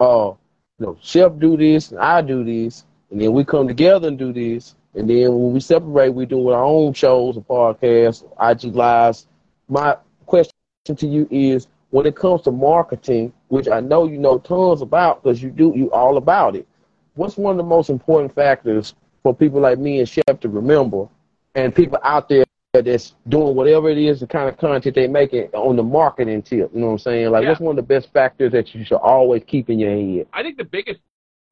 uh, 0.00 0.32
you 0.78 0.86
know, 0.86 0.98
Chef 1.00 1.38
do 1.38 1.56
this 1.56 1.90
and 1.92 2.00
I 2.00 2.22
do 2.22 2.42
this, 2.42 2.84
and 3.10 3.20
then 3.20 3.32
we 3.32 3.44
come 3.44 3.68
together 3.68 4.08
and 4.08 4.18
do 4.18 4.32
this. 4.32 4.74
And 4.94 5.08
then 5.08 5.32
when 5.32 5.52
we 5.52 5.60
separate, 5.60 6.10
we 6.14 6.26
do 6.26 6.48
our 6.48 6.62
own 6.64 6.92
shows 6.92 7.36
and 7.36 7.46
podcasts, 7.46 8.24
IG 8.40 8.74
lives. 8.74 9.26
My 9.68 9.96
question 10.26 10.52
to 10.96 11.06
you 11.06 11.28
is 11.30 11.66
when 11.94 12.06
it 12.06 12.16
comes 12.16 12.42
to 12.42 12.50
marketing, 12.50 13.32
which 13.48 13.68
I 13.68 13.80
know 13.80 14.06
you 14.06 14.18
know 14.18 14.38
tons 14.38 14.82
about 14.82 15.22
because 15.22 15.42
you 15.42 15.50
do 15.50 15.72
you 15.74 15.90
all 15.92 16.16
about 16.16 16.56
it 16.56 16.66
what's 17.14 17.36
one 17.36 17.52
of 17.52 17.56
the 17.56 17.68
most 17.68 17.90
important 17.90 18.34
factors 18.34 18.94
for 19.22 19.34
people 19.34 19.60
like 19.60 19.78
me 19.78 20.00
and 20.00 20.08
Chef 20.08 20.40
to 20.40 20.48
remember, 20.48 21.08
and 21.54 21.74
people 21.74 21.98
out 22.02 22.28
there 22.28 22.44
that's 22.72 23.14
doing 23.28 23.54
whatever 23.54 23.88
it 23.88 23.98
is, 23.98 24.20
the 24.20 24.26
kind 24.26 24.48
of 24.48 24.58
content 24.58 24.94
they 24.94 25.06
make 25.06 25.32
it 25.32 25.54
on 25.54 25.76
the 25.76 25.82
marketing 25.82 26.42
tip. 26.42 26.70
You 26.74 26.80
know 26.80 26.86
what 26.86 26.92
I'm 26.92 26.98
saying? 26.98 27.30
Like, 27.30 27.44
yeah. 27.44 27.50
what's 27.50 27.60
one 27.60 27.70
of 27.70 27.76
the 27.76 27.94
best 27.94 28.12
factors 28.12 28.52
that 28.52 28.74
you 28.74 28.84
should 28.84 28.96
always 28.96 29.42
keep 29.46 29.70
in 29.70 29.78
your 29.78 29.90
head? 29.90 30.26
I 30.32 30.42
think 30.42 30.58
the 30.58 30.64
biggest 30.64 31.00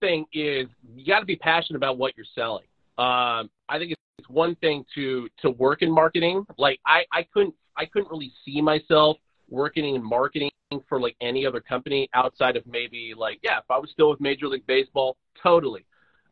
thing 0.01 0.27
is 0.33 0.67
you 0.95 1.07
got 1.07 1.21
to 1.21 1.27
be 1.27 1.37
passionate 1.37 1.77
about 1.77 1.97
what 1.97 2.15
you're 2.17 2.27
selling. 2.35 2.65
Um, 2.99 3.51
I 3.69 3.79
think 3.79 3.95
it's 4.19 4.29
one 4.29 4.57
thing 4.57 4.85
to 4.95 5.29
to 5.39 5.51
work 5.51 5.83
in 5.83 5.91
marketing. 5.91 6.45
Like 6.59 6.81
I, 6.85 7.05
I 7.13 7.23
couldn't 7.23 7.55
I 7.77 7.87
couldn't 7.87 8.11
really 8.11 8.33
see 8.45 8.61
myself 8.61 9.17
working 9.53 9.95
in 9.95 10.03
marketing 10.03 10.51
for 10.89 10.99
like 10.99 11.15
any 11.21 11.45
other 11.47 11.61
company 11.61 12.09
outside 12.15 12.57
of 12.57 12.67
maybe 12.67 13.15
like 13.17 13.39
yeah, 13.43 13.59
if 13.59 13.71
I 13.71 13.79
was 13.79 13.91
still 13.91 14.11
with 14.11 14.21
Major 14.21 14.49
League 14.49 14.67
Baseball, 14.67 15.17
totally. 15.41 15.85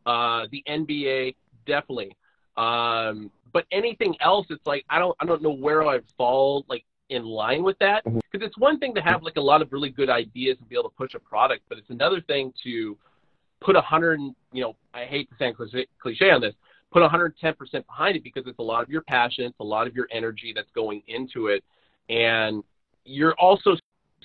Uh, 0.06 0.46
the 0.50 0.64
NBA, 0.66 1.36
definitely. 1.66 2.16
Um, 2.56 3.30
but 3.52 3.66
anything 3.70 4.16
else, 4.20 4.46
it's 4.50 4.66
like 4.66 4.84
I 4.88 4.98
don't 4.98 5.14
I 5.20 5.26
don't 5.26 5.42
know 5.42 5.52
where 5.52 5.86
I'd 5.86 6.04
fall 6.16 6.64
like 6.68 6.84
in 7.10 7.24
line 7.24 7.62
with 7.62 7.78
that 7.80 8.04
because 8.04 8.22
Mhm. 8.40 8.46
it's 8.46 8.58
one 8.58 8.78
thing 8.78 8.94
to 8.94 9.02
have 9.02 9.22
like 9.22 9.36
a 9.36 9.40
lot 9.40 9.62
of 9.62 9.72
really 9.72 9.90
good 9.90 10.08
ideas 10.08 10.56
and 10.58 10.68
be 10.68 10.76
able 10.76 10.88
to 10.88 10.96
push 10.96 11.14
a 11.14 11.18
product, 11.18 11.62
but 11.68 11.76
it's 11.76 11.90
another 11.90 12.20
thing 12.20 12.54
to 12.62 12.96
put 13.60 13.76
a 13.76 13.80
hundred 13.80 14.20
and 14.20 14.34
you 14.52 14.62
know 14.62 14.76
I 14.94 15.04
hate 15.04 15.28
to 15.30 15.36
sound 15.36 15.56
cliche, 15.56 15.86
cliche 16.00 16.30
on 16.30 16.40
this, 16.40 16.54
put 16.90 17.02
110 17.02 17.54
percent 17.54 17.86
behind 17.86 18.16
it 18.16 18.24
because 18.24 18.46
it's 18.46 18.58
a 18.58 18.62
lot 18.62 18.82
of 18.82 18.88
your 18.88 19.02
passion, 19.02 19.44
it's 19.44 19.60
a 19.60 19.64
lot 19.64 19.86
of 19.86 19.94
your 19.94 20.08
energy 20.10 20.52
that's 20.54 20.70
going 20.70 21.02
into 21.08 21.48
it, 21.48 21.62
and 22.08 22.64
you're 23.04 23.34
also 23.34 23.76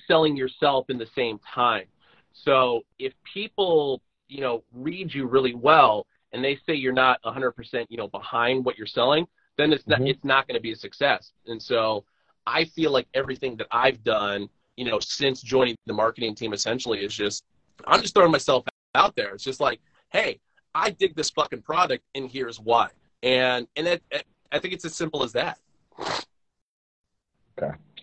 selling 0.06 0.36
yourself 0.36 0.86
in 0.88 0.98
the 0.98 1.06
same 1.14 1.38
time. 1.40 1.86
So 2.32 2.82
if 2.98 3.12
people 3.32 4.00
you 4.28 4.40
know 4.40 4.62
read 4.72 5.12
you 5.14 5.26
really 5.26 5.54
well 5.54 6.06
and 6.32 6.44
they 6.44 6.58
say 6.66 6.74
you're 6.74 6.92
not 6.92 7.20
100% 7.24 7.86
you 7.88 7.96
know 7.96 8.08
behind 8.08 8.64
what 8.64 8.76
you're 8.76 8.86
selling, 8.86 9.26
then 9.56 9.72
it's 9.72 9.86
not 9.86 10.00
Mhm. 10.00 10.10
it's 10.10 10.24
not 10.24 10.46
going 10.46 10.56
to 10.56 10.60
be 10.60 10.72
a 10.72 10.76
success. 10.76 11.32
And 11.46 11.62
so 11.62 12.04
I 12.46 12.64
feel 12.64 12.90
like 12.90 13.08
everything 13.14 13.56
that 13.56 13.66
I've 13.70 14.02
done, 14.04 14.48
you 14.76 14.84
know, 14.84 14.98
since 15.00 15.42
joining 15.42 15.76
the 15.86 15.92
marketing 15.94 16.34
team 16.34 16.52
essentially 16.52 17.04
is 17.04 17.14
just 17.14 17.44
I'm 17.86 18.00
just 18.02 18.14
throwing 18.14 18.32
myself 18.32 18.64
out 18.94 19.14
there. 19.16 19.34
It's 19.34 19.44
just 19.44 19.60
like, 19.60 19.80
hey, 20.10 20.40
I 20.74 20.90
dig 20.90 21.14
this 21.16 21.30
fucking 21.30 21.62
product 21.62 22.04
and 22.14 22.30
here's 22.30 22.60
why. 22.60 22.90
And 23.22 23.66
and 23.76 23.86
it, 23.86 24.02
it, 24.10 24.24
I 24.52 24.58
think 24.58 24.74
it's 24.74 24.84
as 24.84 24.94
simple 24.94 25.22
as 25.22 25.32
that. 25.32 25.58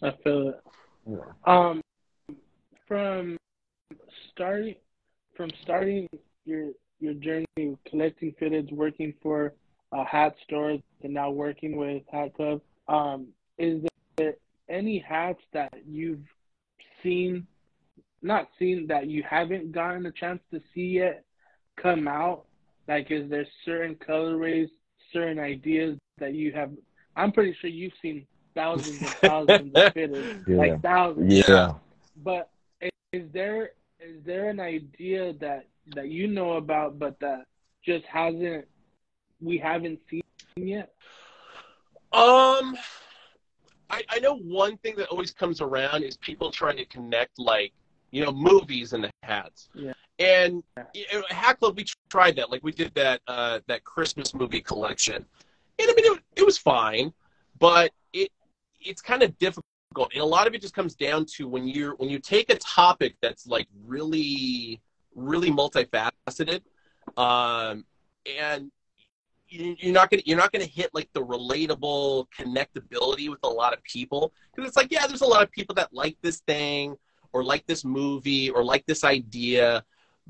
I 0.03 0.11
feel 0.23 0.49
it. 0.49 0.61
Yeah. 1.07 1.17
Um, 1.45 1.81
from 2.87 3.37
starting 4.31 4.75
from 5.35 5.49
starting 5.63 6.07
your 6.45 6.71
your 6.99 7.13
journey 7.13 7.77
collecting 7.89 8.33
fitteds, 8.41 8.71
working 8.71 9.13
for 9.21 9.53
a 9.93 10.03
hat 10.03 10.35
store, 10.43 10.77
and 11.03 11.13
now 11.13 11.29
working 11.29 11.77
with 11.77 12.03
Hat 12.11 12.33
Club, 12.35 12.61
um, 12.87 13.27
is 13.57 13.83
there 14.17 14.35
any 14.69 14.99
hats 14.99 15.41
that 15.53 15.73
you've 15.85 16.25
seen, 17.01 17.45
not 18.21 18.47
seen 18.57 18.87
that 18.87 19.07
you 19.07 19.23
haven't 19.29 19.71
gotten 19.71 20.05
a 20.05 20.11
chance 20.11 20.41
to 20.51 20.61
see 20.73 20.99
yet 20.99 21.23
come 21.81 22.07
out? 22.07 22.45
Like, 22.87 23.11
is 23.11 23.29
there 23.29 23.45
certain 23.65 23.95
colorways, 23.95 24.69
certain 25.11 25.39
ideas 25.39 25.97
that 26.19 26.33
you 26.33 26.51
have? 26.53 26.71
I'm 27.15 27.31
pretty 27.31 27.55
sure 27.61 27.69
you've 27.69 27.93
seen 28.01 28.25
thousands 28.55 29.01
and 29.01 29.09
thousands 29.21 29.71
of 29.75 29.93
fitteds, 29.93 30.47
Yeah. 30.47 30.55
like 30.57 30.81
thousands. 30.81 31.33
Yeah. 31.47 31.73
But 32.23 32.49
is, 32.81 32.91
is 33.11 33.31
there 33.31 33.71
is 33.99 34.23
there 34.25 34.49
an 34.49 34.59
idea 34.59 35.33
that 35.33 35.67
that 35.95 36.09
you 36.09 36.27
know 36.27 36.53
about, 36.53 36.99
but 36.99 37.19
that 37.19 37.45
just 37.85 38.05
hasn't 38.05 38.65
we 39.41 39.57
haven't 39.57 39.99
seen 40.09 40.23
yet? 40.55 40.93
Um, 42.11 42.77
I, 43.89 44.03
I 44.09 44.19
know 44.19 44.37
one 44.37 44.77
thing 44.77 44.95
that 44.97 45.07
always 45.07 45.31
comes 45.31 45.61
around 45.61 46.03
is 46.03 46.15
people 46.17 46.51
trying 46.51 46.77
to 46.77 46.85
connect 46.85 47.39
like 47.39 47.73
you 48.11 48.23
know 48.23 48.31
movies 48.31 48.93
and 48.93 49.03
the 49.03 49.11
hats. 49.23 49.69
Yeah. 49.73 49.93
And 50.19 50.63
you 50.93 51.05
know, 51.11 51.23
Hat 51.29 51.59
Club, 51.59 51.75
we 51.75 51.85
tried 52.09 52.35
that. 52.35 52.51
Like 52.51 52.63
we 52.63 52.71
did 52.71 52.93
that 52.95 53.21
uh, 53.27 53.59
that 53.67 53.83
Christmas 53.83 54.33
movie 54.35 54.61
collection, 54.61 55.15
and 55.15 55.25
I 55.79 55.93
mean 55.95 56.13
it, 56.13 56.19
it 56.35 56.45
was 56.45 56.57
fine, 56.57 57.11
but 57.59 57.91
it 58.13 58.31
it's 58.85 59.01
kind 59.01 59.23
of 59.23 59.37
difficult, 59.37 59.63
and 60.13 60.21
a 60.21 60.25
lot 60.25 60.47
of 60.47 60.53
it 60.53 60.61
just 60.61 60.73
comes 60.73 60.95
down 60.95 61.25
to 61.37 61.47
when 61.47 61.67
you're 61.67 61.95
when 61.95 62.09
you 62.09 62.19
take 62.19 62.49
a 62.49 62.57
topic 62.57 63.15
that's 63.21 63.47
like 63.47 63.67
really 63.85 64.81
really 65.15 65.51
multifaceted, 65.51 66.61
um, 67.17 67.85
and 68.25 68.71
you- 69.47 69.75
you're 69.79 69.93
not 69.93 70.09
gonna 70.09 70.23
you're 70.25 70.37
not 70.37 70.51
gonna 70.51 70.65
hit 70.65 70.89
like 70.93 71.09
the 71.13 71.23
relatable 71.23 72.27
connectability 72.37 73.29
with 73.29 73.39
a 73.43 73.49
lot 73.49 73.73
of 73.73 73.83
people. 73.83 74.33
Because 74.55 74.67
it's 74.69 74.77
like 74.77 74.91
yeah 74.91 75.07
there's 75.07 75.21
a 75.21 75.25
lot 75.27 75.43
of 75.43 75.51
people 75.51 75.75
that 75.75 75.93
like 75.93 76.17
this 76.21 76.39
thing 76.41 76.95
or 77.33 77.43
like 77.43 77.65
this 77.67 77.83
movie 77.85 78.49
or 78.49 78.63
like 78.63 78.85
this 78.85 79.03
idea 79.03 79.83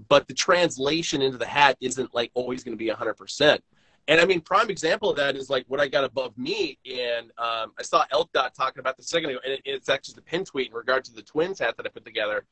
but 0.10 0.28
the 0.28 0.34
translation 0.34 1.22
into 1.22 1.38
the 1.38 1.46
hat 1.46 1.78
isn't 1.80 2.14
like 2.16 2.32
always 2.34 2.64
going 2.64 2.76
to 2.76 2.84
be 2.84 2.90
100% 2.90 3.60
and 4.08 4.20
i 4.20 4.26
mean 4.26 4.42
prime 4.42 4.70
example 4.70 5.10
of 5.10 5.16
that 5.18 5.36
is 5.36 5.50
like 5.50 5.66
what 5.68 5.80
i 5.80 5.88
got 5.88 6.04
above 6.04 6.38
me 6.38 6.78
and 6.86 7.32
um, 7.38 7.72
i 7.80 7.82
saw 7.82 8.04
elk 8.12 8.32
dot 8.34 8.54
talking 8.54 8.80
about 8.80 8.98
this 8.98 9.06
a 9.06 9.10
second 9.10 9.30
ago 9.30 9.40
and 9.44 9.54
it, 9.54 9.62
it's 9.66 9.90
actually 9.90 10.16
the 10.16 10.22
pin 10.22 10.44
tweet 10.44 10.68
in 10.68 10.74
regard 10.74 11.04
to 11.04 11.14
the 11.14 11.22
twins 11.22 11.60
hat 11.60 11.76
that 11.78 11.86
i 11.86 11.90
put 11.90 12.06
together 12.06 12.46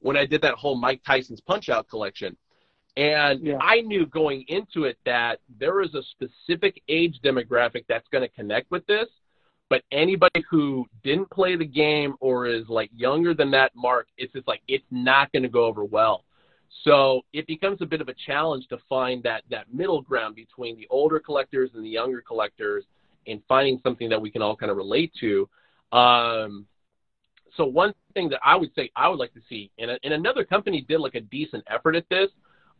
when 0.00 0.16
i 0.16 0.24
did 0.26 0.42
that 0.42 0.54
whole 0.54 0.76
mike 0.76 1.02
tyson's 1.04 1.40
punch 1.40 1.68
out 1.68 1.88
collection 1.88 2.36
and 2.98 3.46
Yeah. 3.46 3.58
I 3.60 3.82
knew 3.82 4.06
going 4.06 4.44
into 4.48 4.84
it 4.84 4.98
that 5.04 5.38
there 5.60 5.82
is 5.82 5.94
a 5.94 6.02
specific 6.02 6.82
age 6.88 7.20
demographic 7.22 7.84
that's 7.88 8.08
going 8.08 8.22
to 8.22 8.34
connect 8.34 8.72
with 8.72 8.84
this. 8.86 9.06
But 9.70 9.84
anybody 9.92 10.42
who 10.50 10.86
didn't 11.04 11.30
play 11.30 11.54
the 11.54 11.64
game 11.64 12.14
or 12.20 12.46
is 12.46 12.68
like 12.68 12.90
younger 12.92 13.34
than 13.34 13.52
that 13.52 13.70
mark, 13.76 14.08
it's 14.16 14.32
just 14.32 14.48
like 14.48 14.62
it's 14.66 14.86
not 14.90 15.30
going 15.30 15.44
to 15.44 15.48
go 15.48 15.64
over 15.66 15.84
well. 15.84 16.24
So 16.84 17.22
it 17.32 17.46
becomes 17.46 17.82
a 17.82 17.86
bit 17.86 18.00
of 18.00 18.08
a 18.08 18.14
challenge 18.26 18.68
to 18.68 18.78
find 18.88 19.22
that 19.24 19.42
that 19.50 19.72
middle 19.72 20.02
ground 20.02 20.36
between 20.36 20.76
the 20.76 20.86
older 20.90 21.18
collectors 21.18 21.70
and 21.74 21.84
the 21.84 21.88
younger 21.88 22.20
collectors, 22.20 22.84
and 23.26 23.42
finding 23.46 23.78
something 23.82 24.08
that 24.08 24.20
we 24.20 24.30
can 24.30 24.40
all 24.40 24.56
kind 24.56 24.70
of 24.70 24.76
relate 24.76 25.12
to. 25.20 25.48
Um, 25.92 26.66
so 27.56 27.66
one 27.66 27.92
thing 28.14 28.28
that 28.30 28.40
I 28.44 28.56
would 28.56 28.70
say 28.74 28.90
I 28.96 29.08
would 29.08 29.18
like 29.18 29.34
to 29.34 29.40
see, 29.48 29.70
and, 29.78 29.90
and 30.02 30.14
another 30.14 30.44
company 30.44 30.84
did 30.88 30.98
like 31.00 31.14
a 31.14 31.20
decent 31.20 31.64
effort 31.66 31.96
at 31.96 32.08
this. 32.08 32.30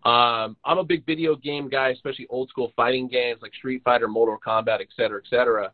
Um, 0.05 0.57
I'm 0.65 0.79
a 0.79 0.85
big 0.85 1.05
video 1.05 1.35
game 1.35 1.69
guy, 1.69 1.89
especially 1.89 2.27
old 2.31 2.49
school 2.49 2.73
fighting 2.77 3.09
games 3.09 3.41
like 3.43 3.53
Street 3.55 3.83
Fighter, 3.85 4.09
Mortal 4.09 4.39
Kombat, 4.39 4.81
et 4.81 4.89
cetera, 4.97 5.21
et 5.23 5.29
cetera. 5.29 5.73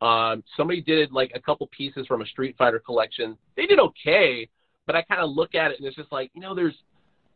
Um, 0.00 0.42
somebody 0.56 0.80
did 0.80 1.12
like 1.12 1.30
a 1.34 1.40
couple 1.40 1.68
pieces 1.68 2.06
from 2.06 2.22
a 2.22 2.26
Street 2.26 2.56
Fighter 2.56 2.78
collection. 2.78 3.36
They 3.56 3.66
did 3.66 3.78
okay, 3.78 4.48
but 4.86 4.96
I 4.96 5.02
kind 5.02 5.20
of 5.20 5.30
look 5.30 5.54
at 5.54 5.70
it 5.70 5.78
and 5.78 5.86
it's 5.86 5.96
just 5.96 6.10
like, 6.10 6.30
you 6.34 6.40
know, 6.40 6.54
there's 6.54 6.76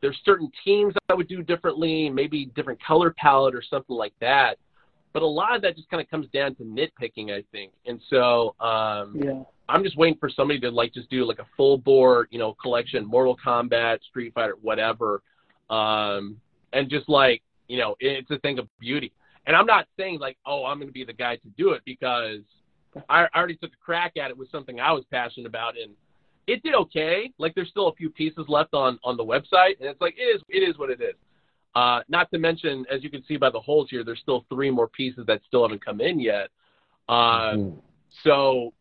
there's 0.00 0.18
certain 0.24 0.50
teams 0.64 0.94
I 1.08 1.14
would 1.14 1.28
do 1.28 1.42
differently, 1.42 2.08
maybe 2.08 2.46
different 2.56 2.82
color 2.82 3.14
palette 3.16 3.54
or 3.54 3.62
something 3.62 3.96
like 3.96 4.14
that. 4.20 4.58
But 5.12 5.22
a 5.22 5.26
lot 5.26 5.56
of 5.56 5.62
that 5.62 5.76
just 5.76 5.90
kind 5.90 6.00
of 6.00 6.08
comes 6.08 6.28
down 6.32 6.54
to 6.56 6.62
nitpicking, 6.62 7.32
I 7.32 7.42
think. 7.52 7.72
And 7.86 8.00
so 8.08 8.54
um, 8.60 9.16
Yeah. 9.16 9.42
I'm 9.68 9.84
just 9.84 9.96
waiting 9.96 10.18
for 10.18 10.28
somebody 10.28 10.58
to 10.60 10.70
like 10.70 10.92
just 10.94 11.10
do 11.10 11.24
like 11.24 11.38
a 11.38 11.46
full 11.56 11.78
bore, 11.78 12.28
you 12.30 12.38
know, 12.38 12.54
collection, 12.54 13.06
Mortal 13.06 13.36
Kombat, 13.44 14.02
Street 14.02 14.34
Fighter, 14.34 14.56
whatever, 14.60 15.22
um, 15.68 16.40
and 16.72 16.88
just 16.88 17.08
like 17.08 17.42
you 17.70 17.78
know, 17.78 17.94
it's 18.00 18.30
a 18.32 18.38
thing 18.40 18.58
of 18.58 18.66
beauty. 18.80 19.12
And 19.46 19.54
I'm 19.54 19.64
not 19.64 19.86
saying 19.96 20.18
like, 20.18 20.36
oh, 20.44 20.64
I'm 20.64 20.78
going 20.78 20.88
to 20.88 20.92
be 20.92 21.04
the 21.04 21.12
guy 21.12 21.36
to 21.36 21.48
do 21.56 21.70
it 21.70 21.82
because 21.84 22.40
I, 23.08 23.26
I 23.32 23.38
already 23.38 23.54
took 23.54 23.70
a 23.72 23.84
crack 23.84 24.16
at 24.16 24.30
it 24.30 24.36
with 24.36 24.50
something 24.50 24.80
I 24.80 24.90
was 24.90 25.04
passionate 25.12 25.46
about, 25.46 25.78
and 25.78 25.92
it 26.50 26.62
did 26.62 26.74
okay. 26.74 27.32
Like 27.38 27.54
there's 27.54 27.68
still 27.68 27.88
a 27.88 27.94
few 27.94 28.10
pieces 28.10 28.44
left 28.48 28.74
on 28.74 28.98
on 29.04 29.16
the 29.16 29.24
website, 29.24 29.78
and 29.78 29.88
it's 29.88 30.00
like 30.00 30.14
it 30.18 30.22
is 30.22 30.42
it 30.48 30.68
is 30.68 30.78
what 30.78 30.90
it 30.90 31.00
is. 31.00 31.14
Uh, 31.76 32.00
not 32.08 32.28
to 32.32 32.38
mention, 32.38 32.84
as 32.90 33.04
you 33.04 33.10
can 33.10 33.24
see 33.24 33.36
by 33.36 33.48
the 33.48 33.60
holes 33.60 33.88
here, 33.88 34.02
there's 34.02 34.18
still 34.18 34.44
three 34.48 34.70
more 34.70 34.88
pieces 34.88 35.24
that 35.26 35.40
still 35.46 35.62
haven't 35.62 35.84
come 35.84 36.00
in 36.00 36.18
yet. 36.18 36.48
Um, 37.08 37.18
Mm. 37.18 37.82
so 38.24 38.72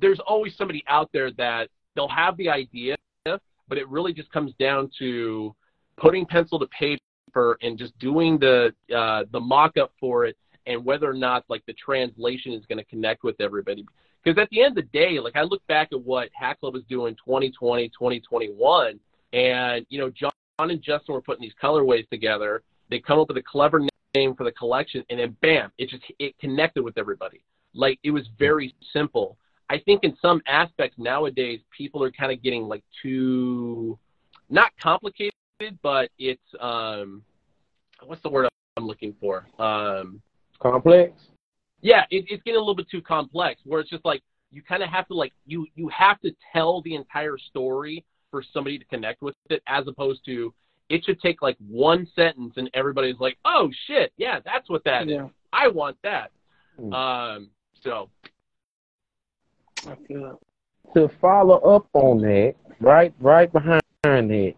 there's 0.00 0.20
always 0.20 0.56
somebody 0.56 0.84
out 0.86 1.10
there 1.12 1.30
that 1.32 1.68
they'll 1.94 2.08
have 2.08 2.36
the 2.36 2.48
idea, 2.48 2.96
but 3.24 3.76
it 3.78 3.88
really 3.88 4.12
just 4.12 4.30
comes 4.30 4.52
down 4.58 4.90
to 5.00 5.54
putting 5.96 6.24
pencil 6.24 6.58
to 6.60 6.66
paper 6.68 7.58
and 7.62 7.76
just 7.76 7.98
doing 7.98 8.38
the 8.38 8.72
uh, 8.96 9.24
the 9.32 9.40
mock 9.40 9.76
up 9.76 9.92
for 9.98 10.24
it 10.24 10.36
and 10.66 10.84
whether 10.84 11.10
or 11.10 11.14
not 11.14 11.44
like 11.48 11.64
the 11.66 11.72
translation 11.72 12.52
is 12.52 12.64
going 12.66 12.78
to 12.78 12.84
connect 12.84 13.24
with 13.24 13.40
everybody. 13.40 13.84
Because 14.22 14.40
at 14.40 14.48
the 14.50 14.62
end 14.62 14.78
of 14.78 14.84
the 14.84 14.98
day, 14.98 15.18
like 15.18 15.36
I 15.36 15.42
look 15.42 15.66
back 15.66 15.88
at 15.92 16.00
what 16.00 16.28
Hat 16.32 16.60
Club 16.60 16.74
was 16.74 16.84
doing 16.88 17.16
2020, 17.24 17.88
2021, 17.88 19.00
and 19.32 19.86
you 19.88 19.98
know 19.98 20.10
John 20.10 20.30
and 20.58 20.82
Justin 20.82 21.14
were 21.14 21.22
putting 21.22 21.42
these 21.42 21.54
colorways 21.60 22.08
together. 22.08 22.62
They 22.90 23.00
come 23.00 23.18
up 23.18 23.28
with 23.28 23.36
a 23.38 23.42
clever 23.42 23.80
name 24.14 24.34
for 24.34 24.44
the 24.44 24.52
collection, 24.52 25.04
and 25.10 25.18
then 25.18 25.36
bam, 25.40 25.72
it 25.78 25.88
just 25.88 26.04
it 26.18 26.38
connected 26.38 26.82
with 26.82 26.98
everybody. 26.98 27.42
Like 27.74 27.98
it 28.04 28.10
was 28.10 28.24
very 28.38 28.74
simple. 28.92 29.36
I 29.70 29.78
think 29.78 30.04
in 30.04 30.16
some 30.20 30.42
aspects 30.46 30.98
nowadays, 30.98 31.60
people 31.76 32.02
are 32.04 32.10
kind 32.10 32.30
of 32.30 32.42
getting 32.42 32.64
like 32.64 32.84
too 33.02 33.98
not 34.50 34.70
complicated, 34.80 35.32
but 35.82 36.10
it's 36.18 36.42
um, 36.60 37.22
what's 38.04 38.22
the 38.22 38.28
word 38.28 38.48
I'm 38.76 38.86
looking 38.86 39.14
for? 39.18 39.46
Um, 39.58 40.20
Complex. 40.60 41.12
Yeah, 41.82 42.04
it, 42.10 42.24
it's 42.28 42.42
getting 42.44 42.56
a 42.56 42.60
little 42.60 42.74
bit 42.74 42.88
too 42.90 43.02
complex. 43.02 43.60
Where 43.64 43.80
it's 43.80 43.90
just 43.90 44.04
like 44.04 44.22
you 44.50 44.62
kind 44.62 44.82
of 44.82 44.88
have 44.88 45.06
to 45.08 45.14
like 45.14 45.32
you 45.46 45.66
you 45.74 45.88
have 45.88 46.20
to 46.20 46.30
tell 46.52 46.80
the 46.82 46.94
entire 46.94 47.36
story 47.36 48.04
for 48.30 48.42
somebody 48.54 48.78
to 48.78 48.84
connect 48.86 49.20
with 49.20 49.34
it, 49.50 49.62
as 49.66 49.86
opposed 49.86 50.24
to 50.24 50.54
it 50.88 51.04
should 51.04 51.20
take 51.20 51.42
like 51.42 51.56
one 51.68 52.06
sentence 52.14 52.54
and 52.56 52.70
everybody's 52.74 53.18
like, 53.18 53.38
oh 53.44 53.70
shit, 53.86 54.12
yeah, 54.16 54.40
that's 54.44 54.68
what 54.68 54.84
that 54.84 55.04
is. 55.04 55.14
Yeah. 55.14 55.28
I 55.52 55.68
want 55.68 55.96
that. 56.02 56.30
Mm. 56.80 56.94
Um, 56.94 57.50
so 57.82 58.08
I 59.86 59.96
feel 60.06 60.38
it. 60.94 60.98
to 60.98 61.10
follow 61.20 61.58
up 61.58 61.86
on 61.94 62.20
that, 62.22 62.54
right, 62.80 63.12
right 63.20 63.52
behind 63.52 63.82
that, 64.04 64.54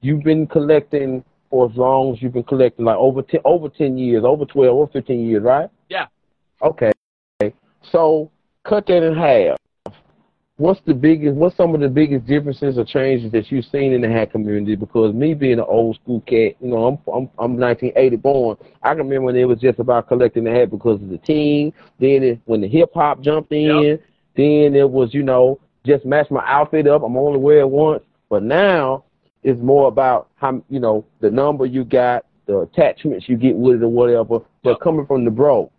you've 0.00 0.22
been 0.22 0.46
collecting 0.46 1.24
for 1.50 1.70
as 1.70 1.76
long 1.76 2.14
as 2.14 2.22
you've 2.22 2.34
been 2.34 2.44
collecting, 2.44 2.84
like 2.84 2.96
over 2.96 3.22
ten, 3.22 3.40
over 3.44 3.68
ten 3.68 3.96
years, 3.96 4.24
over 4.24 4.44
twelve, 4.44 4.76
or 4.76 4.88
fifteen 4.88 5.26
years, 5.26 5.42
right? 5.42 5.70
Okay. 6.62 6.92
So 7.92 8.30
cut 8.64 8.86
that 8.86 9.02
in 9.02 9.14
half. 9.14 9.56
What's 10.56 10.80
the 10.86 10.94
biggest? 10.94 11.36
What's 11.36 11.56
some 11.56 11.72
of 11.72 11.80
the 11.80 11.88
biggest 11.88 12.26
differences 12.26 12.78
or 12.78 12.84
changes 12.84 13.30
that 13.30 13.50
you've 13.52 13.64
seen 13.66 13.92
in 13.92 14.00
the 14.00 14.08
hat 14.08 14.32
community? 14.32 14.74
Because 14.74 15.14
me 15.14 15.32
being 15.32 15.60
an 15.60 15.66
old 15.68 15.94
school 16.02 16.20
cat, 16.22 16.56
you 16.60 16.68
know, 16.68 16.84
I'm 16.86 16.98
I'm 17.06 17.30
I'm 17.38 17.56
1980 17.56 18.16
born. 18.16 18.56
I 18.82 18.88
can 18.94 18.98
remember 19.06 19.26
when 19.26 19.36
it 19.36 19.44
was 19.44 19.60
just 19.60 19.78
about 19.78 20.08
collecting 20.08 20.42
the 20.42 20.50
hat 20.50 20.70
because 20.72 21.00
of 21.00 21.08
the 21.10 21.18
team. 21.18 21.72
Then 22.00 22.24
it, 22.24 22.40
when 22.46 22.60
the 22.60 22.68
hip 22.68 22.90
hop 22.92 23.20
jumped 23.20 23.52
in, 23.52 23.90
Yep. 23.90 24.00
then 24.36 24.74
it 24.74 24.90
was 24.90 25.14
you 25.14 25.22
know 25.22 25.60
just 25.86 26.04
match 26.04 26.28
my 26.28 26.42
outfit 26.44 26.88
up. 26.88 27.04
I'm 27.04 27.16
only 27.16 27.38
wear 27.38 27.60
it 27.60 27.70
once. 27.70 28.02
But 28.28 28.42
now 28.42 29.04
it's 29.44 29.60
more 29.60 29.86
about 29.86 30.28
how 30.34 30.60
you 30.68 30.80
know 30.80 31.04
the 31.20 31.30
number 31.30 31.66
you 31.66 31.84
got, 31.84 32.26
the 32.46 32.58
attachments 32.60 33.28
you 33.28 33.36
get 33.36 33.54
with 33.54 33.76
it 33.80 33.84
or 33.84 33.88
whatever. 33.88 34.40
But 34.64 34.70
Yep. 34.70 34.80
coming 34.80 35.06
from 35.06 35.24
the 35.24 35.30
bro, 35.30 35.70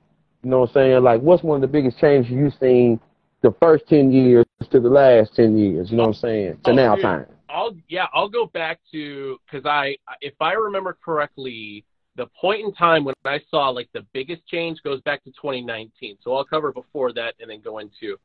you 0.43 0.49
know 0.49 0.61
what 0.61 0.69
I'm 0.69 0.73
saying? 0.73 1.03
Like, 1.03 1.21
what's 1.21 1.43
one 1.43 1.55
of 1.55 1.61
the 1.61 1.67
biggest 1.67 1.99
changes 1.99 2.31
you've 2.31 2.53
seen 2.59 2.99
the 3.41 3.53
first 3.61 3.87
ten 3.87 4.11
years 4.11 4.45
to 4.71 4.79
the 4.79 4.89
last 4.89 5.35
ten 5.35 5.57
years? 5.57 5.91
You 5.91 5.97
know 5.97 6.03
what 6.03 6.15
I'm 6.15 6.21
saying? 6.21 6.59
To 6.65 6.71
Oh, 6.71 6.73
now 6.73 6.95
dude. 6.95 7.03
time. 7.03 7.25
I'll 7.49 7.75
yeah, 7.87 8.05
I'll 8.13 8.29
go 8.29 8.45
back 8.45 8.79
to 8.91 9.37
because 9.45 9.65
I 9.65 9.97
if 10.21 10.33
I 10.39 10.53
remember 10.53 10.97
correctly, 11.03 11.83
the 12.15 12.27
point 12.39 12.65
in 12.65 12.73
time 12.73 13.03
when 13.03 13.15
I 13.25 13.39
saw 13.49 13.69
like 13.69 13.89
the 13.93 14.05
biggest 14.13 14.45
change 14.47 14.81
goes 14.83 15.01
back 15.01 15.23
to 15.23 15.31
2019. 15.31 16.17
So 16.21 16.35
I'll 16.35 16.45
cover 16.45 16.71
before 16.71 17.11
that 17.13 17.35
and 17.39 17.49
then 17.49 17.61
go 17.61 17.79
into. 17.79 18.17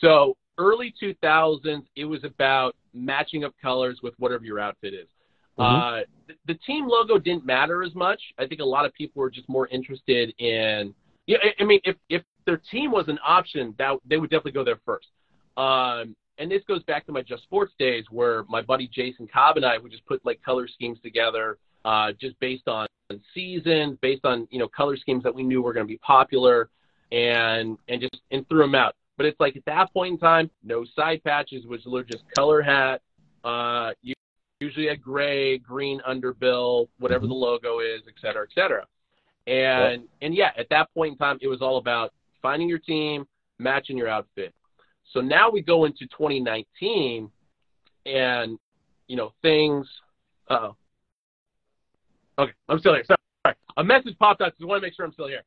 So 0.00 0.36
early 0.58 0.94
2000s, 1.02 1.82
it 1.96 2.04
was 2.04 2.22
about 2.24 2.76
matching 2.92 3.44
up 3.44 3.54
colors 3.60 4.00
with 4.02 4.14
whatever 4.18 4.44
your 4.44 4.60
outfit 4.60 4.94
is. 4.94 5.08
Uh, 5.58 6.00
the, 6.26 6.34
the 6.46 6.54
team 6.66 6.88
logo 6.88 7.18
didn't 7.18 7.44
matter 7.44 7.82
as 7.82 7.94
much. 7.94 8.20
I 8.38 8.46
think 8.46 8.62
a 8.62 8.64
lot 8.64 8.86
of 8.86 8.94
people 8.94 9.20
were 9.20 9.30
just 9.30 9.48
more 9.48 9.68
interested 9.68 10.32
in. 10.38 10.94
Yeah, 11.30 11.38
I, 11.44 11.62
I 11.62 11.64
mean, 11.64 11.78
if 11.84 11.94
if 12.08 12.22
their 12.44 12.60
team 12.72 12.90
was 12.90 13.06
an 13.06 13.20
option, 13.24 13.72
that 13.78 13.98
they 14.04 14.16
would 14.16 14.30
definitely 14.30 14.50
go 14.50 14.64
there 14.64 14.80
first. 14.84 15.06
Um, 15.56 16.16
and 16.38 16.50
this 16.50 16.62
goes 16.66 16.82
back 16.82 17.06
to 17.06 17.12
my 17.12 17.22
Just 17.22 17.44
Sports 17.44 17.72
days, 17.78 18.04
where 18.10 18.42
my 18.48 18.60
buddy 18.60 18.90
Jason 18.92 19.28
Cobb 19.32 19.56
and 19.56 19.64
I 19.64 19.78
would 19.78 19.92
just 19.92 20.04
put 20.06 20.26
like 20.26 20.42
color 20.42 20.66
schemes 20.66 20.98
together, 21.04 21.58
uh, 21.84 22.10
just 22.20 22.38
based 22.40 22.66
on 22.66 22.88
season, 23.32 23.96
based 24.02 24.24
on 24.24 24.48
you 24.50 24.58
know 24.58 24.66
color 24.66 24.96
schemes 24.96 25.22
that 25.22 25.32
we 25.32 25.44
knew 25.44 25.62
were 25.62 25.72
going 25.72 25.86
to 25.86 25.88
be 25.88 25.98
popular, 25.98 26.68
and 27.12 27.78
and 27.88 28.00
just 28.00 28.20
and 28.32 28.48
threw 28.48 28.62
them 28.62 28.74
out. 28.74 28.96
But 29.16 29.26
it's 29.26 29.38
like 29.38 29.54
at 29.54 29.64
that 29.66 29.92
point 29.92 30.14
in 30.14 30.18
time, 30.18 30.50
no 30.64 30.84
side 30.96 31.22
patches, 31.22 31.64
was 31.64 31.84
just 32.10 32.24
color 32.34 32.60
hat. 32.60 33.02
Uh, 33.44 33.92
usually 34.58 34.88
a 34.88 34.96
gray, 34.96 35.58
green 35.58 36.00
underbill, 36.08 36.88
whatever 36.98 37.28
the 37.28 37.34
logo 37.34 37.78
is, 37.78 38.02
et 38.08 38.14
cetera, 38.20 38.42
et 38.42 38.52
cetera. 38.52 38.84
And 39.50 40.04
and 40.22 40.32
yeah, 40.32 40.52
at 40.56 40.68
that 40.70 40.94
point 40.94 41.12
in 41.12 41.18
time, 41.18 41.38
it 41.42 41.48
was 41.48 41.60
all 41.60 41.78
about 41.78 42.12
finding 42.40 42.68
your 42.68 42.78
team, 42.78 43.26
matching 43.58 43.98
your 43.98 44.06
outfit. 44.06 44.54
So 45.12 45.20
now 45.20 45.50
we 45.50 45.60
go 45.60 45.86
into 45.86 46.06
2019, 46.06 47.28
and 48.06 48.58
you 49.08 49.16
know 49.16 49.32
things. 49.42 49.88
Oh, 50.48 50.76
okay, 52.38 52.52
I'm 52.68 52.78
still 52.78 52.94
here. 52.94 53.04
Sorry, 53.04 53.56
a 53.76 53.82
message 53.82 54.16
popped 54.20 54.40
up. 54.40 54.54
So 54.56 54.66
I 54.66 54.68
want 54.68 54.82
to 54.82 54.86
make 54.86 54.94
sure 54.94 55.04
I'm 55.04 55.12
still 55.12 55.26
here. 55.26 55.42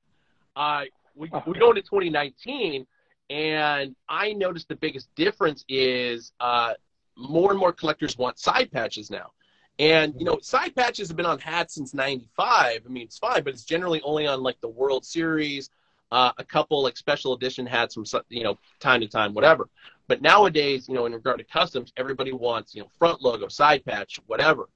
Uh, 0.58 0.82
we 1.16 1.32
we 1.48 1.58
go 1.58 1.70
into 1.70 1.82
2019, 1.82 2.86
and 3.30 3.96
I 4.10 4.34
noticed 4.34 4.68
the 4.68 4.76
biggest 4.76 5.08
difference 5.16 5.64
is 5.70 6.34
uh, 6.42 6.74
more 7.16 7.52
and 7.52 7.60
more 7.60 7.72
collectors 7.72 8.18
want 8.18 8.38
side 8.38 8.70
patches 8.70 9.10
now. 9.10 9.32
And 9.80 10.14
you 10.18 10.26
know, 10.26 10.40
side 10.42 10.76
patches 10.76 11.08
have 11.08 11.18
been 11.18 11.26
on 11.26 11.40
hats 11.40 11.76
since 11.76 11.94
'95. 11.94 12.82
I 12.86 12.90
mean, 12.90 13.04
it's 13.04 13.18
fine, 13.18 13.44
but 13.44 13.54
it's 13.54 13.64
generally 13.64 14.02
only 14.02 14.28
on 14.28 14.44
like 14.44 14.60
the 14.62 14.68
World 14.68 15.04
Series, 15.04 15.70
uh, 16.12 16.32
a 16.38 16.44
couple 16.44 16.84
like 16.84 16.96
special 16.96 17.34
edition 17.34 17.66
hats 17.66 17.96
from 17.96 18.06
you 18.30 18.44
know 18.44 18.58
time 18.80 19.02
to 19.02 19.08
time, 19.08 19.34
whatever. 19.34 19.70
But 20.08 20.22
nowadays, 20.22 20.88
you 20.88 20.94
know, 20.94 21.06
in 21.06 21.14
regard 21.14 21.40
to 21.40 21.44
customs, 21.44 21.92
everybody 21.98 22.32
wants 22.32 22.76
you 22.76 22.82
know 22.82 22.90
front 23.00 23.22
logo, 23.24 23.48
side 23.48 23.84
patch, 23.84 24.20
whatever. 24.28 24.70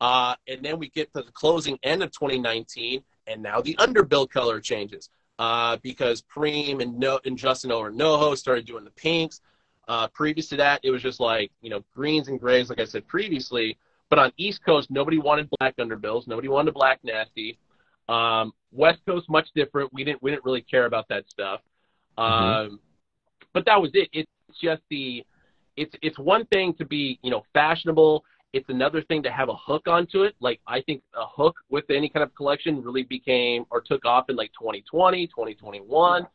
Uh, 0.00 0.34
and 0.46 0.62
then 0.62 0.78
we 0.78 0.90
get 0.90 1.12
to 1.14 1.22
the 1.22 1.32
closing 1.32 1.78
end 1.82 2.02
of 2.02 2.12
2019, 2.12 3.02
and 3.26 3.42
now 3.42 3.60
the 3.60 3.74
underbill 3.76 4.28
color 4.28 4.60
changes 4.60 5.10
uh, 5.38 5.76
because 5.82 6.22
Preem 6.22 6.80
and 6.82 6.98
no 6.98 7.18
and 7.24 7.36
Justin 7.36 7.72
over 7.72 7.90
NoHo 7.90 8.36
started 8.36 8.66
doing 8.66 8.84
the 8.84 8.90
pinks. 8.90 9.40
Uh, 9.88 10.08
previous 10.08 10.48
to 10.48 10.56
that, 10.56 10.80
it 10.82 10.90
was 10.90 11.02
just 11.02 11.20
like 11.20 11.50
you 11.62 11.70
know 11.70 11.82
greens 11.94 12.28
and 12.28 12.40
grays, 12.40 12.68
like 12.70 12.80
I 12.80 12.84
said 12.84 13.06
previously. 13.06 13.78
But 14.08 14.18
on 14.18 14.32
East 14.36 14.64
Coast, 14.64 14.90
nobody 14.90 15.18
wanted 15.18 15.48
black 15.58 15.76
underbills. 15.76 16.26
Nobody 16.26 16.48
wanted 16.48 16.70
a 16.70 16.72
black 16.72 17.00
nasty. 17.02 17.58
Um, 18.08 18.52
West 18.72 19.00
Coast, 19.06 19.28
much 19.28 19.48
different. 19.54 19.92
We 19.92 20.04
didn't 20.04 20.22
we 20.22 20.30
didn't 20.30 20.44
really 20.44 20.62
care 20.62 20.86
about 20.86 21.08
that 21.08 21.28
stuff. 21.28 21.60
Um, 22.18 22.80
but 23.52 23.64
that 23.66 23.80
was 23.80 23.90
it. 23.94 24.08
It's 24.12 24.30
just 24.60 24.82
the 24.90 25.24
it's 25.76 25.94
it's 26.02 26.18
one 26.18 26.46
thing 26.46 26.74
to 26.74 26.84
be 26.84 27.18
you 27.22 27.30
know 27.30 27.42
fashionable. 27.52 28.24
It's 28.52 28.68
another 28.68 29.02
thing 29.02 29.22
to 29.24 29.30
have 29.30 29.48
a 29.48 29.56
hook 29.56 29.88
onto 29.88 30.22
it. 30.22 30.34
Like 30.40 30.60
I 30.66 30.80
think 30.82 31.02
a 31.14 31.26
hook 31.26 31.56
with 31.68 31.84
any 31.90 32.08
kind 32.08 32.22
of 32.22 32.34
collection 32.34 32.82
really 32.82 33.02
became 33.02 33.66
or 33.70 33.80
took 33.80 34.04
off 34.04 34.30
in 34.30 34.36
like 34.36 34.52
2020, 34.60 35.26
2021. 35.26 36.26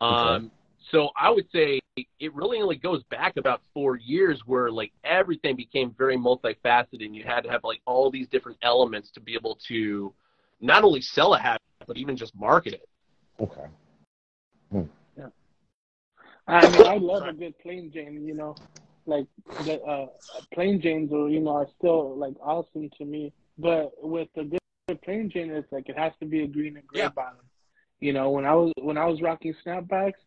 Um, 0.00 0.50
so 0.90 1.08
I 1.16 1.30
would 1.30 1.46
say 1.52 1.80
it 1.96 2.34
really 2.34 2.60
only 2.60 2.76
goes 2.76 3.02
back 3.04 3.36
about 3.36 3.60
four 3.72 3.96
years 3.96 4.42
where 4.46 4.70
like 4.70 4.92
everything 5.04 5.54
became 5.54 5.94
very 5.96 6.16
multifaceted 6.16 7.04
and 7.04 7.14
you 7.14 7.22
had 7.24 7.42
to 7.42 7.50
have 7.50 7.62
like 7.62 7.80
all 7.86 8.10
these 8.10 8.26
different 8.28 8.58
elements 8.62 9.10
to 9.12 9.20
be 9.20 9.34
able 9.34 9.58
to 9.68 10.12
not 10.60 10.82
only 10.84 11.00
sell 11.00 11.34
a 11.34 11.38
hat 11.38 11.60
but 11.86 11.96
even 11.96 12.16
just 12.16 12.34
market 12.34 12.72
it. 12.72 12.88
Okay. 13.40 13.66
Yeah. 15.16 15.28
I 16.46 16.68
mean, 16.68 16.82
I 16.84 16.96
love 16.96 17.26
a 17.26 17.32
good 17.32 17.58
plain 17.58 17.90
Jane. 17.92 18.26
You 18.26 18.34
know, 18.34 18.56
like 19.06 19.26
the 19.64 19.80
uh, 19.82 20.06
plain 20.52 20.80
Janes 20.80 21.12
are 21.12 21.28
you 21.28 21.40
know 21.40 21.56
are 21.56 21.68
still 21.78 22.16
like 22.16 22.34
awesome 22.42 22.90
to 22.98 23.04
me. 23.04 23.32
But 23.58 23.92
with 24.02 24.28
the 24.34 24.44
good 24.88 25.02
plain 25.02 25.30
Jane, 25.30 25.50
it's 25.50 25.70
like 25.72 25.88
it 25.88 25.98
has 25.98 26.12
to 26.20 26.26
be 26.26 26.42
a 26.42 26.46
green 26.46 26.76
and 26.76 26.86
gray 26.86 27.02
Yeah. 27.02 27.08
bottom. 27.10 27.38
You 28.00 28.12
know, 28.12 28.30
when 28.30 28.44
I 28.44 28.54
was 28.54 28.72
when 28.80 28.98
I 28.98 29.06
was 29.06 29.22
rocking 29.22 29.54
snapbacks, 29.64 30.20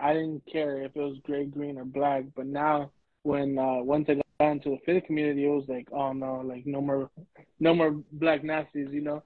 I 0.00 0.14
didn't 0.14 0.42
care 0.50 0.82
if 0.82 0.96
it 0.96 1.00
was 1.00 1.18
gray, 1.24 1.44
green, 1.46 1.78
or 1.78 1.84
black. 1.84 2.24
But 2.36 2.46
now, 2.46 2.90
when 3.22 3.58
uh, 3.58 3.82
once 3.82 4.06
I 4.08 4.14
got 4.14 4.50
into 4.50 4.70
the 4.70 4.78
fitted 4.86 5.06
community, 5.06 5.44
it 5.44 5.48
was 5.48 5.68
like, 5.68 5.88
oh 5.92 6.12
no, 6.12 6.40
like 6.44 6.66
no 6.66 6.80
more, 6.80 7.10
no 7.60 7.74
more 7.74 7.92
black 8.12 8.42
nasties. 8.42 8.92
You 8.92 9.02
know, 9.02 9.22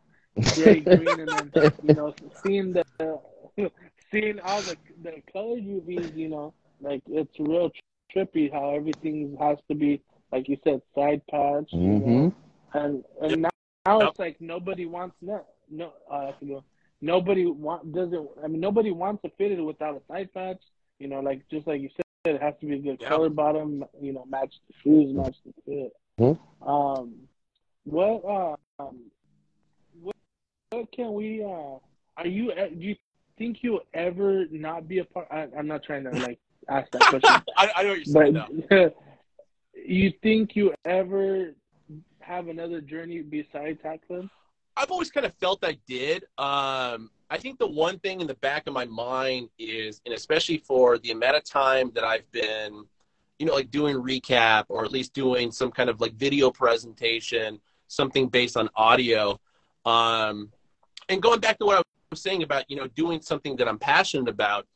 gray, 0.53 0.81
green, 0.81 1.21
and 1.21 1.33
then 1.33 1.53
you 1.83 1.95
know, 1.95 2.15
seeing 2.43 2.73
the 2.75 3.21
seeing 4.13 4.41
all 4.41 4.63
the 4.63 4.77
the 5.03 5.23
color 5.33 5.57
UVs, 5.57 6.15
you 6.15 6.29
know, 6.29 6.55
like 6.81 7.03
it's 7.09 7.39
real 7.39 7.71
trippy 8.15 8.53
how 8.53 8.71
everything 8.75 9.37
has 9.41 9.59
to 9.69 9.75
be 9.75 10.01
like 10.33 10.49
you 10.49 10.57
said, 10.65 10.81
side 10.95 11.23
patch, 11.31 11.71
you 11.85 11.97
know, 11.97 12.09
Mm-hmm. 12.09 12.79
and 12.79 13.05
and 13.23 13.43
now, 13.43 13.49
now 13.87 14.03
it's 14.03 14.19
like 14.19 14.41
nobody 14.41 14.87
wants 14.87 15.15
no 15.21 15.45
no 15.71 15.93
uh, 16.11 16.15
I 16.15 16.35
forgot. 16.39 16.65
Nobody 17.05 17.45
want 17.47 17.93
doesn't 17.93 18.29
I 18.43 18.49
mean 18.49 18.61
nobody 18.61 18.91
wants 18.91 19.23
to 19.23 19.31
fit 19.37 19.53
it 19.53 19.61
without 19.61 19.95
a 19.97 20.03
side 20.13 20.33
patch. 20.33 20.61
You 20.99 21.09
know, 21.09 21.21
like 21.21 21.43
just 21.51 21.67
like 21.67 21.81
you 21.81 21.91
said, 21.97 22.35
it 22.37 22.43
has 22.43 22.55
to 22.61 22.67
be 22.67 22.75
a 22.75 22.79
good 22.79 22.99
Yeah. 23.01 23.09
color 23.09 23.29
bottom. 23.29 23.85
You 24.01 24.13
know, 24.15 24.25
match 24.25 24.55
the 24.69 24.75
shoes, 24.83 25.15
match 25.15 25.37
the 25.45 25.53
fit. 25.67 25.93
Mhm. 26.19 26.39
Um, 26.67 27.15
what 27.85 28.57
um, 28.79 28.97
what, 30.01 30.17
what 30.71 30.91
can 30.93 31.13
we 31.13 31.43
uh, 31.45 31.79
are 32.17 32.27
you 32.27 32.53
uh, 32.53 32.69
do 32.69 32.87
you 32.87 32.97
think 33.37 33.59
you'll 33.63 33.85
ever 33.93 34.47
not 34.51 34.89
be 34.89 34.99
a 35.01 35.05
part? 35.05 35.27
I, 35.31 35.49
I'm 35.57 35.67
not 35.67 35.83
trying 35.83 36.05
to 36.05 36.11
like 36.27 36.39
ask 36.69 36.91
that 36.93 37.03
question. 37.03 37.43
I, 37.57 37.71
I 37.77 37.83
know 37.83 37.91
what 37.91 37.99
you're 37.99 38.05
saying 38.07 38.35
though. 38.35 38.49
But 38.71 38.97
you 39.87 40.13
think 40.23 40.57
you 40.57 40.73
ever 40.85 41.55
have 42.21 42.49
another 42.49 42.81
journey 42.81 43.21
besides 43.21 43.79
Hat 43.83 44.01
Club? 44.07 44.29
I've 44.77 44.91
always 44.91 45.11
kind 45.11 45.25
of 45.25 45.35
felt 45.35 45.65
I 45.65 45.79
did. 45.87 46.25
Um, 46.37 47.11
I 47.31 47.39
think 47.39 47.59
the 47.59 47.67
one 47.67 47.99
thing 48.01 48.21
in 48.21 48.27
the 48.27 48.35
back 48.35 48.67
of 48.67 48.75
my 48.75 48.85
mind 48.85 49.49
is, 49.59 50.01
and 50.05 50.15
especially 50.15 50.59
for 50.59 50.99
the 50.99 51.11
amount 51.11 51.37
of 51.37 51.45
time 51.45 51.91
that 51.95 52.05
I've 52.05 52.31
been, 52.33 52.85
you 53.39 53.47
know, 53.47 53.55
like 53.55 53.71
doing 53.71 53.97
recap 53.97 54.65
or 54.69 54.85
at 54.85 54.93
least 54.93 55.13
doing 55.15 55.51
some 55.51 55.71
kind 55.71 55.89
of 55.89 56.01
like 56.01 56.15
video 56.15 56.51
presentation, 56.51 57.61
something 57.89 58.29
based 58.29 58.57
on 58.57 58.69
audio. 58.75 59.39
Um, 59.85 60.51
and 61.09 61.23
going 61.23 61.41
back 61.41 61.59
to 61.59 61.67
what 61.67 61.79
I 61.79 61.83
was 62.11 62.21
saying 62.21 62.43
about, 62.43 62.69
you 62.69 62.77
know, 62.77 62.89
doing 62.89 63.21
something 63.21 63.57
that 63.57 63.69
I'm 63.69 63.79
passionate 63.79 64.29
about, 64.29 64.67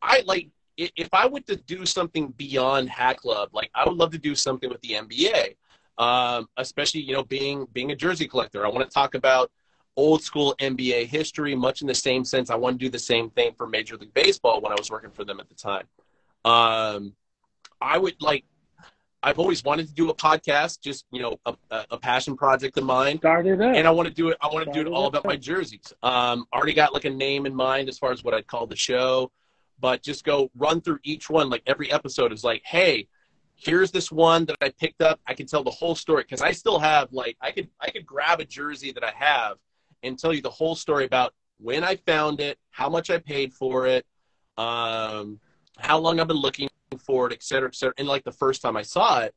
I 0.00 0.22
like, 0.26 0.48
if 0.76 1.08
I 1.12 1.26
were 1.26 1.40
to 1.40 1.56
do 1.56 1.86
something 1.86 2.28
beyond 2.36 2.90
Hat 2.90 3.18
Club, 3.18 3.50
like 3.52 3.70
I 3.74 3.86
would 3.86 3.96
love 3.96 4.10
to 4.12 4.18
do 4.18 4.34
something 4.34 4.68
with 4.68 4.80
the 4.80 4.90
NBA 4.90 5.54
um, 5.98 6.48
especially 6.56 7.00
you 7.00 7.14
know 7.14 7.24
being 7.24 7.66
being 7.72 7.90
a 7.92 7.96
jersey 7.96 8.26
collector. 8.26 8.64
I 8.64 8.68
want 8.68 8.88
to 8.88 8.92
talk 8.92 9.14
about 9.14 9.50
old 9.96 10.22
school 10.22 10.54
NBA 10.60 11.06
history, 11.06 11.54
much 11.54 11.80
in 11.80 11.86
the 11.86 11.94
same 11.94 12.24
sense. 12.24 12.50
I 12.50 12.56
want 12.56 12.78
to 12.78 12.84
do 12.84 12.90
the 12.90 12.98
same 12.98 13.30
thing 13.30 13.52
for 13.56 13.66
Major 13.66 13.96
League 13.96 14.14
Baseball 14.14 14.60
when 14.60 14.72
I 14.72 14.76
was 14.76 14.90
working 14.90 15.10
for 15.10 15.24
them 15.24 15.40
at 15.40 15.48
the 15.48 15.54
time. 15.54 15.86
Um, 16.44 17.14
I 17.80 17.98
would 17.98 18.20
like. 18.20 18.44
I've 19.22 19.38
always 19.38 19.64
wanted 19.64 19.88
to 19.88 19.94
do 19.94 20.10
a 20.10 20.14
podcast, 20.14 20.82
just 20.82 21.06
you 21.10 21.22
know, 21.22 21.40
a, 21.46 21.56
a 21.92 21.96
passion 21.96 22.36
project 22.36 22.76
of 22.76 22.84
mine. 22.84 23.16
Start 23.18 23.46
it 23.46 23.58
up. 23.58 23.74
And 23.74 23.86
I 23.86 23.90
want 23.90 24.06
to 24.06 24.12
do 24.12 24.28
it. 24.28 24.36
I 24.42 24.48
want 24.48 24.66
to 24.66 24.72
do 24.72 24.80
it 24.80 24.92
all 24.92 25.06
about 25.06 25.24
my 25.24 25.36
jerseys. 25.36 25.94
Um, 26.02 26.46
already 26.52 26.74
got 26.74 26.92
like 26.92 27.06
a 27.06 27.10
name 27.10 27.46
in 27.46 27.54
mind 27.54 27.88
as 27.88 27.98
far 27.98 28.12
as 28.12 28.22
what 28.22 28.34
I'd 28.34 28.46
call 28.46 28.66
the 28.66 28.76
show, 28.76 29.32
but 29.80 30.02
just 30.02 30.24
go 30.24 30.50
run 30.54 30.82
through 30.82 30.98
each 31.04 31.30
one. 31.30 31.48
Like 31.48 31.62
every 31.66 31.90
episode 31.90 32.34
is 32.34 32.44
like, 32.44 32.62
hey, 32.66 33.08
here's 33.64 33.90
this 33.90 34.12
one 34.12 34.44
that 34.46 34.56
I 34.60 34.70
picked 34.70 35.02
up. 35.02 35.20
I 35.26 35.34
can 35.34 35.46
tell 35.46 35.64
the 35.64 35.70
whole 35.70 35.94
story 35.94 36.22
because 36.22 36.42
I 36.42 36.52
still 36.52 36.78
have 36.78 37.12
like 37.12 37.36
I 37.40 37.50
could 37.50 37.68
I 37.80 37.90
could 37.90 38.06
grab 38.06 38.40
a 38.40 38.44
jersey 38.44 38.92
that 38.92 39.04
I 39.04 39.12
have 39.16 39.56
and 40.02 40.18
tell 40.18 40.34
you 40.34 40.42
the 40.42 40.50
whole 40.50 40.74
story 40.74 41.04
about 41.04 41.32
when 41.58 41.82
I 41.82 41.96
found 41.96 42.40
it, 42.40 42.58
how 42.70 42.90
much 42.90 43.10
I 43.10 43.18
paid 43.18 43.54
for 43.54 43.86
it, 43.86 44.04
um, 44.58 45.40
how 45.78 45.98
long 45.98 46.20
I've 46.20 46.28
been 46.28 46.36
looking 46.36 46.68
for 47.06 47.26
it, 47.26 47.32
et 47.32 47.42
cetera, 47.42 47.68
et 47.68 47.74
cetera. 47.74 47.94
And 47.96 48.06
like 48.06 48.24
the 48.24 48.32
first 48.32 48.60
time 48.60 48.76
I 48.76 48.82
saw 48.82 49.20
it, 49.20 49.34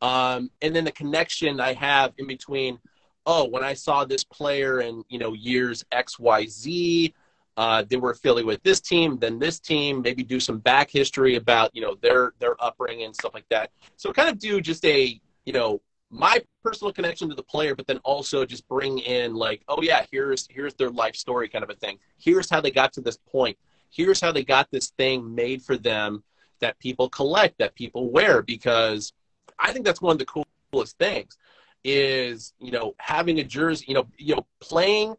um, 0.00 0.50
and 0.62 0.74
then 0.74 0.84
the 0.84 0.92
connection 0.92 1.60
I 1.60 1.74
have 1.74 2.12
in 2.18 2.26
between. 2.26 2.78
Oh, 3.26 3.48
when 3.48 3.64
I 3.64 3.72
saw 3.72 4.04
this 4.04 4.22
player 4.22 4.82
in 4.82 5.02
you 5.08 5.18
know 5.18 5.32
years 5.32 5.84
X 5.90 6.18
Y 6.18 6.46
Z, 6.46 7.14
uh, 7.56 7.84
they 7.88 7.96
were 7.96 8.10
affiliated 8.10 8.46
with 8.46 8.62
this 8.62 8.80
team, 8.80 9.18
then 9.18 9.38
this 9.38 9.60
team. 9.60 10.02
Maybe 10.02 10.22
do 10.22 10.40
some 10.40 10.58
back 10.58 10.90
history 10.90 11.36
about 11.36 11.74
you 11.74 11.82
know 11.82 11.94
their 12.02 12.32
their 12.40 12.62
upbringing 12.62 13.04
and 13.04 13.14
stuff 13.14 13.34
like 13.34 13.48
that. 13.50 13.70
So 13.96 14.12
kind 14.12 14.28
of 14.28 14.38
do 14.38 14.60
just 14.60 14.84
a 14.84 15.20
you 15.44 15.52
know 15.52 15.80
my 16.10 16.42
personal 16.62 16.92
connection 16.92 17.28
to 17.28 17.34
the 17.34 17.42
player, 17.42 17.74
but 17.74 17.86
then 17.86 17.98
also 17.98 18.44
just 18.44 18.66
bring 18.68 18.98
in 19.00 19.34
like, 19.34 19.62
oh 19.68 19.82
yeah, 19.82 20.04
here's 20.10 20.46
here's 20.50 20.74
their 20.74 20.90
life 20.90 21.16
story 21.16 21.48
kind 21.48 21.64
of 21.64 21.70
a 21.70 21.74
thing. 21.74 21.98
Here's 22.18 22.50
how 22.50 22.60
they 22.60 22.70
got 22.70 22.92
to 22.94 23.00
this 23.00 23.18
point. 23.30 23.56
Here's 23.90 24.20
how 24.20 24.32
they 24.32 24.44
got 24.44 24.70
this 24.70 24.90
thing 24.90 25.34
made 25.34 25.62
for 25.62 25.76
them 25.76 26.24
that 26.60 26.78
people 26.78 27.08
collect, 27.08 27.58
that 27.58 27.74
people 27.74 28.10
wear, 28.10 28.42
because 28.42 29.12
I 29.58 29.72
think 29.72 29.84
that's 29.84 30.00
one 30.00 30.12
of 30.12 30.18
the 30.18 30.44
coolest 30.72 30.98
things 30.98 31.36
is 31.84 32.54
you 32.58 32.72
know 32.72 32.94
having 32.98 33.38
a 33.38 33.44
jersey, 33.44 33.84
you 33.88 33.94
know, 33.94 34.06
you 34.16 34.34
know 34.34 34.46
playing 34.60 35.14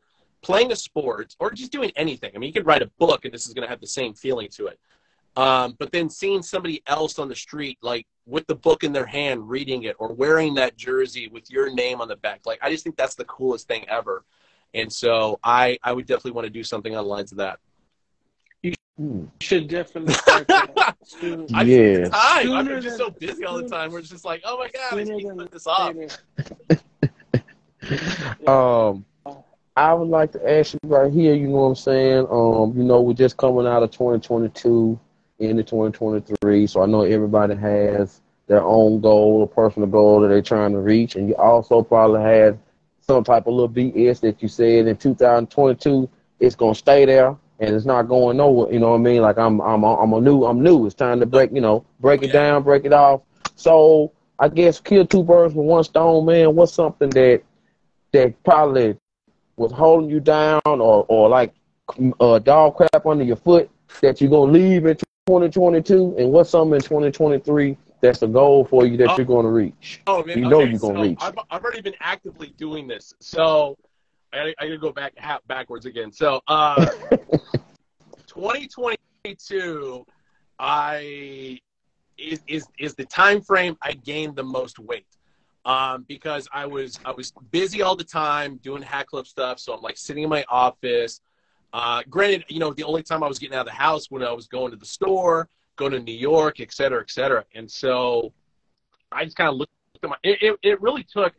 playing 0.45 0.71
a 0.71 0.75
sport 0.75 1.35
or 1.39 1.49
just 1.49 1.71
doing 1.71 1.91
anything. 1.95 2.29
I 2.35 2.37
mean, 2.37 2.47
you 2.47 2.53
could 2.53 2.67
write 2.67 2.83
a 2.83 2.91
book 2.99 3.25
and 3.25 3.33
this 3.33 3.47
is 3.47 3.53
going 3.55 3.63
to 3.63 3.69
have 3.69 3.81
the 3.81 3.87
same 3.87 4.13
feeling 4.13 4.47
to 4.49 4.67
it. 4.67 4.79
Um, 5.35 5.75
but 5.79 5.91
then 5.91 6.07
seeing 6.07 6.43
somebody 6.43 6.83
else 6.85 7.17
on 7.17 7.27
the 7.27 7.35
street, 7.35 7.79
like 7.81 8.05
with 8.27 8.45
the 8.45 8.53
book 8.53 8.83
in 8.83 8.93
their 8.93 9.07
hand, 9.07 9.49
reading 9.49 9.83
it 9.83 9.95
or 9.97 10.13
wearing 10.13 10.53
that 10.53 10.77
jersey 10.77 11.29
with 11.29 11.49
your 11.49 11.73
name 11.73 11.99
on 11.99 12.07
the 12.07 12.15
back, 12.15 12.41
like 12.45 12.59
I 12.61 12.69
just 12.69 12.83
think 12.83 12.95
that's 12.95 13.15
the 13.15 13.25
coolest 13.25 13.67
thing 13.67 13.89
ever. 13.89 14.23
And 14.75 14.93
so 14.93 15.39
I, 15.43 15.79
I 15.83 15.93
would 15.93 16.05
definitely 16.05 16.33
want 16.33 16.45
to 16.45 16.51
do 16.51 16.63
something 16.63 16.95
on 16.95 17.03
the 17.03 17.09
lines 17.09 17.31
of 17.31 17.39
that. 17.39 17.57
You 18.61 18.73
should 19.41 19.67
definitely 19.67 20.13
start 20.13 20.47
that 20.47 20.95
soon. 21.03 21.47
I 21.55 21.63
Yeah. 21.63 21.97
just, 21.97 22.11
time. 22.11 22.51
I'm 22.51 22.65
Sooner 22.67 22.81
just 22.81 22.97
so 22.97 23.09
busy 23.09 23.45
all 23.45 23.57
the 23.57 23.67
time. 23.67 23.91
We're 23.91 24.01
just 24.01 24.25
like, 24.25 24.43
oh 24.45 24.59
my 24.59 24.69
god, 24.69 24.99
I 24.99 25.03
Sooner 25.03 25.17
need 25.17 25.27
to 25.27 25.35
put 25.35 25.51
this 25.51 25.65
off. 25.65 25.95
Um, 28.47 29.05
I 29.77 29.93
would 29.93 30.07
like 30.07 30.31
to 30.31 30.49
ask 30.49 30.73
you 30.73 30.79
right 30.85 31.11
here, 31.11 31.35
you 31.35 31.47
know 31.47 31.55
what 31.55 31.67
I'm 31.67 31.75
saying? 31.75 32.27
Um, 32.31 32.73
you 32.77 32.83
know, 32.83 33.01
we're 33.01 33.13
just 33.13 33.35
coming 33.35 33.67
out 33.67 33.83
of 33.83 33.91
2022 33.91 34.97
into 35.39 35.63
2023, 35.63 36.67
so 36.67 36.81
I 36.81 36.85
know 36.85 37.01
everybody 37.01 37.55
has 37.55 38.21
their 38.47 38.63
own 38.63 39.01
goal, 39.01 39.43
a 39.43 39.47
personal 39.47 39.89
goal 39.89 40.21
that 40.21 40.29
they're 40.29 40.41
trying 40.41 40.71
to 40.71 40.79
reach, 40.79 41.15
and 41.15 41.27
you 41.27 41.35
also 41.35 41.81
probably 41.81 42.21
had 42.21 42.57
some 43.01 43.23
type 43.23 43.47
of 43.47 43.53
little 43.53 43.69
BS 43.69 44.21
that 44.21 44.41
you 44.41 44.47
said 44.47 44.87
in 44.87 44.95
2022 44.97 46.09
it's 46.39 46.55
gonna 46.55 46.75
stay 46.75 47.05
there 47.05 47.35
and 47.59 47.75
it's 47.75 47.85
not 47.85 48.03
going 48.03 48.37
nowhere. 48.37 48.71
You 48.71 48.79
know 48.79 48.89
what 48.91 48.99
I 48.99 49.03
mean? 49.03 49.21
Like 49.21 49.37
I'm, 49.37 49.61
I'm, 49.61 49.83
I'm 49.83 50.13
a 50.13 50.21
new, 50.21 50.43
I'm 50.45 50.61
new. 50.61 50.85
It's 50.85 50.95
time 50.95 51.19
to 51.19 51.25
break, 51.25 51.51
you 51.51 51.61
know, 51.61 51.85
break 51.99 52.23
it 52.23 52.31
down, 52.31 52.63
break 52.63 52.85
it 52.85 52.93
off. 52.93 53.21
So 53.55 54.11
I 54.39 54.49
guess 54.49 54.79
kill 54.79 55.05
two 55.05 55.23
birds 55.23 55.53
with 55.53 55.65
one 55.65 55.83
stone, 55.83 56.25
man. 56.25 56.55
What's 56.55 56.73
something 56.73 57.09
that 57.11 57.43
that 58.11 58.43
probably 58.43 58.97
was 59.57 59.71
holding 59.71 60.09
you 60.09 60.19
down 60.19 60.61
or, 60.65 61.05
or 61.07 61.29
like 61.29 61.53
uh, 62.19 62.39
dog 62.39 62.75
crap 62.75 63.05
under 63.05 63.23
your 63.23 63.35
foot 63.37 63.69
that 64.01 64.19
you're 64.19 64.29
going 64.29 64.53
to 64.53 64.59
leave 64.59 64.85
in 64.85 64.95
2022? 65.27 66.15
And 66.17 66.31
what's 66.31 66.49
something 66.49 66.75
in 66.75 66.81
2023 66.81 67.77
that's 68.01 68.21
a 68.21 68.27
goal 68.27 68.65
for 68.65 68.85
you 68.85 68.97
that 68.97 69.11
Oh. 69.11 69.15
you're 69.17 69.25
going 69.25 69.45
to 69.45 69.51
reach? 69.51 70.01
Oh 70.07 70.23
man, 70.23 70.39
You 70.39 70.49
know 70.49 70.61
okay, 70.61 70.71
you're 70.71 70.79
gonna 70.79 70.95
so 70.97 71.01
reach. 71.03 71.17
I've, 71.21 71.35
I've 71.49 71.63
already 71.63 71.81
been 71.81 71.95
actively 72.01 72.53
doing 72.57 72.87
this, 72.87 73.13
so 73.19 73.77
I, 74.33 74.53
I 74.59 74.65
gotta 74.65 74.77
go 74.77 74.91
back 74.91 75.13
backwards 75.47 75.85
again. 75.85 76.11
So, 76.11 76.41
uh, 76.47 76.85
2022, 78.27 80.05
I 80.59 81.59
is 82.17 82.41
is 82.47 82.67
is 82.79 82.95
the 82.95 83.05
time 83.05 83.41
frame 83.41 83.77
I 83.81 83.93
gained 83.93 84.35
the 84.35 84.43
most 84.43 84.79
weight. 84.79 85.05
Um, 85.65 86.05
because 86.07 86.47
I 86.53 86.67
was 86.67 86.99
I 87.05 87.11
was 87.11 87.33
busy 87.49 87.81
all 87.81 87.95
the 87.95 88.03
time 88.03 88.57
doing 88.57 88.83
Hat 88.83 89.07
Club 89.07 89.25
stuff, 89.25 89.59
so 89.59 89.73
I'm 89.73 89.81
like 89.81 89.97
sitting 89.97 90.23
in 90.23 90.29
my 90.29 90.45
office. 90.47 91.21
Uh, 91.73 92.03
granted, 92.07 92.45
you 92.49 92.59
know, 92.59 92.71
the 92.71 92.83
only 92.83 93.01
time 93.01 93.23
I 93.23 93.27
was 93.27 93.39
getting 93.39 93.55
out 93.55 93.61
of 93.61 93.65
the 93.65 93.71
house 93.73 94.11
when 94.11 94.23
I 94.23 94.31
was 94.31 94.47
going 94.47 94.71
to 94.71 94.77
the 94.77 94.85
store, 94.85 95.49
going 95.75 95.91
to 95.91 95.99
New 95.99 96.13
York, 96.13 96.59
et 96.59 96.71
cetera, 96.71 97.01
et 97.01 97.09
cetera. 97.09 97.43
And 97.55 97.69
so 97.69 98.31
I 99.11 99.25
just 99.25 99.35
kind 99.37 99.49
of 99.49 99.55
looked 99.55 99.71
at 100.03 100.09
my. 100.09 100.15
It, 100.23 100.37
it, 100.41 100.59
it 100.61 100.81
really 100.81 101.03
took 101.03 101.33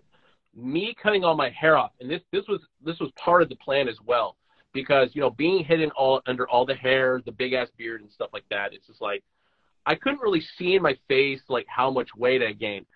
me 0.54 0.94
cutting 1.00 1.22
all 1.22 1.36
my 1.36 1.50
hair 1.50 1.76
off, 1.76 1.92
and 2.00 2.10
this 2.10 2.22
this 2.32 2.48
was 2.48 2.60
this 2.84 2.98
was 2.98 3.12
part 3.12 3.42
of 3.42 3.48
the 3.48 3.56
plan 3.56 3.88
as 3.88 4.00
well, 4.04 4.36
because 4.72 5.14
you 5.14 5.20
know 5.20 5.30
being 5.30 5.64
hidden 5.64 5.90
all 5.92 6.20
under 6.26 6.48
all 6.48 6.66
the 6.66 6.74
hair, 6.74 7.22
the 7.24 7.32
big 7.32 7.52
ass 7.52 7.68
beard 7.76 8.00
and 8.00 8.10
stuff 8.10 8.30
like 8.32 8.44
that. 8.50 8.74
It's 8.74 8.88
just 8.88 9.00
like 9.00 9.22
I 9.86 9.94
couldn't 9.94 10.20
really 10.20 10.42
see 10.58 10.74
in 10.74 10.82
my 10.82 10.96
face 11.06 11.42
like 11.48 11.66
how 11.68 11.90
much 11.90 12.08
weight 12.16 12.42
I 12.42 12.52
gained, 12.52 12.86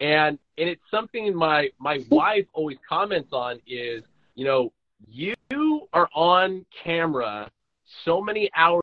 and 0.00 0.38
and 0.58 0.68
it's 0.68 0.82
something 0.90 1.34
my 1.34 1.68
my 1.78 1.98
wife 2.10 2.46
always 2.52 2.78
comments 2.88 3.30
on 3.32 3.58
is 3.66 4.02
you 4.34 4.44
know 4.44 4.72
you 5.06 5.88
are 5.92 6.08
on 6.14 6.64
camera 6.84 7.50
so 8.04 8.20
many 8.20 8.50
hours 8.54 8.82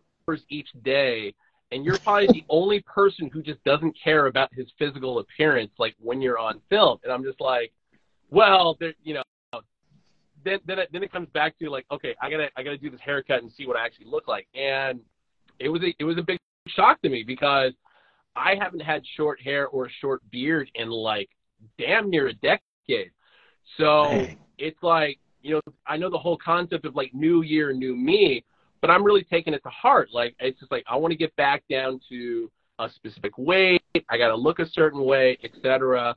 each 0.49 0.67
day 0.83 1.33
and 1.71 1.85
you're 1.85 1.97
probably 1.99 2.27
the 2.27 2.43
only 2.49 2.81
person 2.81 3.29
who 3.31 3.41
just 3.41 3.63
doesn't 3.63 3.95
care 4.01 4.27
about 4.27 4.53
his 4.53 4.67
physical 4.77 5.19
appearance 5.19 5.71
like 5.77 5.95
when 5.99 6.21
you're 6.21 6.39
on 6.39 6.61
film. 6.69 6.97
And 7.03 7.11
i'm 7.11 7.23
just 7.23 7.39
like 7.39 7.71
well 8.29 8.75
there 8.79 8.93
you 9.03 9.13
know 9.13 9.23
then 10.43 10.59
then 10.65 10.79
it, 10.79 10.89
then 10.91 11.03
it 11.03 11.11
comes 11.11 11.29
back 11.29 11.57
to 11.59 11.69
like 11.69 11.85
okay 11.91 12.15
i 12.21 12.29
gotta 12.29 12.49
i 12.57 12.63
gotta 12.63 12.77
do 12.77 12.89
this 12.89 12.99
haircut 13.01 13.41
and 13.41 13.51
see 13.51 13.67
what 13.67 13.77
i 13.77 13.85
actually 13.85 14.07
look 14.07 14.27
like. 14.27 14.47
And 14.53 14.99
it 15.59 15.69
was 15.69 15.81
a 15.83 15.95
it 15.99 16.03
was 16.03 16.17
a 16.17 16.23
big 16.23 16.39
shock 16.67 17.01
to 17.01 17.09
me 17.09 17.23
because 17.23 17.73
i 18.35 18.55
haven't 18.59 18.81
had 18.81 19.03
short 19.15 19.41
hair 19.41 19.67
or 19.67 19.85
a 19.85 19.89
short 20.01 20.21
beard 20.31 20.69
in 20.75 20.89
like 20.89 21.29
damn 21.77 22.09
near 22.09 22.27
a 22.27 22.33
decade. 22.33 23.11
So 23.77 24.03
Dang. 24.09 24.37
it's 24.57 24.81
like 24.81 25.19
you 25.41 25.55
know 25.55 25.61
i 25.85 25.97
know 25.97 26.09
the 26.09 26.17
whole 26.17 26.37
concept 26.37 26.85
of 26.85 26.95
like 26.95 27.13
new 27.13 27.41
year 27.41 27.73
new 27.73 27.95
me 27.95 28.43
but 28.81 28.89
i'm 28.89 29.03
really 29.03 29.23
taking 29.23 29.53
it 29.53 29.63
to 29.63 29.69
heart. 29.69 30.09
Like 30.13 30.35
it's 30.39 30.59
just 30.59 30.71
like 30.71 30.83
i 30.87 30.95
want 30.95 31.11
to 31.11 31.17
get 31.17 31.35
back 31.35 31.63
down 31.69 31.99
to 32.09 32.51
a 32.77 32.89
specific 32.89 33.37
weight. 33.37 33.81
I 34.09 34.17
got 34.17 34.27
to 34.27 34.35
look 34.35 34.59
a 34.59 34.69
certain 34.69 35.03
way 35.03 35.37
etc 35.43 36.15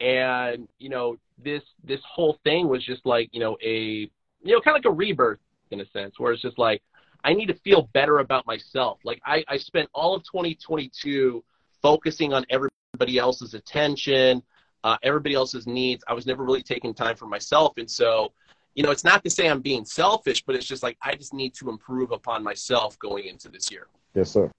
and 0.00 0.68
you 0.78 0.88
know 0.88 1.16
this 1.42 1.62
this 1.84 2.00
whole 2.08 2.38
thing 2.44 2.68
was 2.68 2.84
just 2.84 3.04
like 3.04 3.28
you 3.32 3.40
know 3.40 3.56
a 3.64 4.08
you 4.42 4.54
know 4.54 4.60
kind 4.60 4.76
of 4.76 4.84
like 4.84 4.92
a 4.92 4.94
rebirth 4.94 5.40
in 5.70 5.80
a 5.80 5.86
sense 5.90 6.14
where 6.18 6.32
it's 6.32 6.42
just 6.42 6.58
like 6.58 6.82
i 7.24 7.34
need 7.34 7.46
to 7.46 7.58
feel 7.64 7.88
better 7.92 8.20
about 8.20 8.46
myself. 8.46 8.98
Like 9.04 9.20
i 9.24 9.44
i 9.48 9.56
spent 9.56 9.88
all 9.92 10.14
of 10.14 10.22
2022 10.24 11.42
focusing 11.82 12.32
on 12.32 12.44
everybody 12.50 13.18
else's 13.18 13.54
attention 13.54 14.42
uh, 14.84 14.96
everybody 15.02 15.34
else's 15.34 15.66
needs 15.66 16.04
i 16.08 16.12
was 16.12 16.26
never 16.26 16.44
really 16.44 16.62
taking 16.62 16.94
time 16.94 17.16
for 17.16 17.26
myself 17.26 17.72
and 17.78 17.90
so 17.90 18.32
you 18.74 18.82
know 18.82 18.90
it's 18.90 19.04
not 19.04 19.22
to 19.24 19.30
say 19.30 19.48
i'm 19.48 19.60
being 19.60 19.84
selfish 19.84 20.42
but 20.44 20.54
it's 20.54 20.66
just 20.66 20.82
like 20.82 20.96
i 21.02 21.14
just 21.14 21.34
need 21.34 21.52
to 21.54 21.68
improve 21.68 22.10
upon 22.12 22.42
myself 22.42 22.98
going 22.98 23.26
into 23.26 23.48
this 23.48 23.70
year 23.70 23.86
Yes, 24.14 24.30
sir. 24.30 24.50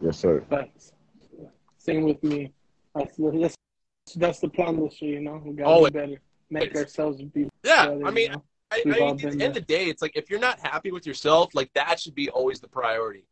Yes, 0.00 0.18
sir. 0.18 0.44
Thanks. 0.50 0.92
same 1.78 2.02
with 2.04 2.22
me. 2.24 2.52
That's, 2.94 3.16
that's, 3.16 3.56
that's 4.16 4.40
the 4.40 4.48
plan 4.48 4.82
this 4.82 5.00
year, 5.00 5.14
you 5.14 5.20
know? 5.20 5.40
We 5.44 5.54
gotta 5.54 5.68
Always. 5.70 5.92
be 5.92 5.98
better. 5.98 6.20
Make 6.50 6.74
ourselves 6.76 7.20
be 7.22 7.48
yeah 7.64 7.86
better. 7.86 8.06
i 8.06 8.10
mean 8.10 8.30
you 8.30 8.36
know? 8.36 8.42
I, 8.72 8.82
I 8.84 8.88
mean, 8.88 9.10
at 9.10 9.18
the 9.18 9.26
end 9.28 9.42
of 9.42 9.54
the 9.54 9.60
day, 9.60 9.86
it's 9.86 10.02
like 10.02 10.16
if 10.16 10.28
you're 10.28 10.40
not 10.40 10.58
happy 10.58 10.90
with 10.90 11.06
yourself, 11.06 11.54
like 11.54 11.72
that 11.74 12.00
should 12.00 12.16
be 12.16 12.28
always 12.30 12.58
the 12.58 12.66
priority. 12.66 13.24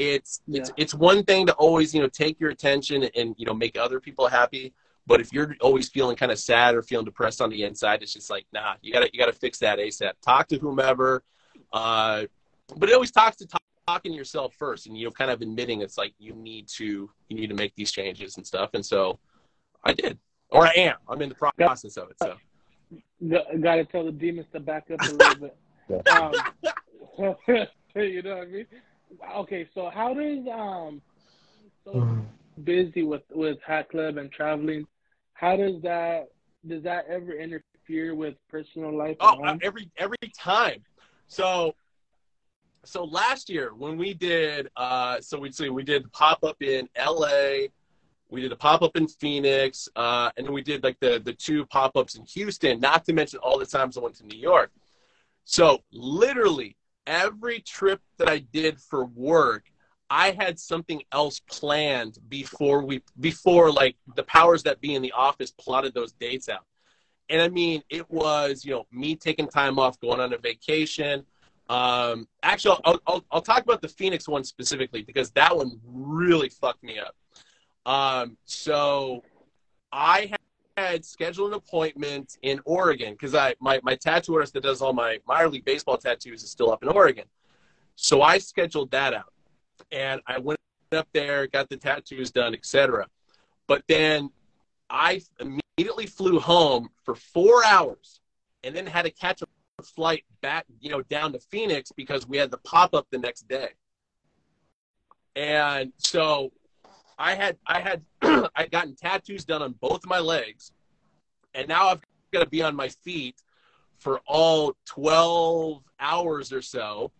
It's 0.00 0.40
it's 0.48 0.70
Yeah. 0.70 0.74
it's 0.78 0.94
one 0.94 1.24
thing 1.24 1.44
to 1.46 1.52
always 1.54 1.94
you 1.94 2.00
know 2.00 2.08
take 2.08 2.40
your 2.40 2.48
attention 2.48 3.04
and 3.14 3.34
you 3.36 3.44
know 3.44 3.52
make 3.52 3.76
other 3.76 4.00
people 4.00 4.28
happy, 4.28 4.72
but 5.06 5.20
if 5.20 5.30
you're 5.30 5.54
always 5.60 5.90
feeling 5.90 6.16
kind 6.16 6.32
of 6.32 6.38
sad 6.38 6.74
or 6.74 6.80
feeling 6.80 7.04
depressed 7.04 7.42
on 7.42 7.50
the 7.50 7.64
inside, 7.64 8.02
it's 8.02 8.14
just 8.14 8.30
like 8.30 8.46
nah, 8.50 8.76
you 8.80 8.94
gotta 8.94 9.10
you 9.12 9.18
gotta 9.18 9.34
fix 9.34 9.58
that 9.58 9.78
asap. 9.78 10.12
Talk 10.22 10.48
to 10.48 10.58
whomever, 10.58 11.22
uh, 11.74 12.24
but 12.78 12.88
it 12.88 12.94
always 12.94 13.10
talks 13.10 13.36
to 13.36 13.46
talk, 13.46 13.62
talking 13.86 14.12
to 14.12 14.16
yourself 14.16 14.54
first, 14.54 14.86
and 14.86 14.96
you 14.96 15.04
know 15.04 15.10
kind 15.10 15.30
of 15.30 15.42
admitting 15.42 15.82
it's 15.82 15.98
like 15.98 16.14
you 16.18 16.32
need 16.32 16.66
to 16.68 17.10
you 17.28 17.36
need 17.36 17.48
to 17.48 17.54
make 17.54 17.74
these 17.74 17.92
changes 17.92 18.38
and 18.38 18.46
stuff, 18.46 18.70
and 18.72 18.86
so 18.86 19.18
I 19.84 19.92
did, 19.92 20.18
or 20.48 20.66
I 20.66 20.72
am. 20.76 20.96
I'm 21.10 21.20
in 21.20 21.28
the 21.28 21.34
process 21.34 21.98
of 21.98 22.08
it. 22.10 22.16
So 22.22 22.36
Got 23.28 23.74
to 23.74 23.84
tell 23.84 24.06
the 24.06 24.12
demons 24.12 24.46
to 24.54 24.60
back 24.60 24.90
up 24.90 25.02
a 25.02 25.12
little 25.12 25.34
bit. 25.34 25.56
Um, 26.10 26.32
you 27.96 28.22
know 28.22 28.36
what 28.36 28.44
I 28.44 28.46
mean? 28.46 28.66
Okay, 29.36 29.68
so 29.74 29.90
how 29.92 30.14
does 30.14 30.46
um, 30.52 31.02
so 31.84 32.24
busy 32.64 33.02
with 33.02 33.22
with 33.30 33.58
Hat 33.66 33.90
Club 33.90 34.16
and 34.16 34.30
traveling, 34.30 34.86
how 35.34 35.56
does 35.56 35.80
that 35.82 36.28
does 36.66 36.82
that 36.82 37.06
ever 37.08 37.32
interfere 37.32 38.14
with 38.14 38.34
personal 38.48 38.96
life? 38.96 39.16
Oh, 39.20 39.42
uh, 39.44 39.56
every 39.62 39.90
every 39.96 40.16
time. 40.38 40.84
So 41.28 41.74
so 42.84 43.04
last 43.04 43.50
year 43.50 43.74
when 43.74 43.98
we 43.98 44.14
did 44.14 44.68
uh 44.76 45.20
so 45.20 45.38
we 45.38 45.52
see 45.52 45.68
we 45.68 45.82
did 45.82 46.10
pop 46.12 46.44
up 46.44 46.62
in 46.62 46.88
LA, 46.98 47.66
we 48.30 48.40
did 48.40 48.52
a 48.52 48.56
pop 48.56 48.82
up 48.82 48.96
in 48.96 49.08
Phoenix, 49.08 49.88
uh, 49.96 50.30
and 50.36 50.46
then 50.46 50.52
we 50.52 50.62
did 50.62 50.82
like 50.84 50.98
the 51.00 51.20
the 51.24 51.32
two 51.32 51.66
pop 51.66 51.96
ups 51.96 52.14
in 52.16 52.24
Houston, 52.26 52.80
not 52.80 53.04
to 53.06 53.12
mention 53.12 53.38
all 53.40 53.58
the 53.58 53.66
times 53.66 53.96
I 53.96 54.00
went 54.00 54.16
to 54.16 54.26
New 54.26 54.38
York. 54.38 54.70
So 55.44 55.80
literally 55.92 56.76
every 57.06 57.60
trip 57.60 58.00
that 58.18 58.28
I 58.28 58.38
did 58.38 58.80
for 58.80 59.04
work, 59.04 59.64
I 60.08 60.32
had 60.32 60.58
something 60.58 61.02
else 61.12 61.40
planned 61.40 62.18
before 62.28 62.84
we 62.84 63.02
before 63.20 63.70
like 63.70 63.96
the 64.16 64.24
powers 64.24 64.64
that 64.64 64.80
be 64.80 64.94
in 64.94 65.02
the 65.02 65.12
office 65.12 65.52
plotted 65.52 65.94
those 65.94 66.12
dates 66.12 66.48
out. 66.48 66.64
And 67.28 67.40
I 67.40 67.48
mean, 67.48 67.82
it 67.88 68.10
was 68.10 68.64
you 68.64 68.72
know 68.72 68.86
me 68.90 69.14
taking 69.14 69.46
time 69.46 69.78
off, 69.78 70.00
going 70.00 70.20
on 70.20 70.32
a 70.32 70.38
vacation. 70.38 71.24
Um, 71.68 72.26
actually, 72.42 72.80
I'll, 72.84 73.00
I'll 73.06 73.24
I'll 73.30 73.42
talk 73.42 73.62
about 73.62 73.82
the 73.82 73.88
Phoenix 73.88 74.26
one 74.26 74.42
specifically 74.42 75.02
because 75.02 75.30
that 75.32 75.56
one 75.56 75.78
really 75.84 76.48
fucked 76.48 76.82
me 76.82 76.98
up. 76.98 77.14
Um, 77.86 78.36
so 78.44 79.22
I 79.92 80.32
had 80.80 81.04
scheduled 81.04 81.52
an 81.52 81.54
appointment 81.54 82.38
in 82.42 82.60
Oregon 82.64 83.12
because 83.12 83.34
I 83.34 83.54
my 83.60 83.80
my 83.82 83.94
tattoo 83.94 84.34
artist 84.34 84.54
that 84.54 84.62
does 84.62 84.82
all 84.82 84.92
my 84.92 85.18
minor 85.26 85.48
league 85.48 85.64
baseball 85.64 85.96
tattoos 85.96 86.42
is 86.42 86.50
still 86.50 86.70
up 86.70 86.82
in 86.82 86.88
Oregon. 86.88 87.24
So 87.96 88.22
I 88.22 88.38
scheduled 88.38 88.90
that 88.92 89.14
out, 89.14 89.32
and 89.92 90.20
I 90.26 90.38
went 90.38 90.58
up 90.92 91.08
there, 91.12 91.46
got 91.46 91.68
the 91.68 91.76
tattoos 91.76 92.30
done, 92.30 92.54
etc. 92.54 93.06
But 93.66 93.82
then 93.88 94.30
I 94.88 95.22
immediately 95.38 96.06
flew 96.06 96.40
home 96.40 96.90
for 97.04 97.14
four 97.14 97.64
hours, 97.64 98.20
and 98.64 98.74
then 98.74 98.86
had 98.86 99.02
to 99.02 99.10
catch 99.10 99.42
a 99.42 99.46
flight 99.82 100.24
back, 100.40 100.66
you 100.80 100.90
know, 100.90 101.02
down 101.02 101.32
to 101.32 101.38
Phoenix 101.38 101.92
because 101.92 102.26
we 102.26 102.36
had 102.36 102.50
the 102.50 102.58
pop 102.58 102.94
up 102.94 103.06
the 103.10 103.18
next 103.18 103.48
day. 103.48 103.68
And 105.36 105.92
so 105.96 106.52
I 107.18 107.34
had 107.34 107.58
I 107.66 107.80
had 107.80 108.02
I'd 108.56 108.70
gotten 108.70 108.94
tattoos 108.94 109.44
done 109.44 109.62
on 109.62 109.72
both 109.80 110.04
of 110.04 110.08
my 110.08 110.18
legs, 110.18 110.72
and 111.54 111.68
now 111.68 111.88
I've 111.88 112.00
got 112.32 112.40
to 112.40 112.48
be 112.48 112.62
on 112.62 112.74
my 112.76 112.88
feet 112.88 113.36
for 113.98 114.20
all 114.26 114.76
12 114.86 115.82
hours 115.98 116.52
or 116.52 116.62
so. 116.62 117.12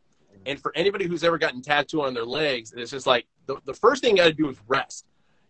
And 0.47 0.61
for 0.61 0.73
anybody 0.75 1.07
who's 1.07 1.23
ever 1.23 1.37
gotten 1.39 1.61
tattoo 1.61 2.03
on 2.03 2.15
their 2.15 2.25
legs, 2.25 2.73
it's 2.75 2.91
just 2.91 3.07
like 3.07 3.27
the, 3.47 3.57
the 3.67 3.75
first 3.75 4.03
thing 4.03 4.17
you 4.17 4.23
got 4.23 4.29
to 4.29 4.33
do 4.33 4.49
is 4.49 4.57
rest. 4.67 5.07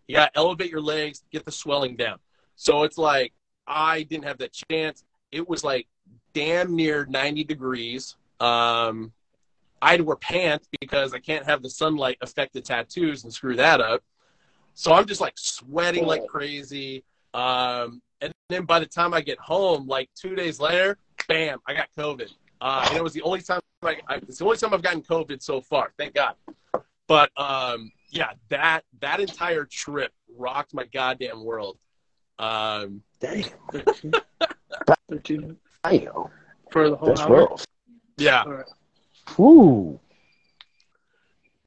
You 0.08 0.16
got 0.16 0.34
to 0.34 0.40
elevate 0.40 0.70
your 0.70 0.80
legs, 0.80 1.22
get 1.30 1.44
the 1.44 1.52
swelling 1.52 1.96
down. 1.96 2.18
So 2.56 2.82
it's 2.82 2.98
like 2.98 3.32
I 3.66 4.02
didn't 4.02 4.24
have 4.24 4.38
that 4.38 4.52
chance. 4.70 5.04
It 5.30 5.48
was 5.48 5.62
like 5.62 5.86
damn 6.34 6.74
near 6.74 7.06
90 7.06 7.44
degrees. 7.44 8.16
Um, 8.40 9.12
I 9.80 9.92
had 9.92 9.98
to 9.98 10.04
wear 10.04 10.16
pants 10.16 10.68
because 10.80 11.14
I 11.14 11.20
can't 11.20 11.46
have 11.46 11.62
the 11.62 11.70
sunlight 11.70 12.18
affect 12.20 12.52
the 12.52 12.60
tattoos 12.60 13.24
and 13.24 13.32
screw 13.32 13.56
that 13.56 13.80
up. 13.80 14.02
So 14.80 14.94
I'm 14.94 15.04
just 15.04 15.20
like 15.20 15.34
sweating 15.36 16.06
like 16.06 16.26
crazy. 16.26 17.04
Um, 17.34 18.00
and 18.22 18.32
then 18.48 18.64
by 18.64 18.80
the 18.80 18.86
time 18.86 19.12
I 19.12 19.20
get 19.20 19.38
home, 19.38 19.86
like 19.86 20.08
two 20.14 20.34
days 20.34 20.58
later, 20.58 20.96
bam, 21.28 21.58
I 21.66 21.74
got 21.74 21.88
COVID. 21.98 22.30
Uh, 22.62 22.86
and 22.88 22.96
it 22.96 23.02
was 23.04 23.12
the 23.12 23.20
only 23.20 23.42
time 23.42 23.60
I, 23.82 23.98
I, 24.08 24.14
it's 24.16 24.38
the 24.38 24.46
only 24.46 24.56
time 24.56 24.72
I've 24.72 24.80
gotten 24.80 25.02
COVID 25.02 25.42
so 25.42 25.60
far. 25.60 25.92
Thank 25.98 26.14
God. 26.14 26.32
But 27.08 27.30
um, 27.36 27.92
yeah, 28.08 28.30
that 28.48 28.84
that 29.02 29.20
entire 29.20 29.66
trip 29.66 30.12
rocked 30.34 30.72
my 30.72 30.86
goddamn 30.86 31.44
world. 31.44 31.76
Um, 32.38 33.02
Damn. 33.20 33.44
13, 33.72 34.12
13 35.10 35.56
Damn. 35.84 36.12
for 36.72 36.88
the 36.88 36.96
whole 36.96 37.08
That's 37.10 37.20
hour. 37.20 37.48
rough. 37.50 37.66
yeah, 38.16 38.44
All 38.44 38.52
right. 38.52 38.64
Ooh. 39.38 40.00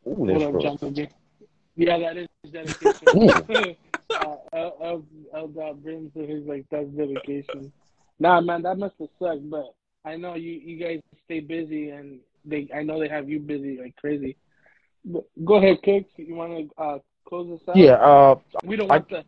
Ooh, 0.07 0.15
Hold 0.15 0.29
that's 0.29 0.43
on, 0.45 0.53
rough. 0.53 0.63
jump 0.63 0.81
again. 0.81 1.09
Yeah, 1.75 1.99
that 1.99 2.17
is 2.17 2.27
dedication. 2.51 3.15
uh, 4.19 4.35
that 5.55 5.79
brings 5.83 6.13
to 6.13 6.25
his 6.25 6.45
like 6.45 6.65
that's 6.69 6.87
dedication. 6.89 7.71
Nah, 8.19 8.41
man, 8.41 8.61
that 8.63 8.77
must 8.77 8.95
have 8.99 9.09
sucked. 9.19 9.49
But 9.49 9.73
I 10.05 10.15
know 10.15 10.35
you 10.35 10.51
you 10.51 10.77
guys 10.83 10.99
stay 11.25 11.39
busy, 11.39 11.89
and 11.89 12.19
they 12.45 12.67
I 12.73 12.83
know 12.83 12.99
they 12.99 13.07
have 13.09 13.29
you 13.29 13.39
busy 13.39 13.77
like 13.81 13.95
crazy. 13.95 14.37
But 15.05 15.23
go 15.43 15.55
ahead, 15.55 15.81
Kicks. 15.83 16.11
You 16.17 16.35
want 16.35 16.69
to 16.77 16.81
uh, 16.81 16.97
close 17.27 17.49
this 17.49 17.67
out? 17.67 17.77
Yeah, 17.77 17.93
uh, 17.93 18.35
We 18.63 18.75
don't 18.75 18.89
I- 18.89 18.95
want 18.95 19.09
the 19.09 19.23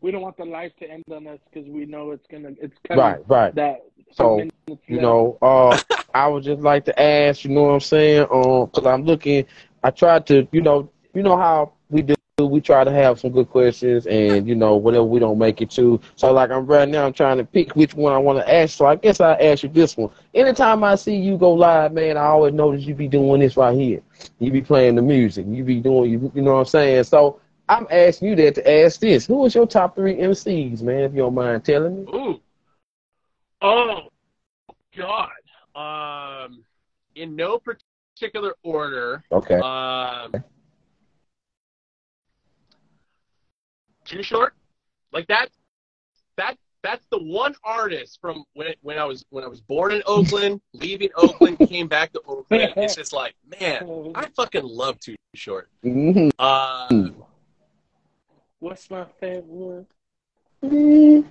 we 0.00 0.10
don't 0.10 0.22
want 0.22 0.36
the 0.36 0.44
life 0.44 0.72
to 0.80 0.90
end 0.90 1.04
on 1.12 1.26
us 1.26 1.38
because 1.52 1.68
we 1.68 1.84
know 1.86 2.10
it's 2.12 2.26
gonna 2.30 2.50
it's 2.60 2.76
coming. 2.86 3.00
right, 3.00 3.20
right. 3.28 3.54
That 3.54 3.76
So, 4.12 4.46
You 4.86 5.00
know, 5.00 5.38
uh, 5.42 5.78
I 6.14 6.26
would 6.28 6.42
just 6.42 6.62
like 6.62 6.84
to 6.86 7.00
ask, 7.00 7.44
you 7.44 7.50
know 7.50 7.62
what 7.62 7.70
I'm 7.74 7.80
saying? 7.80 8.22
Um, 8.32 8.66
cause 8.68 8.86
I'm 8.86 9.04
looking, 9.04 9.44
I 9.82 9.90
tried 9.90 10.26
to, 10.26 10.46
you 10.52 10.60
know, 10.62 10.90
you 11.14 11.22
know 11.22 11.36
how 11.36 11.72
we 11.90 12.02
do, 12.02 12.14
we 12.46 12.60
try 12.60 12.84
to 12.84 12.90
have 12.90 13.20
some 13.20 13.30
good 13.30 13.50
questions 13.50 14.06
and, 14.06 14.46
you 14.48 14.54
know, 14.54 14.76
whatever 14.76 15.04
we 15.04 15.18
don't 15.18 15.38
make 15.38 15.60
it 15.60 15.70
to. 15.72 16.00
So 16.16 16.32
like 16.32 16.50
I'm 16.50 16.66
right 16.66 16.88
now, 16.88 17.06
I'm 17.06 17.12
trying 17.12 17.38
to 17.38 17.44
pick 17.44 17.74
which 17.76 17.94
one 17.94 18.12
I 18.12 18.18
want 18.18 18.38
to 18.38 18.54
ask. 18.54 18.76
So 18.76 18.86
I 18.86 18.96
guess 18.96 19.20
I'll 19.20 19.36
ask 19.40 19.62
you 19.62 19.68
this 19.68 19.96
one. 19.96 20.10
Anytime 20.34 20.84
I 20.84 20.94
see 20.94 21.16
you 21.16 21.36
go 21.36 21.52
live, 21.52 21.92
man, 21.92 22.16
I 22.16 22.24
always 22.26 22.54
notice 22.54 22.84
you 22.84 22.94
be 22.94 23.08
doing 23.08 23.40
this 23.40 23.56
right 23.56 23.76
here. 23.76 24.02
You 24.38 24.50
be 24.50 24.62
playing 24.62 24.94
the 24.96 25.02
music. 25.02 25.46
You 25.48 25.64
be 25.64 25.80
doing, 25.80 26.10
you, 26.10 26.32
you 26.34 26.42
know 26.42 26.54
what 26.54 26.60
I'm 26.60 26.66
saying? 26.66 27.04
So 27.04 27.40
I'm 27.68 27.86
asking 27.90 28.28
you 28.28 28.36
that 28.36 28.56
to 28.56 28.70
ask 28.82 29.00
this. 29.00 29.26
Who 29.26 29.46
is 29.46 29.54
your 29.54 29.66
top 29.66 29.94
three 29.94 30.16
MCs, 30.16 30.82
man, 30.82 31.00
if 31.00 31.12
you 31.12 31.18
don't 31.18 31.34
mind 31.34 31.64
telling 31.64 32.04
me? 32.04 32.12
Ooh. 32.12 32.40
Oh, 33.62 34.08
God. 34.96 35.30
Um, 35.74 36.64
in 37.14 37.36
no 37.36 37.58
particular 37.58 38.54
order. 38.62 39.22
Okay. 39.30 39.60
Um, 39.60 40.34
too 44.10 44.22
short. 44.22 44.54
Like 45.12 45.26
that. 45.28 45.48
That 46.36 46.56
that's 46.82 47.04
the 47.10 47.18
one 47.22 47.54
artist 47.62 48.18
from 48.20 48.44
when 48.54 48.74
when 48.82 48.98
I 48.98 49.04
was 49.04 49.24
when 49.30 49.44
I 49.44 49.48
was 49.48 49.60
born 49.60 49.92
in 49.92 50.02
Oakland, 50.06 50.60
leaving 50.72 51.10
Oakland, 51.16 51.58
came 51.58 51.88
back 51.88 52.12
to 52.12 52.20
Oakland. 52.26 52.72
It's 52.76 52.96
just 52.96 53.12
like, 53.12 53.34
man, 53.60 54.12
I 54.14 54.26
fucking 54.36 54.64
love 54.64 54.98
Too 55.00 55.16
Short. 55.34 55.68
hmm 55.82 56.28
Um, 56.38 57.16
What's 58.58 58.90
my 58.90 59.06
favorite 59.20 59.46
word? 59.46 59.86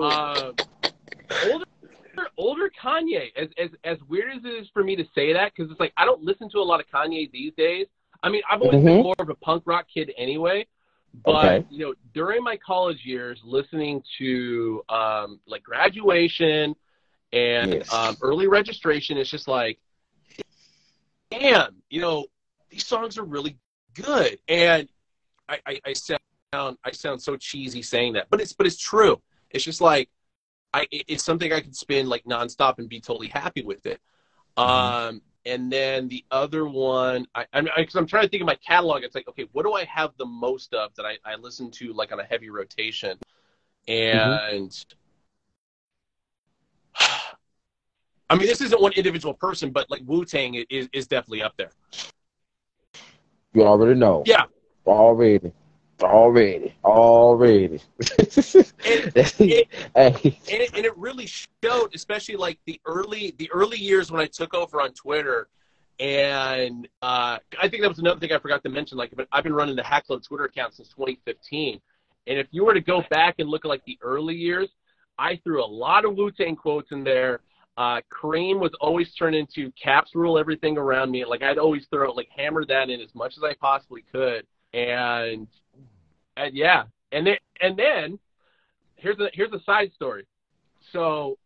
um, 0.00 0.54
older 1.46 1.64
older 2.36 2.70
Kanye. 2.80 3.28
As 3.36 3.48
as 3.58 3.70
as 3.84 3.98
weird 4.08 4.32
as 4.36 4.44
it 4.44 4.48
is 4.48 4.68
for 4.72 4.82
me 4.84 4.96
to 4.96 5.04
say 5.14 5.32
that, 5.32 5.52
because 5.54 5.70
it's 5.70 5.80
like 5.80 5.92
I 5.96 6.04
don't 6.04 6.22
listen 6.22 6.48
to 6.50 6.58
a 6.58 6.60
lot 6.60 6.80
of 6.80 6.86
Kanye 6.88 7.30
these 7.30 7.52
days. 7.54 7.86
I 8.22 8.28
mean, 8.28 8.42
I've 8.48 8.60
always 8.62 8.82
been 8.82 8.98
Mhm. 8.98 9.02
more 9.02 9.14
of 9.18 9.28
a 9.28 9.34
punk 9.34 9.64
rock 9.66 9.86
kid 9.92 10.12
anyway. 10.16 10.66
But 11.24 11.34
Okay. 11.56 11.66
you 11.70 11.78
know, 11.86 11.94
during 12.14 12.42
my 12.42 12.56
college 12.56 13.04
years, 13.04 13.40
listening 13.44 14.02
to 14.18 14.82
um, 14.88 15.40
like 15.46 15.62
graduation 15.62 16.74
and 17.32 17.72
Yes. 17.72 17.92
um, 17.92 18.16
early 18.22 18.46
registration, 18.46 19.18
it's 19.18 19.30
just 19.30 19.46
like, 19.48 19.78
damn, 21.30 21.82
you 21.90 22.00
know, 22.00 22.26
these 22.70 22.86
songs 22.86 23.18
are 23.18 23.24
really 23.24 23.58
good. 23.94 24.38
And 24.48 24.88
I, 25.48 25.60
I, 25.66 25.80
I 25.86 25.92
sound 25.92 26.20
I 26.84 26.90
sound 26.92 27.22
so 27.22 27.36
cheesy 27.36 27.82
saying 27.82 28.14
that, 28.14 28.28
but 28.30 28.40
it's 28.40 28.52
but 28.52 28.66
it's 28.66 28.78
true. 28.78 29.20
It's 29.50 29.64
just 29.64 29.80
like 29.80 30.08
I 30.74 30.86
it's 30.90 31.24
something 31.24 31.52
I 31.52 31.60
can 31.60 31.72
spin 31.74 32.08
like 32.08 32.24
nonstop 32.24 32.78
and 32.78 32.88
be 32.88 33.00
totally 33.00 33.28
happy 33.28 33.62
with 33.62 33.84
it. 33.86 34.00
Um, 34.56 35.22
and 35.44 35.72
then 35.72 36.08
the 36.08 36.24
other 36.30 36.66
one, 36.66 37.26
I, 37.34 37.46
I'm 37.52 37.68
because 37.76 37.96
I'm 37.96 38.06
trying 38.06 38.24
to 38.24 38.28
think 38.28 38.42
of 38.42 38.46
my 38.46 38.54
catalog. 38.66 39.02
It's 39.02 39.14
like, 39.14 39.28
okay, 39.28 39.46
what 39.52 39.64
do 39.64 39.72
I 39.72 39.84
have 39.84 40.12
the 40.16 40.26
most 40.26 40.72
of 40.74 40.94
that 40.94 41.04
I, 41.04 41.18
I 41.24 41.34
listen 41.36 41.70
to 41.72 41.92
like 41.92 42.12
on 42.12 42.20
a 42.20 42.24
heavy 42.24 42.50
rotation? 42.50 43.18
And 43.88 44.72
I 48.30 48.36
mean, 48.36 48.46
this 48.46 48.60
isn't 48.60 48.80
one 48.80 48.92
individual 48.92 49.34
person, 49.34 49.70
but 49.70 49.90
like 49.90 50.02
Wu 50.06 50.24
Tang 50.24 50.54
is 50.70 50.88
is 50.92 51.06
definitely 51.06 51.42
up 51.42 51.56
there. 51.56 51.72
You 53.52 53.64
already 53.64 53.98
know. 53.98 54.22
Yeah. 54.26 54.44
Already. 54.86 55.52
Already. 56.02 56.74
Already. 56.84 57.80
it- 58.18 59.68
and 59.96 60.16
it, 60.24 60.76
and 60.76 60.84
it 60.84 60.96
really 60.96 61.26
showed, 61.26 61.94
especially 61.94 62.36
like 62.36 62.58
the 62.66 62.80
early 62.86 63.34
the 63.38 63.50
early 63.52 63.78
years 63.78 64.10
when 64.10 64.20
I 64.20 64.26
took 64.26 64.54
over 64.54 64.80
on 64.80 64.92
Twitter, 64.92 65.48
and 66.00 66.88
uh, 67.02 67.38
I 67.60 67.68
think 67.68 67.82
that 67.82 67.88
was 67.88 67.98
another 67.98 68.20
thing 68.20 68.32
I 68.32 68.38
forgot 68.38 68.62
to 68.64 68.68
mention. 68.70 68.98
Like, 68.98 69.12
I've 69.30 69.44
been 69.44 69.54
running 69.54 69.76
the 69.76 69.82
Hat 69.84 70.04
Club 70.06 70.22
Twitter 70.22 70.44
account 70.44 70.74
since 70.74 70.88
2015, 70.88 71.80
and 72.26 72.38
if 72.38 72.48
you 72.50 72.64
were 72.64 72.74
to 72.74 72.80
go 72.80 73.02
back 73.10 73.36
and 73.38 73.48
look 73.48 73.64
at 73.64 73.68
like 73.68 73.84
the 73.84 73.98
early 74.02 74.34
years, 74.34 74.68
I 75.18 75.36
threw 75.44 75.64
a 75.64 75.66
lot 75.66 76.04
of 76.04 76.16
Wu 76.16 76.30
Tang 76.30 76.56
quotes 76.56 76.90
in 76.92 77.04
there. 77.04 77.40
Uh, 77.76 78.00
cream 78.10 78.60
was 78.60 78.72
always 78.80 79.14
turned 79.14 79.34
into 79.34 79.72
caps 79.82 80.14
rule 80.14 80.38
everything 80.38 80.76
around 80.76 81.10
me. 81.10 81.24
Like 81.24 81.42
I'd 81.42 81.58
always 81.58 81.86
throw 81.86 82.12
like 82.12 82.28
hammer 82.36 82.64
that 82.66 82.90
in 82.90 83.00
as 83.00 83.14
much 83.14 83.36
as 83.38 83.42
I 83.42 83.54
possibly 83.54 84.04
could. 84.12 84.46
And 84.74 85.46
and 86.36 86.54
yeah, 86.54 86.84
and 87.12 87.26
then 87.26 87.36
and 87.60 87.78
then 87.78 88.18
here's 88.96 89.18
a 89.18 89.28
here's 89.32 89.52
a 89.52 89.62
side 89.64 89.92
story. 89.94 90.26
So 90.92 91.38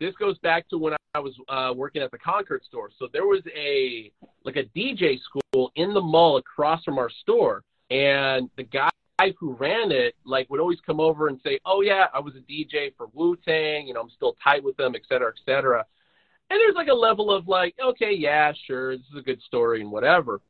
this 0.00 0.14
goes 0.16 0.38
back 0.38 0.68
to 0.68 0.78
when 0.78 0.94
I 1.14 1.18
was 1.18 1.34
uh, 1.48 1.72
working 1.74 2.02
at 2.02 2.10
the 2.10 2.18
Concord 2.18 2.62
store. 2.64 2.90
So 2.98 3.08
there 3.12 3.26
was 3.26 3.42
a 3.56 4.12
like 4.44 4.56
a 4.56 4.64
DJ 4.76 5.18
school 5.20 5.72
in 5.76 5.94
the 5.94 6.00
mall 6.00 6.36
across 6.36 6.84
from 6.84 6.98
our 6.98 7.10
store, 7.10 7.62
and 7.90 8.48
the 8.56 8.64
guy 8.64 8.90
who 9.38 9.54
ran 9.54 9.90
it 9.90 10.14
like 10.24 10.48
would 10.50 10.60
always 10.60 10.80
come 10.80 11.00
over 11.00 11.28
and 11.28 11.40
say, 11.42 11.58
"Oh 11.64 11.80
yeah, 11.80 12.06
I 12.14 12.20
was 12.20 12.34
a 12.36 12.40
DJ 12.40 12.94
for 12.96 13.08
Wu 13.12 13.36
Tang. 13.36 13.86
You 13.86 13.94
know, 13.94 14.00
I'm 14.00 14.10
still 14.10 14.36
tight 14.42 14.62
with 14.62 14.76
them, 14.76 14.94
et 14.94 15.02
cetera, 15.08 15.28
et 15.28 15.40
cetera." 15.44 15.84
And 16.50 16.58
there's 16.58 16.76
like 16.76 16.88
a 16.88 16.94
level 16.94 17.30
of 17.30 17.46
like, 17.46 17.74
okay, 17.82 18.14
yeah, 18.14 18.52
sure, 18.66 18.96
this 18.96 19.06
is 19.12 19.18
a 19.18 19.22
good 19.22 19.42
story 19.42 19.82
and 19.82 19.90
whatever. 19.90 20.40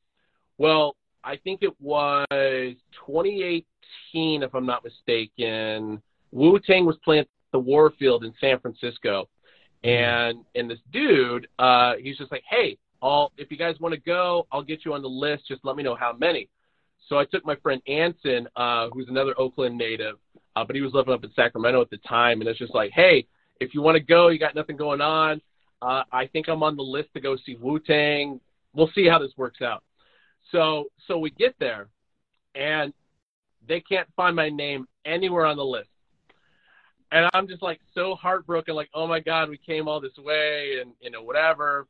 Well, 0.56 0.94
I 1.28 1.36
think 1.44 1.62
it 1.62 1.78
was 1.78 2.24
2018, 2.30 4.42
if 4.42 4.54
I'm 4.54 4.64
not 4.64 4.82
mistaken. 4.82 6.00
Wu 6.32 6.58
Tang 6.58 6.86
was 6.86 6.96
playing 7.04 7.26
the 7.52 7.58
Warfield 7.58 8.24
in 8.24 8.32
San 8.40 8.58
Francisco, 8.60 9.28
and 9.84 10.38
and 10.54 10.70
this 10.70 10.78
dude, 10.90 11.46
uh, 11.58 11.96
he's 12.02 12.16
just 12.16 12.32
like, 12.32 12.44
hey, 12.48 12.78
I'll 13.02 13.30
if 13.36 13.50
you 13.50 13.58
guys 13.58 13.78
want 13.78 13.94
to 13.94 14.00
go, 14.00 14.46
I'll 14.50 14.62
get 14.62 14.86
you 14.86 14.94
on 14.94 15.02
the 15.02 15.08
list. 15.08 15.48
Just 15.48 15.66
let 15.66 15.76
me 15.76 15.82
know 15.82 15.94
how 15.94 16.16
many. 16.18 16.48
So 17.10 17.18
I 17.18 17.26
took 17.26 17.44
my 17.44 17.56
friend 17.56 17.82
Anson, 17.86 18.48
uh, 18.56 18.88
who's 18.94 19.08
another 19.08 19.38
Oakland 19.38 19.76
native, 19.76 20.14
uh, 20.56 20.64
but 20.64 20.76
he 20.76 20.80
was 20.80 20.94
living 20.94 21.12
up 21.12 21.24
in 21.24 21.30
Sacramento 21.36 21.82
at 21.82 21.90
the 21.90 21.98
time, 22.08 22.40
and 22.40 22.48
it's 22.48 22.58
just 22.58 22.74
like, 22.74 22.92
hey, 22.94 23.26
if 23.60 23.74
you 23.74 23.82
want 23.82 23.96
to 23.96 24.02
go, 24.02 24.28
you 24.28 24.38
got 24.38 24.54
nothing 24.54 24.78
going 24.78 25.02
on. 25.02 25.42
Uh, 25.82 26.04
I 26.10 26.26
think 26.26 26.48
I'm 26.48 26.62
on 26.62 26.74
the 26.74 26.82
list 26.82 27.10
to 27.12 27.20
go 27.20 27.36
see 27.44 27.58
Wu 27.60 27.80
Tang. 27.80 28.40
We'll 28.72 28.90
see 28.94 29.06
how 29.06 29.18
this 29.18 29.32
works 29.36 29.60
out. 29.60 29.82
So 30.53 30.86
so 31.07 31.18
we 31.18 31.30
get 31.30 31.55
there, 31.59 31.88
and 32.55 32.92
they 33.66 33.80
can't 33.80 34.09
find 34.16 34.34
my 34.34 34.49
name 34.49 34.86
anywhere 35.05 35.46
on 35.46 35.57
the 35.57 35.64
list. 35.64 35.90
And 37.11 37.28
I'm 37.32 37.49
just 37.49 37.62
like 37.62 37.80
so 37.94 38.14
heartbroken, 38.14 38.74
like, 38.74 38.90
oh 38.94 39.07
my 39.07 39.20
God, 39.20 39.49
we 39.49 39.57
came 39.59 39.88
all 39.88 40.01
this 40.01 40.16
way 40.18 40.78
and, 40.80 40.92
you 41.01 41.11
know, 41.11 41.22
whatever. 41.22 41.86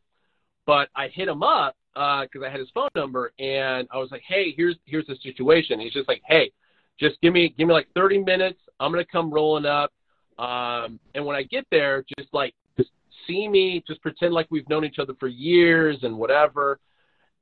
But 0.66 0.88
I 0.94 1.08
hit 1.08 1.28
him 1.28 1.42
up 1.42 1.76
because 1.94 2.42
uh, 2.42 2.46
I 2.46 2.50
had 2.50 2.60
his 2.60 2.68
phone 2.72 2.90
number 2.94 3.32
and 3.38 3.88
I 3.90 3.96
was 3.98 4.10
like, 4.10 4.22
hey, 4.26 4.52
here's 4.56 4.76
here's 4.84 5.06
the 5.06 5.16
situation. 5.22 5.80
He's 5.80 5.92
just 5.92 6.08
like, 6.08 6.22
hey, 6.26 6.52
just 7.00 7.20
give 7.20 7.32
me 7.32 7.54
give 7.56 7.66
me 7.66 7.74
like 7.74 7.88
30 7.94 8.18
minutes. 8.18 8.60
I'm 8.78 8.92
gonna 8.92 9.04
come 9.04 9.32
rolling 9.32 9.66
up. 9.66 9.92
Um, 10.38 11.00
and 11.14 11.24
when 11.24 11.34
I 11.34 11.42
get 11.42 11.66
there, 11.70 12.04
just 12.16 12.32
like 12.32 12.54
just 12.76 12.90
see 13.26 13.48
me, 13.48 13.82
just 13.88 14.02
pretend 14.02 14.34
like 14.34 14.46
we've 14.50 14.68
known 14.68 14.84
each 14.84 14.98
other 15.00 15.14
for 15.18 15.26
years 15.26 15.98
and 16.02 16.16
whatever. 16.16 16.78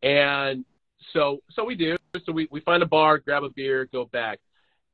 And 0.03 0.64
so 1.12 1.42
so 1.51 1.64
we 1.64 1.74
do. 1.74 1.97
So 2.24 2.32
we, 2.32 2.49
we 2.51 2.61
find 2.61 2.82
a 2.82 2.86
bar, 2.86 3.18
grab 3.18 3.44
a 3.44 3.51
beer, 3.51 3.88
go 3.92 4.07
back. 4.07 4.40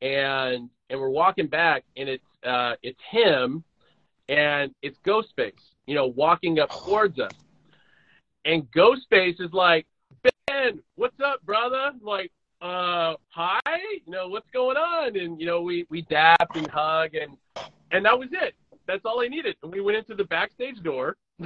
And 0.01 0.71
and 0.91 1.01
we're 1.01 1.11
walking 1.11 1.47
back 1.47 1.85
and 1.97 2.09
it's 2.09 2.27
uh 2.45 2.75
it's 2.83 3.01
him 3.11 3.65
and 4.29 4.75
it's 4.83 4.99
Ghostface, 5.07 5.53
you 5.87 5.95
know, 5.95 6.07
walking 6.07 6.59
up 6.59 6.71
towards 6.71 7.19
us. 7.19 7.33
And 8.45 8.65
Ghostface 8.73 9.41
is 9.41 9.53
like, 9.53 9.87
Ben, 10.47 10.83
what's 10.97 11.21
up, 11.21 11.45
brother? 11.45 11.77
I'm 11.77 12.01
like, 12.03 12.33
uh, 12.61 13.15
hi, 13.29 13.61
you 14.05 14.13
know, 14.13 14.29
what's 14.29 14.51
going 14.51 14.77
on? 14.77 15.17
And 15.17 15.41
you 15.41 15.47
know, 15.47 15.63
we 15.63 15.87
we 15.89 16.03
dap 16.03 16.57
and 16.57 16.69
hug 16.69 17.15
and 17.15 17.37
and 17.91 18.05
that 18.05 18.19
was 18.19 18.29
it. 18.33 18.55
That's 18.87 19.05
all 19.05 19.21
I 19.23 19.29
needed. 19.29 19.57
And 19.63 19.73
we 19.73 19.81
went 19.81 19.97
into 19.97 20.15
the 20.15 20.25
backstage 20.25 20.83
door. 20.83 21.17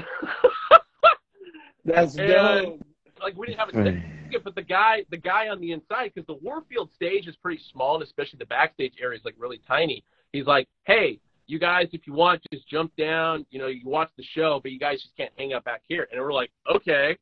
That's 1.85 2.17
and, 2.17 2.29
dope 2.29 2.87
like 3.23 3.37
we 3.37 3.47
didn't 3.47 3.59
have 3.59 3.69
a 3.69 3.73
ticket, 3.73 4.45
but 4.45 4.55
the 4.55 4.63
guy, 4.63 5.05
the 5.11 5.17
guy 5.17 5.49
on 5.49 5.61
the 5.61 5.73
inside, 5.73 6.13
because 6.15 6.27
the 6.27 6.39
Warfield 6.43 6.91
stage 6.95 7.27
is 7.27 7.37
pretty 7.37 7.63
small, 7.73 7.95
and 7.95 8.03
especially 8.03 8.39
the 8.39 8.47
backstage 8.47 8.95
area 9.01 9.19
is 9.19 9.25
like 9.25 9.35
really 9.39 9.61
tiny. 9.67 10.05
He's 10.33 10.47
like, 10.47 10.69
"Hey, 10.85 11.21
you 11.47 11.59
guys, 11.59 11.89
if 11.93 12.07
you 12.07 12.13
want, 12.13 12.43
just 12.53 12.69
jump 12.69 12.95
down. 12.97 13.47
You 13.51 13.59
know, 13.59 13.67
you 13.67 13.83
watch 13.85 14.11
the 14.17 14.25
show, 14.25 14.61
but 14.63 14.73
you 14.73 14.79
guys 14.79 15.03
just 15.03 15.17
can't 15.17 15.33
hang 15.39 15.53
out 15.53 15.65
back 15.65 15.83
here." 15.89 16.09
And 16.11 16.21
we're 16.21 16.33
like, 16.33 16.51
"Okay." 16.73 17.17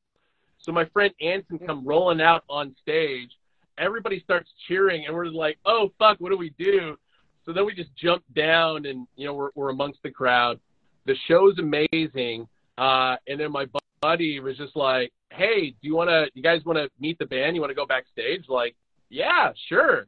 So 0.59 0.73
my 0.73 0.85
friend 0.87 1.13
Anson 1.21 1.59
come 1.59 1.87
rolling 1.87 2.21
out 2.21 2.45
on 2.49 2.75
stage. 2.81 3.31
Everybody 3.77 4.21
starts 4.21 4.51
cheering, 4.67 5.07
and 5.07 5.15
we're 5.15 5.27
like, 5.27 5.59
"Oh 5.67 5.93
fuck, 5.99 6.19
what 6.21 6.31
do 6.31 6.39
we 6.39 6.51
do?" 6.59 6.97
So 7.45 7.53
then 7.53 7.67
we 7.67 7.75
just 7.75 7.95
jump 7.97 8.23
down, 8.35 8.87
and 8.87 9.07
you 9.17 9.27
know, 9.27 9.35
we're 9.35 9.51
we're 9.55 9.71
amongst 9.71 10.03
the 10.03 10.11
crowd. 10.11 10.59
The 11.07 11.15
show's 11.29 11.59
amazing. 11.59 12.49
Uh, 12.77 13.17
and 13.29 13.39
then 13.39 13.53
my 13.53 13.67
buddy 14.05 14.39
was 14.39 14.59
just 14.59 14.77
like, 14.77 15.13
"Hey, 15.31 15.71
do 15.71 15.89
you 15.89 15.97
want 15.97 16.11
to? 16.11 16.31
You 16.35 16.43
guys 16.43 16.63
want 16.65 16.79
to 16.79 16.91
meet 17.01 17.19
the 17.19 17.25
band? 17.25 17.57
You 17.57 17.63
want 17.63 17.71
to 17.71 17.75
go 17.75 17.87
backstage?" 17.87 18.45
Like, 18.49 18.77
yeah, 19.09 19.53
sure. 19.69 20.07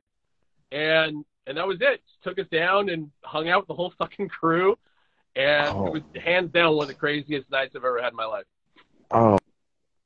And 0.71 1.25
and 1.47 1.57
that 1.57 1.67
was 1.67 1.79
it. 1.81 2.03
Just 2.07 2.23
took 2.23 2.39
us 2.39 2.47
down 2.53 2.91
and 2.91 3.11
hung 3.25 3.49
out 3.49 3.61
with 3.61 3.69
the 3.69 3.75
whole 3.75 3.93
fucking 3.99 4.29
crew, 4.29 4.77
and 5.35 5.75
oh. 5.75 5.87
it 5.87 5.93
was 5.95 6.03
hands 6.23 6.53
down 6.53 6.77
one 6.77 6.85
of 6.85 6.89
the 6.89 6.95
craziest 6.95 7.51
nights 7.51 7.75
I've 7.75 7.85
ever 7.85 8.03
had 8.03 8.13
in 8.13 8.17
my 8.17 8.27
life. 8.27 8.45
Oh. 9.11 9.39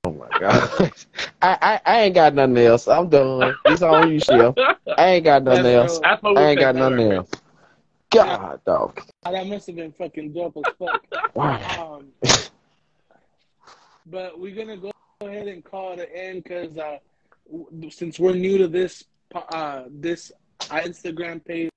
Oh 0.05 0.13
my 0.13 0.29
god! 0.39 0.93
I, 1.43 1.59
I 1.61 1.81
I 1.85 2.01
ain't 2.01 2.15
got 2.15 2.33
nothing 2.33 2.57
else. 2.57 2.89
I'm 2.89 3.11
done. 3.11 3.55
It's 3.67 3.83
on 3.83 4.11
you, 4.11 4.19
Chef. 4.19 4.55
I 4.97 5.11
ain't 5.11 5.25
got 5.25 5.43
nothing 5.43 5.65
that's 5.65 6.01
else. 6.01 6.23
I 6.25 6.43
ain't 6.43 6.59
got 6.59 6.75
nothing 6.75 7.13
else. 7.13 7.31
God, 8.11 8.61
dog. 8.65 9.03
That 9.25 9.47
must 9.47 9.67
have 9.67 9.77
been 9.77 9.93
fucking 9.93 10.33
dope 10.33 10.57
as 10.57 10.73
fuck. 10.79 11.05
Wow. 11.35 11.99
Um, 12.01 12.07
but 14.11 14.39
we're 14.39 14.55
gonna 14.55 14.77
go 14.77 14.91
ahead 15.21 15.49
and 15.49 15.65
call 15.65 15.93
it 15.93 16.01
an 16.01 16.07
end 16.15 16.45
because 16.45 16.77
uh, 16.77 16.99
since 17.91 18.19
we're 18.19 18.35
new 18.35 18.59
to 18.59 18.69
this 18.69 19.05
uh, 19.35 19.85
this 19.91 20.33
Instagram 20.69 21.45
page, 21.45 21.71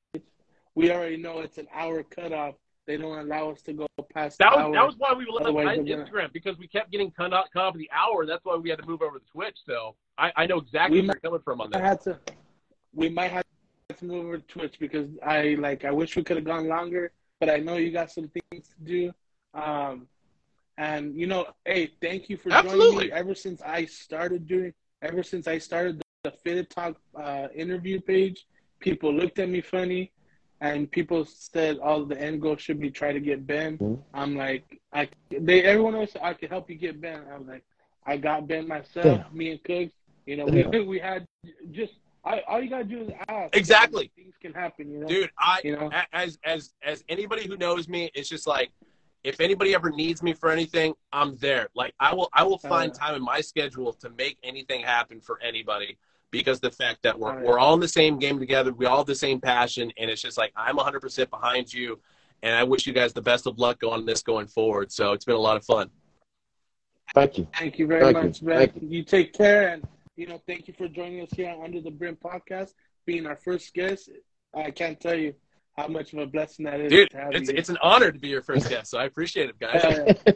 we 0.75 0.91
already 0.91 1.17
know 1.17 1.39
it's 1.39 1.57
an 1.57 1.67
hour 1.73 2.03
cutoff. 2.03 2.55
They 2.85 2.97
don't 2.97 3.17
allow 3.17 3.51
us 3.51 3.61
to 3.63 3.73
go 3.73 3.87
past. 4.13 4.39
That 4.39 4.51
was 4.51 4.59
hour. 4.59 4.73
that 4.73 4.85
was 4.85 4.95
why 4.97 5.13
we 5.13 5.25
left 5.25 5.45
Instagram 5.47 6.11
gonna... 6.11 6.29
because 6.33 6.57
we 6.57 6.67
kept 6.67 6.91
getting 6.91 7.11
cut 7.11 7.33
off, 7.33 7.45
cut 7.53 7.63
off 7.63 7.75
the 7.75 7.89
hour. 7.93 8.25
That's 8.25 8.43
why 8.43 8.55
we 8.55 8.69
had 8.69 8.79
to 8.79 8.85
move 8.85 9.01
over 9.01 9.19
to 9.19 9.25
Twitch. 9.25 9.57
So 9.65 9.95
I, 10.17 10.31
I 10.35 10.45
know 10.45 10.57
exactly 10.57 11.01
we 11.01 11.07
where 11.07 11.15
you're 11.15 11.31
coming 11.31 11.41
from 11.43 11.61
on 11.61 11.69
that. 11.71 11.81
I 11.81 11.87
Had 11.87 12.01
to, 12.01 12.19
we 12.93 13.09
might 13.09 13.31
have 13.31 13.43
to 13.97 14.05
move 14.05 14.25
over 14.25 14.37
to 14.37 14.47
Twitch 14.47 14.79
because 14.79 15.07
I 15.25 15.55
like 15.59 15.85
I 15.85 15.91
wish 15.91 16.15
we 16.15 16.23
could 16.23 16.37
have 16.37 16.45
gone 16.45 16.67
longer, 16.67 17.11
but 17.39 17.49
I 17.49 17.57
know 17.57 17.77
you 17.77 17.91
got 17.91 18.11
some 18.11 18.29
things 18.29 18.67
to 18.67 18.83
do. 18.83 19.11
Um, 19.53 20.07
and 20.77 21.15
you 21.15 21.27
know, 21.27 21.47
hey, 21.65 21.91
thank 22.01 22.29
you 22.29 22.37
for 22.37 22.51
Absolutely. 22.51 22.85
joining 22.85 23.09
me. 23.09 23.11
Ever 23.11 23.35
since 23.35 23.61
I 23.61 23.85
started 23.85 24.47
doing, 24.47 24.73
ever 25.01 25.23
since 25.23 25.47
I 25.47 25.57
started 25.57 25.99
the, 25.99 26.31
the 26.31 26.37
Fitted 26.43 26.69
Talk 26.69 26.97
uh, 27.15 27.47
interview 27.55 27.99
page, 28.01 28.45
people 28.79 29.13
looked 29.13 29.39
at 29.39 29.49
me 29.49 29.61
funny, 29.61 30.11
and 30.61 30.89
people 30.89 31.25
said, 31.25 31.77
"Oh, 31.81 32.05
the 32.05 32.19
end 32.19 32.41
goal 32.41 32.57
should 32.57 32.79
be 32.79 32.89
try 32.89 33.13
to 33.13 33.19
get 33.19 33.45
Ben." 33.45 33.77
Mm-hmm. 33.77 34.01
I'm 34.13 34.35
like, 34.35 34.81
I 34.91 35.09
they 35.29 35.63
everyone 35.63 35.95
else 35.95 36.11
I 36.21 36.33
could 36.33 36.49
help 36.49 36.69
you 36.69 36.75
get 36.75 36.99
Ben. 36.99 37.21
I'm 37.33 37.47
like, 37.47 37.63
I 38.05 38.17
got 38.17 38.47
Ben 38.47 38.67
myself. 38.67 39.05
Yeah. 39.05 39.23
Me 39.31 39.51
and 39.51 39.63
Cooks, 39.63 39.93
you 40.25 40.37
know, 40.37 40.47
yeah. 40.47 40.67
we 40.71 40.81
we 40.81 40.99
had 40.99 41.27
just 41.71 41.93
I, 42.25 42.41
all 42.47 42.61
you 42.61 42.69
gotta 42.69 42.85
do 42.85 43.01
is 43.01 43.11
ask. 43.27 43.55
Exactly. 43.55 44.11
Things 44.15 44.33
can 44.41 44.53
happen, 44.53 44.89
you 44.89 44.99
know. 44.99 45.07
Dude, 45.07 45.29
I 45.37 45.59
you 45.63 45.75
know 45.75 45.91
as 46.13 46.39
as 46.43 46.71
as 46.81 47.03
anybody 47.09 47.47
who 47.47 47.57
knows 47.57 47.87
me, 47.87 48.09
it's 48.13 48.29
just 48.29 48.47
like 48.47 48.71
if 49.23 49.39
anybody 49.39 49.73
ever 49.73 49.89
needs 49.89 50.21
me 50.21 50.33
for 50.33 50.49
anything, 50.49 50.93
I'm 51.11 51.37
there. 51.37 51.69
Like 51.75 51.93
I 51.99 52.13
will 52.13 52.29
I 52.33 52.43
will 52.43 52.59
uh, 52.63 52.67
find 52.67 52.93
time 52.93 53.15
in 53.15 53.23
my 53.23 53.41
schedule 53.41 53.93
to 53.93 54.09
make 54.11 54.37
anything 54.43 54.81
happen 54.83 55.21
for 55.21 55.39
anybody 55.41 55.97
because 56.31 56.59
the 56.59 56.71
fact 56.71 57.03
that 57.03 57.17
we're 57.17 57.41
we're 57.43 57.59
all 57.59 57.73
in 57.73 57.79
the 57.79 57.87
same 57.87 58.19
game 58.19 58.39
together, 58.39 58.73
we 58.73 58.85
all 58.85 58.97
have 58.97 59.05
the 59.05 59.15
same 59.15 59.39
passion, 59.39 59.91
and 59.97 60.09
it's 60.09 60.21
just 60.21 60.37
like 60.37 60.51
I'm 60.55 60.77
100% 60.77 61.29
behind 61.29 61.73
you, 61.73 61.99
and 62.41 62.55
I 62.55 62.63
wish 62.63 62.85
you 62.85 62.93
guys 62.93 63.13
the 63.13 63.21
best 63.21 63.47
of 63.47 63.57
luck 63.59 63.83
on 63.83 64.05
this 64.05 64.21
going 64.21 64.47
forward. 64.47 64.91
So 64.91 65.13
it's 65.13 65.25
been 65.25 65.35
a 65.35 65.39
lot 65.39 65.57
of 65.57 65.63
fun. 65.63 65.89
Thank 67.13 67.37
you. 67.37 67.47
Thank 67.57 67.79
you 67.79 67.87
very 67.87 68.01
thank 68.01 68.17
much, 68.17 68.41
you. 68.41 68.47
man. 68.47 68.71
You. 68.81 68.87
you 68.89 69.03
take 69.03 69.33
care, 69.33 69.69
and 69.69 69.87
you 70.17 70.27
know, 70.27 70.41
thank 70.47 70.67
you 70.67 70.73
for 70.73 70.87
joining 70.87 71.21
us 71.21 71.29
here 71.33 71.49
on 71.49 71.63
Under 71.63 71.79
the 71.79 71.91
Brim 71.91 72.17
podcast, 72.17 72.73
being 73.05 73.25
our 73.25 73.37
first 73.37 73.73
guest. 73.73 74.09
I 74.55 74.71
can't 74.71 74.99
tell 74.99 75.17
you 75.17 75.33
how 75.75 75.87
much 75.87 76.13
of 76.13 76.19
a 76.19 76.25
blessing 76.25 76.65
that 76.65 76.79
is. 76.79 76.91
Dude, 76.91 77.09
it's, 77.13 77.49
you. 77.49 77.57
it's 77.57 77.69
an 77.69 77.77
honor 77.81 78.11
to 78.11 78.19
be 78.19 78.27
your 78.27 78.41
first 78.41 78.69
guest, 78.69 78.91
so 78.91 78.99
I 78.99 79.05
appreciate 79.05 79.49
it, 79.49 79.59
guys. 79.59 79.83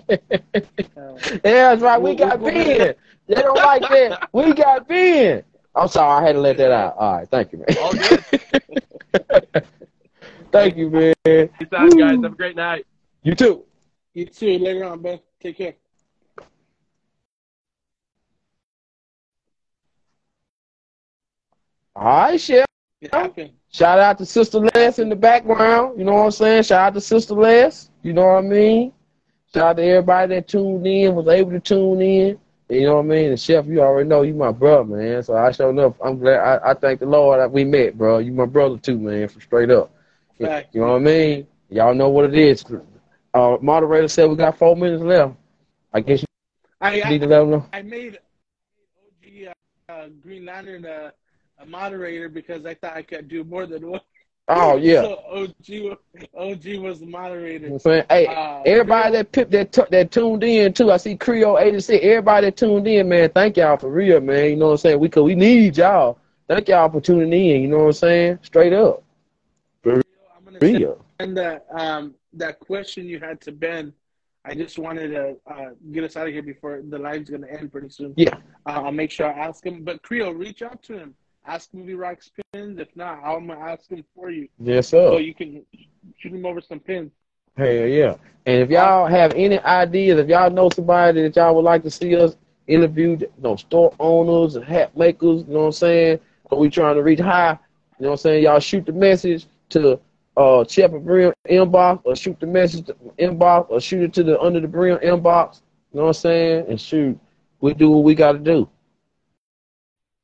yeah, 0.10 1.40
that's 1.44 1.82
right. 1.82 2.02
We 2.02 2.16
got 2.16 2.42
Ben. 2.42 2.96
They 3.28 3.36
don't 3.36 3.56
like 3.56 3.82
that. 3.84 4.30
We 4.34 4.54
got 4.54 4.88
Ben. 4.88 5.44
I'm 5.76 5.88
sorry, 5.88 6.24
I 6.24 6.28
had 6.28 6.34
to 6.34 6.42
let 6.42 6.58
that 6.58 6.72
out. 6.72 6.96
All 6.98 7.18
right, 7.18 7.30
thank 7.30 7.52
you, 7.52 7.60
man. 7.60 7.78
All 7.80 7.94
good. 7.94 8.24
thank 10.52 10.76
you, 10.76 10.90
man. 10.90 11.14
Peace 11.24 11.68
out, 11.76 11.98
guys. 11.98 12.16
Have 12.16 12.24
a 12.24 12.30
great 12.30 12.56
night. 12.56 12.88
You 13.22 13.36
too. 13.36 13.64
You 14.14 14.26
too. 14.26 14.58
Later 14.58 14.86
on, 14.86 15.02
Ben. 15.02 15.20
Take 15.40 15.58
care. 15.58 15.76
All 21.96 22.04
right, 22.04 22.42
Chef. 22.42 22.66
It 23.02 23.14
happened. 23.14 23.52
Shout 23.78 24.00
out 24.00 24.18
to 24.18 24.26
Sister 24.26 24.60
Les 24.74 24.98
in 24.98 25.08
the 25.08 25.16
background. 25.16 26.00
You 26.00 26.04
know 26.04 26.16
what 26.16 26.24
I'm 26.26 26.32
saying? 26.32 26.64
Shout 26.64 26.80
out 26.88 26.94
to 26.96 27.02
Sister 27.02 27.36
Les. 27.36 27.92
You 28.02 28.12
know 28.12 28.26
what 28.26 28.38
I 28.38 28.42
mean? 28.42 28.92
Shout 29.54 29.68
out 29.68 29.78
to 29.78 29.84
everybody 29.84 30.34
that 30.34 30.48
tuned 30.48 30.88
in, 30.88 31.14
was 31.14 31.28
able 31.28 31.52
to 31.52 31.60
tune 31.60 32.02
in. 32.02 32.40
You 32.70 32.88
know 32.88 32.96
what 32.96 33.06
I 33.06 33.08
mean? 33.10 33.30
And 33.30 33.40
Chef, 33.40 33.68
you 33.68 33.82
already 33.82 34.10
know 34.10 34.24
you 34.24 34.34
my 34.34 34.52
brother, 34.52 34.84
man. 34.84 35.22
So 35.22 35.38
I 35.38 35.52
sure 35.52 35.70
enough, 35.70 35.94
I'm 36.04 36.18
glad. 36.18 36.40
I, 36.40 36.72
I 36.72 36.74
thank 36.74 37.02
the 37.02 37.06
Lord 37.06 37.40
that 37.40 37.52
we 37.52 37.66
met, 37.66 37.96
bro. 37.96 38.18
You 38.18 38.32
my 38.32 38.48
brother 38.48 38.80
too, 38.80 38.98
man. 38.98 39.28
From 39.28 39.42
straight 39.42 39.70
up. 39.70 39.92
Fact. 40.42 40.74
You 40.74 40.82
know 40.82 40.94
what 40.94 40.96
I 40.96 41.06
mean? 41.06 41.48
Y'all 41.70 41.94
know 41.94 42.10
what 42.10 42.26
it 42.26 42.34
is. 42.34 42.66
Uh, 43.36 43.58
moderator 43.62 44.08
said 44.08 44.28
we 44.28 44.38
got 44.38 44.58
four 44.58 44.76
minutes 44.76 45.04
left. 45.04 45.36
I 45.94 46.00
guess 46.00 46.22
you 46.22 46.28
I, 46.82 47.00
I, 47.04 47.10
need 47.12 47.22
to 47.22 47.28
let 47.28 47.40
them 47.42 47.52
know. 47.52 47.66
I 47.72 47.84
made 47.84 48.18
OG 49.22 49.54
uh, 49.88 49.92
uh, 49.94 50.08
Green 50.24 50.46
Lantern 50.46 50.84
uh, 50.84 51.12
a 51.60 51.66
moderator 51.66 52.30
because 52.30 52.66
I 52.66 52.74
thought 52.76 52.96
I 52.96 53.02
could 53.02 53.28
do 53.28 53.44
more 53.44 53.66
than 53.66 53.90
one. 53.90 54.02
Oh 54.50 54.78
yeah. 54.82 55.02
So 55.02 55.20
OG, 55.30 55.98
OG 56.38 56.66
was 56.82 57.00
the 57.02 57.06
You 57.06 57.12
know 57.12 57.18
moderator. 57.20 57.68
I'm 57.68 57.80
saying? 57.80 58.06
Hey, 58.10 58.28
Uh, 58.28 58.62
everybody 58.66 59.12
that 59.18 59.32
pip 59.34 59.50
that 59.52 59.74
tu- 59.74 59.86
that 59.92 60.10
tuned 60.10 60.42
in 60.46 60.72
too. 60.72 60.90
I 60.90 60.96
see 60.96 61.18
Creole 61.18 61.60
eighty 61.60 61.82
six. 61.82 62.02
Everybody 62.02 62.48
that 62.48 62.56
tuned 62.56 62.88
in, 62.88 63.10
man. 63.10 63.30
Thank 63.32 63.58
y'all 63.58 63.76
for 63.76 63.90
real, 63.90 64.22
man. 64.22 64.52
You 64.52 64.56
know 64.56 64.68
what 64.68 64.72
I'm 64.72 64.78
saying? 64.78 65.00
We 65.00 65.10
cause 65.10 65.24
we 65.24 65.36
need 65.36 65.76
y'all. 65.76 66.18
Thank 66.48 66.70
y'all 66.70 66.90
for 66.90 67.02
tuning 67.02 67.34
in. 67.34 67.62
You 67.62 67.68
know 67.68 67.80
what 67.80 67.86
I'm 67.88 67.92
saying? 67.94 68.40
Straight 68.44 68.72
up, 68.72 69.04
I'm 69.86 70.02
gonna 70.46 70.60
send 70.62 70.80
real. 70.80 71.06
that 71.20 71.66
um 71.78 72.16
that 72.34 72.60
question 72.62 73.06
you 73.06 73.20
had 73.20 73.42
to 73.42 73.52
Ben. 73.52 73.92
I 74.46 74.56
just 74.56 74.80
wanted 74.80 75.10
to 75.10 75.36
uh, 75.54 75.72
get 75.92 76.06
us 76.06 76.16
out 76.16 76.28
of 76.28 76.32
here 76.34 76.42
before 76.42 76.82
the 76.88 76.98
live's 76.98 77.30
gonna 77.30 77.48
end 77.48 77.70
pretty 77.70 77.90
soon. 77.90 78.14
Yeah. 78.16 78.36
Uh, 78.66 78.84
I'll 78.84 78.94
make 78.94 79.12
sure 79.12 79.28
I 79.28 79.38
ask 79.48 79.66
him. 79.66 79.84
But 79.84 80.02
Creole, 80.04 80.32
reach 80.34 80.62
out 80.62 80.82
to 80.84 80.98
him. 80.98 81.16
Ask 81.48 81.74
Movie 81.74 81.94
rocks 81.96 82.30
pins. 82.54 82.80
If 82.80 82.90
not, 82.96 83.24
I'm 83.24 83.48
gonna 83.48 83.60
ask 83.60 83.90
him 83.90 84.04
for 84.14 84.30
you 84.30 84.48
Yes, 84.60 84.90
sir. 84.90 85.12
so 85.12 85.18
you 85.18 85.34
can 85.34 85.64
shoot 86.20 86.34
him 86.34 86.46
over 86.46 86.62
some 86.62 86.80
pins. 86.80 87.12
Hell 87.56 87.66
yeah. 87.68 88.16
And 88.46 88.62
if 88.62 88.70
y'all 88.70 89.08
have 89.08 89.34
any 89.34 89.60
ideas, 89.60 90.20
if 90.20 90.28
y'all 90.28 90.50
know 90.52 90.70
somebody 90.70 91.24
that 91.24 91.36
y'all 91.36 91.56
would 91.56 91.64
like 91.64 91.84
to 91.84 91.90
see 91.92 92.16
us 92.16 92.36
interview, 92.68 93.18
you 93.20 93.32
know, 93.42 93.56
store 93.56 93.94
owners 94.00 94.56
and 94.56 94.66
hat 94.66 94.96
makers, 94.96 95.44
you 95.48 95.54
know 95.54 95.60
what 95.62 95.66
I'm 95.68 95.72
saying? 95.72 96.20
But 96.50 96.60
we 96.60 96.70
trying 96.70 96.96
to 96.96 97.04
reach 97.04 97.20
high, 97.20 97.58
you 98.00 98.04
know 98.04 98.10
what 98.10 98.12
I'm 98.12 98.18
saying? 98.18 98.44
Y'all 98.44 98.60
shoot 98.60 98.86
the 98.86 98.92
message 98.94 99.48
to 99.70 100.00
uh 100.36 100.64
Chef 100.66 100.92
and 100.92 101.04
Brim 101.06 101.34
inbox 101.50 102.02
or 102.04 102.16
shoot 102.16 102.40
the 102.40 102.46
message 102.46 102.86
to 102.88 102.94
inbox 103.18 103.70
or 103.70 103.82
shoot 103.82 104.04
it 104.04 104.14
to 104.14 104.24
the 104.24 104.40
under 104.40 104.60
the 104.60 104.68
brim 104.68 104.98
inbox. 105.00 105.62
You 105.94 106.00
know 106.00 106.04
what 106.04 106.08
I'm 106.10 106.14
saying? 106.14 106.66
And 106.70 106.80
shoot, 106.80 107.18
we 107.62 107.74
do 107.74 107.90
what 107.90 108.04
we 108.04 108.14
gotta 108.16 108.38
do. 108.40 108.70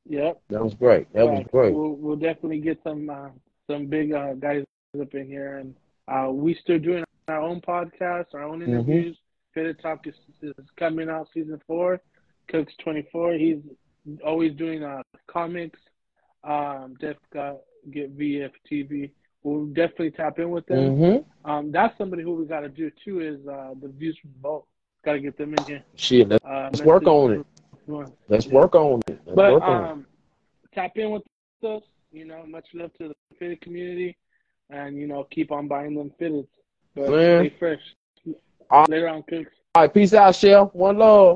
Yep. 0.07 0.41
That 0.49 0.63
was 0.63 0.73
great. 0.73 1.11
That 1.13 1.25
was 1.27 1.45
great. 1.51 1.73
We'll, 1.73 1.91
we'll 1.95 2.15
definitely 2.17 2.59
get 2.59 2.79
some 2.83 3.09
uh, 3.09 3.29
some 3.69 3.85
big 3.87 4.13
uh, 4.13 4.33
guys 4.33 4.63
up 4.99 5.13
in 5.13 5.25
here, 5.27 5.57
and 5.59 5.75
uh, 6.07 6.29
we 6.31 6.55
still 6.55 6.79
doing 6.79 7.03
our 7.27 7.39
own 7.41 7.61
podcast, 7.61 8.25
our 8.33 8.43
own 8.43 8.59
Mhm. 8.59 8.67
interviews. 8.67 9.17
Fitted 9.53 9.79
Talk 9.81 10.05
is, 10.07 10.15
is 10.41 10.53
coming 10.77 11.09
out 11.09 11.29
season 11.33 11.61
four. 11.67 12.01
Cooks 12.49 12.73
twenty 12.83 13.07
four. 13.11 13.33
He's 13.33 13.59
always 14.25 14.53
doing 14.55 14.83
uh, 14.83 15.01
comics. 15.27 15.79
Um, 16.43 16.95
Def 16.99 17.15
got 17.33 17.57
get 17.91 18.17
VFTV. 18.17 19.11
We'll 19.43 19.65
definitely 19.67 20.11
tap 20.11 20.39
in 20.39 20.49
with 20.51 20.65
them. 20.65 20.97
Mm-hmm. 20.97 21.49
Um, 21.49 21.71
that's 21.71 21.97
somebody 21.97 22.23
who 22.23 22.33
we 22.33 22.45
got 22.45 22.61
to 22.61 22.69
do 22.69 22.91
too. 23.05 23.21
Is 23.21 23.45
uh, 23.47 23.73
the 23.81 23.87
views 23.89 24.17
from 24.21 24.31
both. 24.41 24.65
Got 25.05 25.13
to 25.13 25.19
get 25.19 25.37
them 25.37 25.53
in 25.53 25.63
here. 25.65 25.83
Shit, 25.95 26.29
let's, 26.29 26.43
Uh, 26.45 26.69
let's 26.71 26.81
work 26.81 27.03
on 27.07 27.33
it. 27.33 27.45
It. 27.87 28.13
Let's 28.29 28.47
work 28.47 28.75
on 28.75 29.01
it. 29.07 29.19
Let's 29.25 29.35
But 29.35 29.61
on 29.61 29.83
it. 29.85 29.89
um, 29.91 30.05
tap 30.73 30.91
in 30.97 31.11
with 31.11 31.23
us. 31.65 31.81
You 32.11 32.25
know, 32.25 32.45
much 32.45 32.67
love 32.73 32.91
to 32.99 33.07
the 33.09 33.15
fitted 33.39 33.61
community, 33.61 34.15
and 34.69 34.95
you 34.97 35.07
know, 35.07 35.25
keep 35.31 35.51
on 35.51 35.67
buying 35.67 35.95
them 35.95 36.11
fitteds. 36.21 36.47
But 36.95 37.09
Man. 37.09 37.45
stay 37.49 37.55
fresh. 37.57 37.79
All- 38.69 38.85
Later 38.87 39.09
on, 39.09 39.23
cooks. 39.23 39.51
All 39.75 39.83
right, 39.83 39.93
peace 39.93 40.13
out, 40.13 40.35
Shell. 40.35 40.69
One 40.73 40.97
love. 40.99 41.31